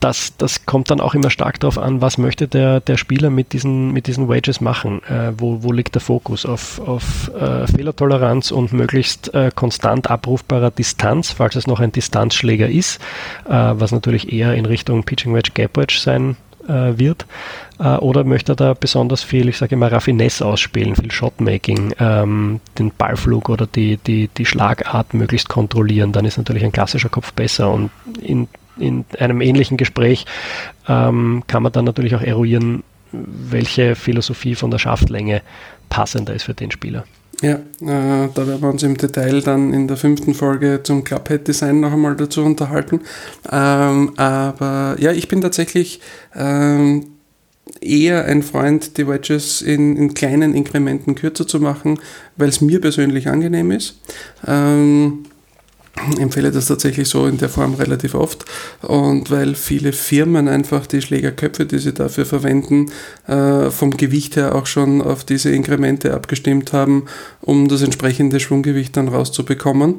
das, 0.00 0.36
das 0.36 0.64
kommt 0.64 0.90
dann 0.90 1.00
auch 1.00 1.14
immer 1.14 1.30
stark 1.30 1.58
darauf 1.60 1.78
an, 1.78 2.00
was 2.00 2.18
möchte 2.18 2.46
der, 2.46 2.80
der 2.80 2.96
Spieler 2.96 3.30
mit 3.30 3.52
diesen, 3.52 3.92
mit 3.92 4.06
diesen 4.06 4.28
Wages 4.28 4.60
machen. 4.60 5.02
Äh, 5.04 5.32
wo, 5.36 5.62
wo 5.62 5.72
liegt 5.72 5.94
der 5.94 6.02
Fokus? 6.02 6.46
Auf, 6.46 6.80
auf 6.80 7.30
äh, 7.34 7.66
Fehlertoleranz 7.66 8.50
und 8.50 8.72
möglichst 8.72 9.34
äh, 9.34 9.50
konstant 9.54 10.10
abrufbarer 10.10 10.70
Distanz, 10.70 11.32
falls 11.32 11.56
es 11.56 11.66
noch 11.66 11.80
ein 11.80 11.92
Distanzschläger 11.92 12.68
ist, 12.68 13.00
äh, 13.46 13.52
was 13.52 13.92
natürlich 13.92 14.32
eher 14.32 14.54
in 14.54 14.66
Richtung 14.66 15.02
Pitching 15.02 15.34
Wedge, 15.34 15.50
Gap 15.52 15.76
Wedge 15.76 15.98
sein 16.00 16.36
äh, 16.68 16.98
wird. 16.98 17.26
Äh, 17.80 17.96
oder 17.96 18.24
möchte 18.24 18.52
er 18.52 18.56
da 18.56 18.74
besonders 18.74 19.22
viel, 19.22 19.48
ich 19.48 19.58
sage 19.58 19.74
immer, 19.74 19.90
Raffinesse 19.90 20.46
ausspielen, 20.46 20.94
viel 20.94 21.10
Shotmaking, 21.10 21.94
ähm, 21.98 22.60
den 22.78 22.92
Ballflug 22.96 23.48
oder 23.48 23.66
die, 23.66 23.96
die, 23.96 24.28
die 24.28 24.46
Schlagart 24.46 25.14
möglichst 25.14 25.48
kontrollieren, 25.48 26.12
dann 26.12 26.24
ist 26.24 26.38
natürlich 26.38 26.64
ein 26.64 26.72
klassischer 26.72 27.08
Kopf 27.08 27.32
besser 27.32 27.70
und 27.70 27.90
in 28.20 28.48
in 28.78 29.04
einem 29.18 29.40
ähnlichen 29.40 29.76
Gespräch 29.76 30.26
ähm, 30.88 31.42
kann 31.46 31.62
man 31.62 31.72
dann 31.72 31.84
natürlich 31.84 32.14
auch 32.14 32.22
eruieren, 32.22 32.82
welche 33.12 33.94
Philosophie 33.94 34.54
von 34.54 34.70
der 34.70 34.78
Schaftlänge 34.78 35.42
passender 35.88 36.34
ist 36.34 36.44
für 36.44 36.54
den 36.54 36.70
Spieler. 36.70 37.04
Ja, 37.40 37.54
äh, 37.54 38.28
da 38.34 38.46
werden 38.46 38.62
wir 38.62 38.68
uns 38.68 38.82
im 38.82 38.96
Detail 38.96 39.40
dann 39.42 39.72
in 39.72 39.86
der 39.86 39.96
fünften 39.96 40.34
Folge 40.34 40.80
zum 40.82 41.04
Clubhead-Design 41.04 41.78
noch 41.80 41.92
einmal 41.92 42.16
dazu 42.16 42.42
unterhalten. 42.42 43.00
Ähm, 43.50 44.12
aber 44.16 44.96
ja, 44.98 45.12
ich 45.12 45.28
bin 45.28 45.40
tatsächlich 45.40 46.00
ähm, 46.34 47.06
eher 47.80 48.24
ein 48.24 48.42
Freund, 48.42 48.98
die 48.98 49.06
Wedges 49.06 49.62
in, 49.62 49.96
in 49.96 50.14
kleinen 50.14 50.54
Inkrementen 50.54 51.14
kürzer 51.14 51.46
zu 51.46 51.60
machen, 51.60 52.00
weil 52.36 52.48
es 52.48 52.60
mir 52.60 52.80
persönlich 52.80 53.28
angenehm 53.28 53.70
ist. 53.70 54.00
Ähm, 54.46 55.24
empfehle 56.18 56.50
das 56.50 56.66
tatsächlich 56.66 57.08
so 57.08 57.26
in 57.26 57.38
der 57.38 57.48
Form 57.48 57.74
relativ 57.74 58.14
oft 58.14 58.44
und 58.82 59.30
weil 59.30 59.54
viele 59.54 59.92
Firmen 59.92 60.48
einfach 60.48 60.86
die 60.86 61.02
Schlägerköpfe, 61.02 61.66
die 61.66 61.78
sie 61.78 61.92
dafür 61.92 62.26
verwenden, 62.26 62.90
äh, 63.26 63.70
vom 63.70 63.96
Gewicht 63.96 64.36
her 64.36 64.54
auch 64.54 64.66
schon 64.66 65.02
auf 65.02 65.24
diese 65.24 65.50
Inkremente 65.50 66.14
abgestimmt 66.14 66.72
haben, 66.72 67.04
um 67.40 67.68
das 67.68 67.82
entsprechende 67.82 68.40
Schwunggewicht 68.40 68.96
dann 68.96 69.08
rauszubekommen. 69.08 69.96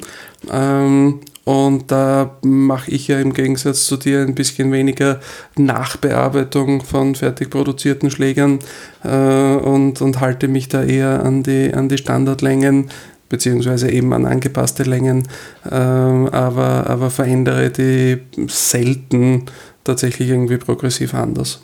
Ähm, 0.52 1.20
und 1.50 1.90
da 1.90 2.38
mache 2.44 2.92
ich 2.92 3.08
ja 3.08 3.20
im 3.20 3.34
Gegensatz 3.34 3.86
zu 3.86 3.98
dir 3.98 4.22
ein 4.22 4.36
bisschen 4.36 4.72
weniger 4.72 5.20
Nachbearbeitung 5.58 6.84
von 6.84 7.16
fertig 7.16 7.50
produzierten 7.50 8.12
Schlägern 8.12 8.60
äh, 9.04 9.56
und, 9.56 10.00
und 10.00 10.20
halte 10.20 10.48
mich 10.48 10.70
da 10.70 10.84
eher 10.84 11.26
an 11.26 11.42
die, 11.42 11.74
an 11.74 11.90
die 11.90 11.98
Standardlängen, 11.98 12.92
beziehungsweise 13.30 13.89
eben 13.89 14.12
an 14.13 14.26
angepasste 14.26 14.84
Längen, 14.84 15.28
ähm, 15.70 16.28
aber, 16.32 16.89
aber 16.89 17.10
verändere 17.10 17.70
die 17.70 18.18
selten 18.48 19.44
tatsächlich 19.84 20.30
irgendwie 20.30 20.58
progressiv 20.58 21.13
anders. 21.13 21.62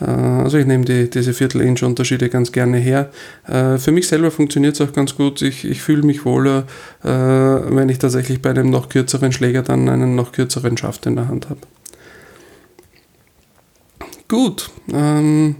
Äh, 0.00 0.04
also 0.04 0.58
ich 0.58 0.66
nehme 0.66 0.84
die, 0.84 1.08
diese 1.10 1.32
Viertel-Inch-Unterschiede 1.32 2.28
ganz 2.28 2.52
gerne 2.52 2.78
her. 2.78 3.10
Äh, 3.46 3.78
für 3.78 3.92
mich 3.92 4.08
selber 4.08 4.30
funktioniert 4.30 4.74
es 4.74 4.80
auch 4.80 4.92
ganz 4.92 5.16
gut. 5.16 5.42
Ich, 5.42 5.64
ich 5.64 5.82
fühle 5.82 6.02
mich 6.02 6.24
wohler, 6.24 6.64
äh, 7.02 7.08
wenn 7.08 7.88
ich 7.88 7.98
tatsächlich 7.98 8.42
bei 8.42 8.50
einem 8.50 8.70
noch 8.70 8.88
kürzeren 8.88 9.32
Schläger 9.32 9.62
dann 9.62 9.88
einen 9.88 10.14
noch 10.14 10.32
kürzeren 10.32 10.76
Schaft 10.76 11.06
in 11.06 11.16
der 11.16 11.28
Hand 11.28 11.48
habe. 11.48 11.60
Gut. 14.28 14.70
Ähm, 14.92 15.56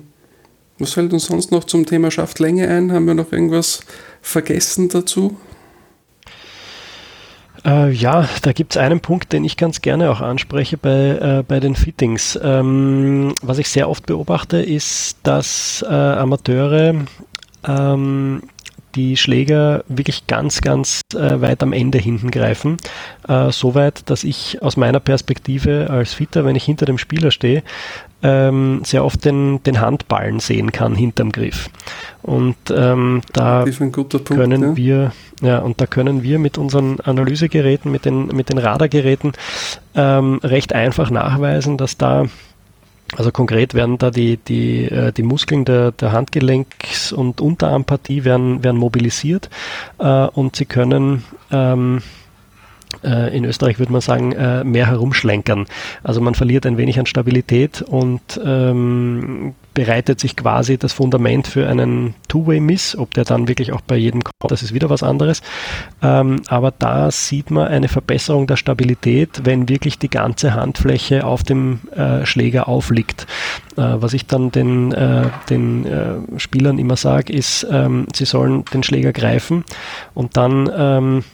was 0.79 0.93
fällt 0.93 1.13
uns 1.13 1.27
sonst 1.27 1.51
noch 1.51 1.65
zum 1.65 1.85
Thema 1.85 2.11
Schaftlänge 2.11 2.69
ein? 2.69 2.93
Haben 2.93 3.07
wir 3.07 3.15
noch 3.15 3.33
irgendwas 3.33 3.81
vergessen 4.21 4.89
dazu? 4.89 5.39
Äh, 7.65 7.91
ja, 7.91 8.29
da 8.43 8.53
gibt 8.53 8.73
es 8.73 8.77
einen 8.79 9.01
Punkt, 9.01 9.33
den 9.33 9.45
ich 9.45 9.57
ganz 9.57 9.83
gerne 9.83 10.11
auch 10.11 10.21
anspreche 10.21 10.79
bei, 10.79 10.91
äh, 10.91 11.45
bei 11.47 11.61
den 11.61 11.75
Fittings. 11.75 12.39
Ähm, 12.43 13.35
was 13.43 13.59
ich 13.59 13.69
sehr 13.69 13.89
oft 13.89 14.07
beobachte, 14.07 14.63
ist, 14.63 15.19
dass 15.23 15.85
äh, 15.87 15.93
Amateure 15.93 16.95
ähm, 17.67 18.43
die 18.95 19.17
Schläger 19.17 19.85
wirklich 19.89 20.27
ganz, 20.27 20.61
ganz 20.61 21.01
äh, 21.15 21.41
weit 21.41 21.63
am 21.63 21.73
Ende 21.73 21.99
hinten 21.99 22.31
greifen. 22.31 22.77
Äh, 23.29 23.51
so 23.53 23.75
weit, 23.75 24.09
dass 24.11 24.25
ich 24.25 24.63
aus 24.63 24.77
meiner 24.77 25.01
Perspektive 25.01 25.89
als 25.91 26.15
Fitter, 26.15 26.45
wenn 26.45 26.57
ich 26.57 26.65
hinter 26.65 26.87
dem 26.87 26.99
Spieler 26.99 27.31
stehe, 27.31 27.63
ähm, 28.23 28.83
sehr 28.85 29.05
oft 29.05 29.25
den, 29.25 29.63
den 29.63 29.81
Handballen 29.81 30.41
sehen 30.41 30.73
kann 30.73 30.95
hinterm 30.95 31.33
Griff. 31.33 31.71
Und 32.23 32.57
ähm, 32.71 33.23
da 33.33 33.65
Punkt, 33.65 34.29
können 34.29 34.63
ja. 34.63 34.77
wir, 34.77 35.13
ja, 35.41 35.59
und 35.61 35.81
da 35.81 35.87
können 35.87 36.23
wir 36.23 36.39
mit 36.39 36.59
unseren 36.59 37.01
Analysegeräten, 37.01 37.91
mit 37.91 38.05
den, 38.05 38.27
mit 38.27 38.51
den 38.51 38.59
Radargeräten 38.59 39.33
ähm, 39.95 40.41
recht 40.43 40.75
einfach 40.75 41.11
nachweisen, 41.11 41.79
dass 41.79 41.97
da 41.97 42.27
also 43.17 43.33
konkret 43.33 43.75
werden 43.75 43.99
da 43.99 44.11
die, 44.11 44.37
die, 44.37 44.85
äh, 44.85 45.13
die 45.13 45.23
Muskeln 45.23 45.65
der, 45.65 45.93
der 45.93 46.13
Handgelenks- 46.13 47.13
und 47.13 47.41
Unterarmpartie 47.41 48.25
werden, 48.25 48.63
werden 48.63 48.77
mobilisiert 48.77 49.51
äh, 49.99 50.27
und 50.27 50.57
sie 50.57 50.67
können 50.67 51.25
ähm, 51.51 51.99
äh, 51.99 52.20
in 53.03 53.45
Österreich 53.45 53.79
würde 53.79 53.93
man 53.93 54.01
sagen, 54.01 54.33
äh, 54.33 54.65
mehr 54.65 54.87
herumschlenkern. 54.87 55.67
Also 56.03 56.21
man 56.21 56.35
verliert 56.35 56.67
ein 56.67 56.77
wenig 56.77 56.99
an 56.99 57.07
Stabilität 57.07 57.83
und 57.83 58.41
ähm, 58.45 59.55
bereitet 59.75 60.19
sich 60.21 60.37
quasi 60.37 60.79
das 60.79 60.93
Fundament 60.93 61.47
für 61.47 61.69
einen 61.69 62.15
Two-Way-Miss, 62.29 62.97
ob 62.99 63.15
der 63.15 63.25
dann 63.25 63.49
wirklich 63.49 63.73
auch 63.73 63.81
bei 63.81 63.97
jedem 63.97 64.23
kommt, 64.23 64.51
das 64.51 64.63
ist 64.63 64.75
wieder 64.75 64.91
was 64.91 65.03
anderes. 65.03 65.43
Ähm, 66.03 66.43
aber 66.49 66.73
da 66.77 67.11
sieht 67.11 67.51
man 67.51 67.69
eine 67.69 67.89
Verbesserung 67.89 68.47
der 68.47 68.57
Stabilität, 68.57 69.43
wenn 69.45 69.69
wirklich 69.69 69.99
die 69.99 70.11
ganze 70.11 70.55
Handfläche 70.55 71.25
auf 71.25 71.45
dem 71.45 71.81
äh, 71.95 72.27
Schläger 72.27 72.69
aufliegt. 72.69 73.27
Äh, 73.77 73.83
was 73.83 74.13
ich 74.13 74.27
dann 74.27 74.51
den, 74.51 74.93
äh, 74.93 75.29
den 75.49 75.87
äh, 75.87 76.39
Spielern 76.39 76.79
immer 76.79 76.97
sage, 76.97 77.33
ist, 77.33 77.67
ähm, 77.71 78.07
sie 78.13 78.25
sollen 78.25 78.65
den 78.75 78.83
Schläger 78.83 79.13
greifen 79.13 79.65
und 80.15 80.37
dann 80.37 80.69
ähm, 80.77 81.25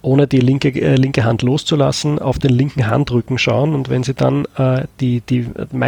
ohne 0.00 0.26
die 0.26 0.40
linke, 0.40 0.68
äh, 0.68 0.96
linke 0.96 1.24
Hand 1.24 1.42
loszulassen, 1.42 2.18
auf 2.18 2.38
den 2.38 2.50
linken 2.50 2.86
Handrücken 2.86 3.38
schauen 3.38 3.74
und 3.74 3.88
wenn 3.88 4.02
Sie 4.02 4.14
dann 4.14 4.46
äh, 4.56 4.84
die, 5.00 5.20
die, 5.20 5.46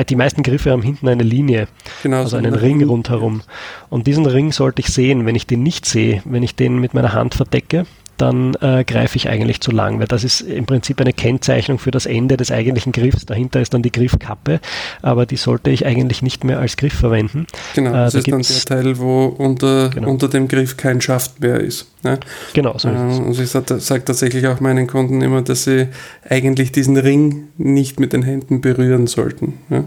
die 0.08 0.16
meisten 0.16 0.42
Griffe 0.42 0.70
haben 0.70 0.82
hinten 0.82 1.08
eine 1.08 1.22
Linie, 1.22 1.68
genau, 2.02 2.18
also 2.18 2.36
einen 2.36 2.54
Ring 2.54 2.82
rundherum. 2.84 3.42
Und 3.90 4.06
diesen 4.06 4.26
Ring 4.26 4.52
sollte 4.52 4.80
ich 4.80 4.88
sehen. 4.88 5.26
Wenn 5.26 5.34
ich 5.34 5.46
den 5.46 5.62
nicht 5.62 5.86
sehe, 5.86 6.22
wenn 6.24 6.42
ich 6.42 6.54
den 6.54 6.78
mit 6.78 6.94
meiner 6.94 7.12
Hand 7.12 7.34
verdecke, 7.34 7.86
dann 8.16 8.54
äh, 8.60 8.84
greife 8.84 9.16
ich 9.16 9.28
eigentlich 9.28 9.60
zu 9.60 9.70
lang, 9.70 9.98
weil 9.98 10.06
das 10.06 10.24
ist 10.24 10.40
im 10.40 10.66
Prinzip 10.66 11.00
eine 11.00 11.12
Kennzeichnung 11.12 11.78
für 11.78 11.90
das 11.90 12.06
Ende 12.06 12.36
des 12.36 12.50
eigentlichen 12.50 12.92
Griffs. 12.92 13.26
Dahinter 13.26 13.60
ist 13.60 13.74
dann 13.74 13.82
die 13.82 13.92
Griffkappe, 13.92 14.60
aber 15.02 15.26
die 15.26 15.36
sollte 15.36 15.70
ich 15.70 15.86
eigentlich 15.86 16.22
nicht 16.22 16.44
mehr 16.44 16.58
als 16.58 16.76
Griff 16.76 16.94
verwenden. 16.94 17.46
Genau, 17.74 17.90
äh, 17.90 17.92
das 17.92 18.12
da 18.12 18.18
ist 18.18 18.30
dann 18.30 18.42
der 18.42 18.84
Teil, 18.84 18.98
wo 18.98 19.26
unter, 19.26 19.90
genau. 19.90 20.10
unter 20.10 20.28
dem 20.28 20.48
Griff 20.48 20.76
kein 20.76 21.00
Schaft 21.00 21.40
mehr 21.40 21.60
ist. 21.60 21.86
Ne? 22.02 22.20
Genau, 22.52 22.76
so 22.78 22.88
es. 22.88 23.20
Also 23.20 23.42
ich 23.42 23.50
sage 23.50 23.80
sag 23.80 24.06
tatsächlich 24.06 24.46
auch 24.46 24.60
meinen 24.60 24.86
Kunden 24.86 25.20
immer, 25.22 25.42
dass 25.42 25.64
sie 25.64 25.88
eigentlich 26.28 26.70
diesen 26.72 26.96
Ring 26.96 27.48
nicht 27.56 27.98
mit 27.98 28.12
den 28.12 28.22
Händen 28.22 28.60
berühren 28.60 29.06
sollten. 29.06 29.54
Ja? 29.70 29.84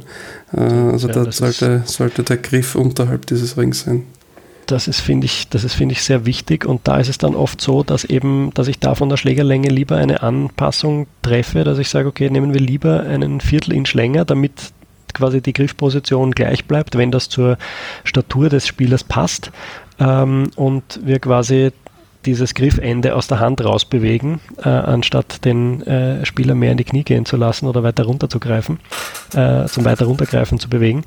Äh, 0.54 0.92
also 0.92 1.08
ja, 1.08 1.14
da 1.14 1.32
sollte, 1.32 1.84
sollte 1.86 2.24
der 2.24 2.38
Griff 2.38 2.76
unterhalb 2.76 3.26
dieses 3.28 3.58
Rings 3.58 3.82
sein 3.82 4.04
das 4.68 4.88
ist, 4.88 5.00
finde 5.00 5.26
ich, 5.26 5.50
das 5.50 5.64
ich, 5.64 6.04
sehr 6.04 6.26
wichtig. 6.26 6.66
Und 6.66 6.88
da 6.88 6.98
ist 6.98 7.10
es 7.10 7.18
dann 7.18 7.36
oft 7.36 7.62
so, 7.62 7.84
dass 7.84 8.04
eben, 8.04 8.52
dass 8.54 8.68
ich 8.68 8.80
da 8.80 8.96
von 8.96 9.10
der 9.10 9.18
Schlägerlänge 9.18 9.70
lieber 9.70 9.98
eine 9.98 10.22
Anpassung 10.22 11.08
treffe, 11.22 11.64
dass 11.64 11.78
ich 11.80 11.90
sage, 11.90 12.08
okay, 12.08 12.30
nehmen 12.30 12.54
wir 12.54 12.62
lieber 12.62 13.02
einen 13.02 13.42
Viertel-Inch 13.42 13.94
länger, 13.94 14.26
damit 14.26 14.74
quasi 15.14 15.42
die 15.42 15.54
Griffposition 15.54 16.32
gleich 16.32 16.66
bleibt, 16.66 16.98
wenn 16.98 17.12
das 17.12 17.30
zur 17.30 17.58
Statur 18.04 18.50
des 18.50 18.68
Spielers 18.68 19.04
passt. 19.04 19.52
Ähm, 20.00 20.52
und 20.56 21.00
wir 21.04 21.20
quasi 21.20 21.72
dieses 22.26 22.54
Griffende 22.54 23.16
aus 23.16 23.28
der 23.28 23.40
Hand 23.40 23.64
rausbewegen, 23.64 24.42
äh, 24.64 24.68
anstatt 24.68 25.46
den 25.46 25.82
äh, 25.84 26.26
Spieler 26.26 26.56
mehr 26.56 26.72
in 26.72 26.78
die 26.78 26.84
Knie 26.84 27.04
gehen 27.04 27.26
zu 27.26 27.38
lassen 27.38 27.68
oder 27.68 27.84
weiter 27.84 28.04
runterzugreifen, 28.04 28.80
äh, 29.34 29.66
zum 29.66 29.86
weiter 29.86 30.06
runtergreifen 30.06 30.60
zu 30.60 30.70
bewegen. 30.70 31.04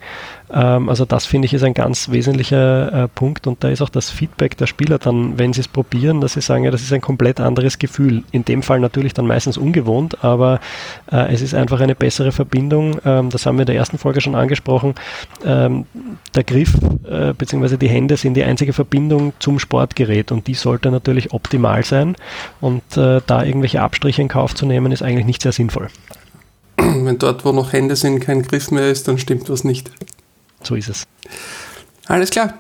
Ähm, 0.53 0.89
also 0.89 1.05
das 1.05 1.27
finde 1.27 1.47
ich 1.47 1.55
ist 1.55 1.63
ein 1.63 1.75
ganz 1.75 2.11
wesentlicher 2.11 3.05
äh, 3.05 3.09
Punkt 3.09 3.47
und 3.47 3.63
da 3.63 3.69
ist 3.69 3.83
auch 3.83 3.89
das 3.89 4.11
Feedback 4.11 4.57
der 4.57 4.67
Spieler 4.67 4.99
dann, 4.99 5.39
wenn 5.39 5.53
sie 5.53 5.61
es 5.61 5.69
probieren, 5.69 6.21
dass 6.21 6.35
sie 6.35 6.41
sagen, 6.41 6.65
ja, 6.65 6.71
das 6.71 6.83
ist 6.83 6.93
ein 6.93 7.01
komplett 7.01 7.41
anderes 7.41 7.79
Gefühl. 7.79 8.25
In 8.33 8.45
dem 8.45 8.63
Fall 8.63 8.81
natürlich 8.81 9.15
dann 9.15 9.27
meistens 9.27 9.57
ungewohnt, 9.57 10.25
aber 10.25 10.61
äh, 11.11 11.33
es 11.33 11.43
ist 11.43 11.55
einfach 11.55 11.81
eine 11.81 11.95
bessere 11.95 12.33
Verbindung. 12.33 12.99
Ähm, 13.05 13.31
das 13.31 13.47
haben 13.47 13.57
wir 13.57 13.63
in 13.63 13.67
der 13.67 13.77
ersten 13.77 13.99
Folge 13.99 14.21
schon 14.21 14.35
angesprochen. 14.35 14.95
Ähm, 15.45 15.87
der 16.35 16.45
Griff 16.45 16.75
äh, 17.09 17.33
bzw. 17.33 17.77
die 17.77 17.89
Hände 17.89 18.17
sind 18.17 18.35
die 18.35 18.45
einzige 18.45 18.73
Verbindung 18.73 19.33
zum 19.39 19.59
Sportgerät 19.59 20.33
und 20.33 20.47
die 20.47 20.55
sollte 20.55 20.91
natürlich 20.91 21.33
optimal 21.33 21.85
sein 21.85 22.17
und 22.61 22.83
äh, 22.97 23.21
da 23.27 23.45
irgendwelche 23.45 23.83
Abstriche 23.83 24.23
in 24.23 24.29
Kauf 24.29 24.55
zu 24.55 24.67
nehmen, 24.67 24.93
ist 24.93 25.03
eigentlich 25.03 25.27
nicht 25.27 25.43
sehr 25.43 25.53
sinnvoll. 25.53 25.89
Wenn 26.77 27.19
dort, 27.19 27.45
wo 27.45 27.53
noch 27.53 27.73
Hände 27.73 27.95
sind, 27.95 28.21
kein 28.21 28.43
Griff 28.43 28.71
mehr 28.71 28.91
ist, 28.91 29.07
dann 29.07 29.19
stimmt 29.19 29.51
was 29.51 29.65
nicht. 29.65 29.91
So 30.63 30.75
ist 30.75 30.89
es. 30.89 31.07
Alles 32.07 32.31
klar. 32.31 32.55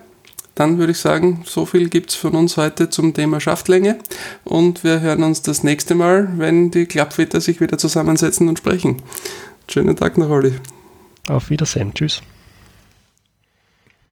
Dann 0.55 0.79
würde 0.79 0.93
ich 0.93 0.99
sagen, 0.99 1.43
so 1.47 1.65
viel 1.65 1.89
gibt 1.89 2.11
es 2.11 2.17
von 2.17 2.35
uns 2.35 2.57
heute 2.57 2.91
zum 2.91 3.15
Thema 3.15 3.41
Schaftlänge 3.41 3.99
und 4.45 4.85
wir 4.85 5.01
hören 5.01 5.23
uns 5.23 5.41
das 5.41 5.63
nächste 5.63 5.95
Mal, 5.95 6.29
wenn 6.37 6.71
die 6.71 6.85
Klappfitter 6.85 7.41
sich 7.41 7.61
wieder 7.61 7.79
zusammensetzen 7.79 8.49
und 8.49 8.59
sprechen. 8.59 9.01
Schönen 9.69 9.97
Tag 9.97 10.19
noch, 10.19 10.29
Olli. 10.29 10.53
Auf 11.29 11.49
Wiedersehen. 11.49 11.95
Tschüss. 11.95 12.21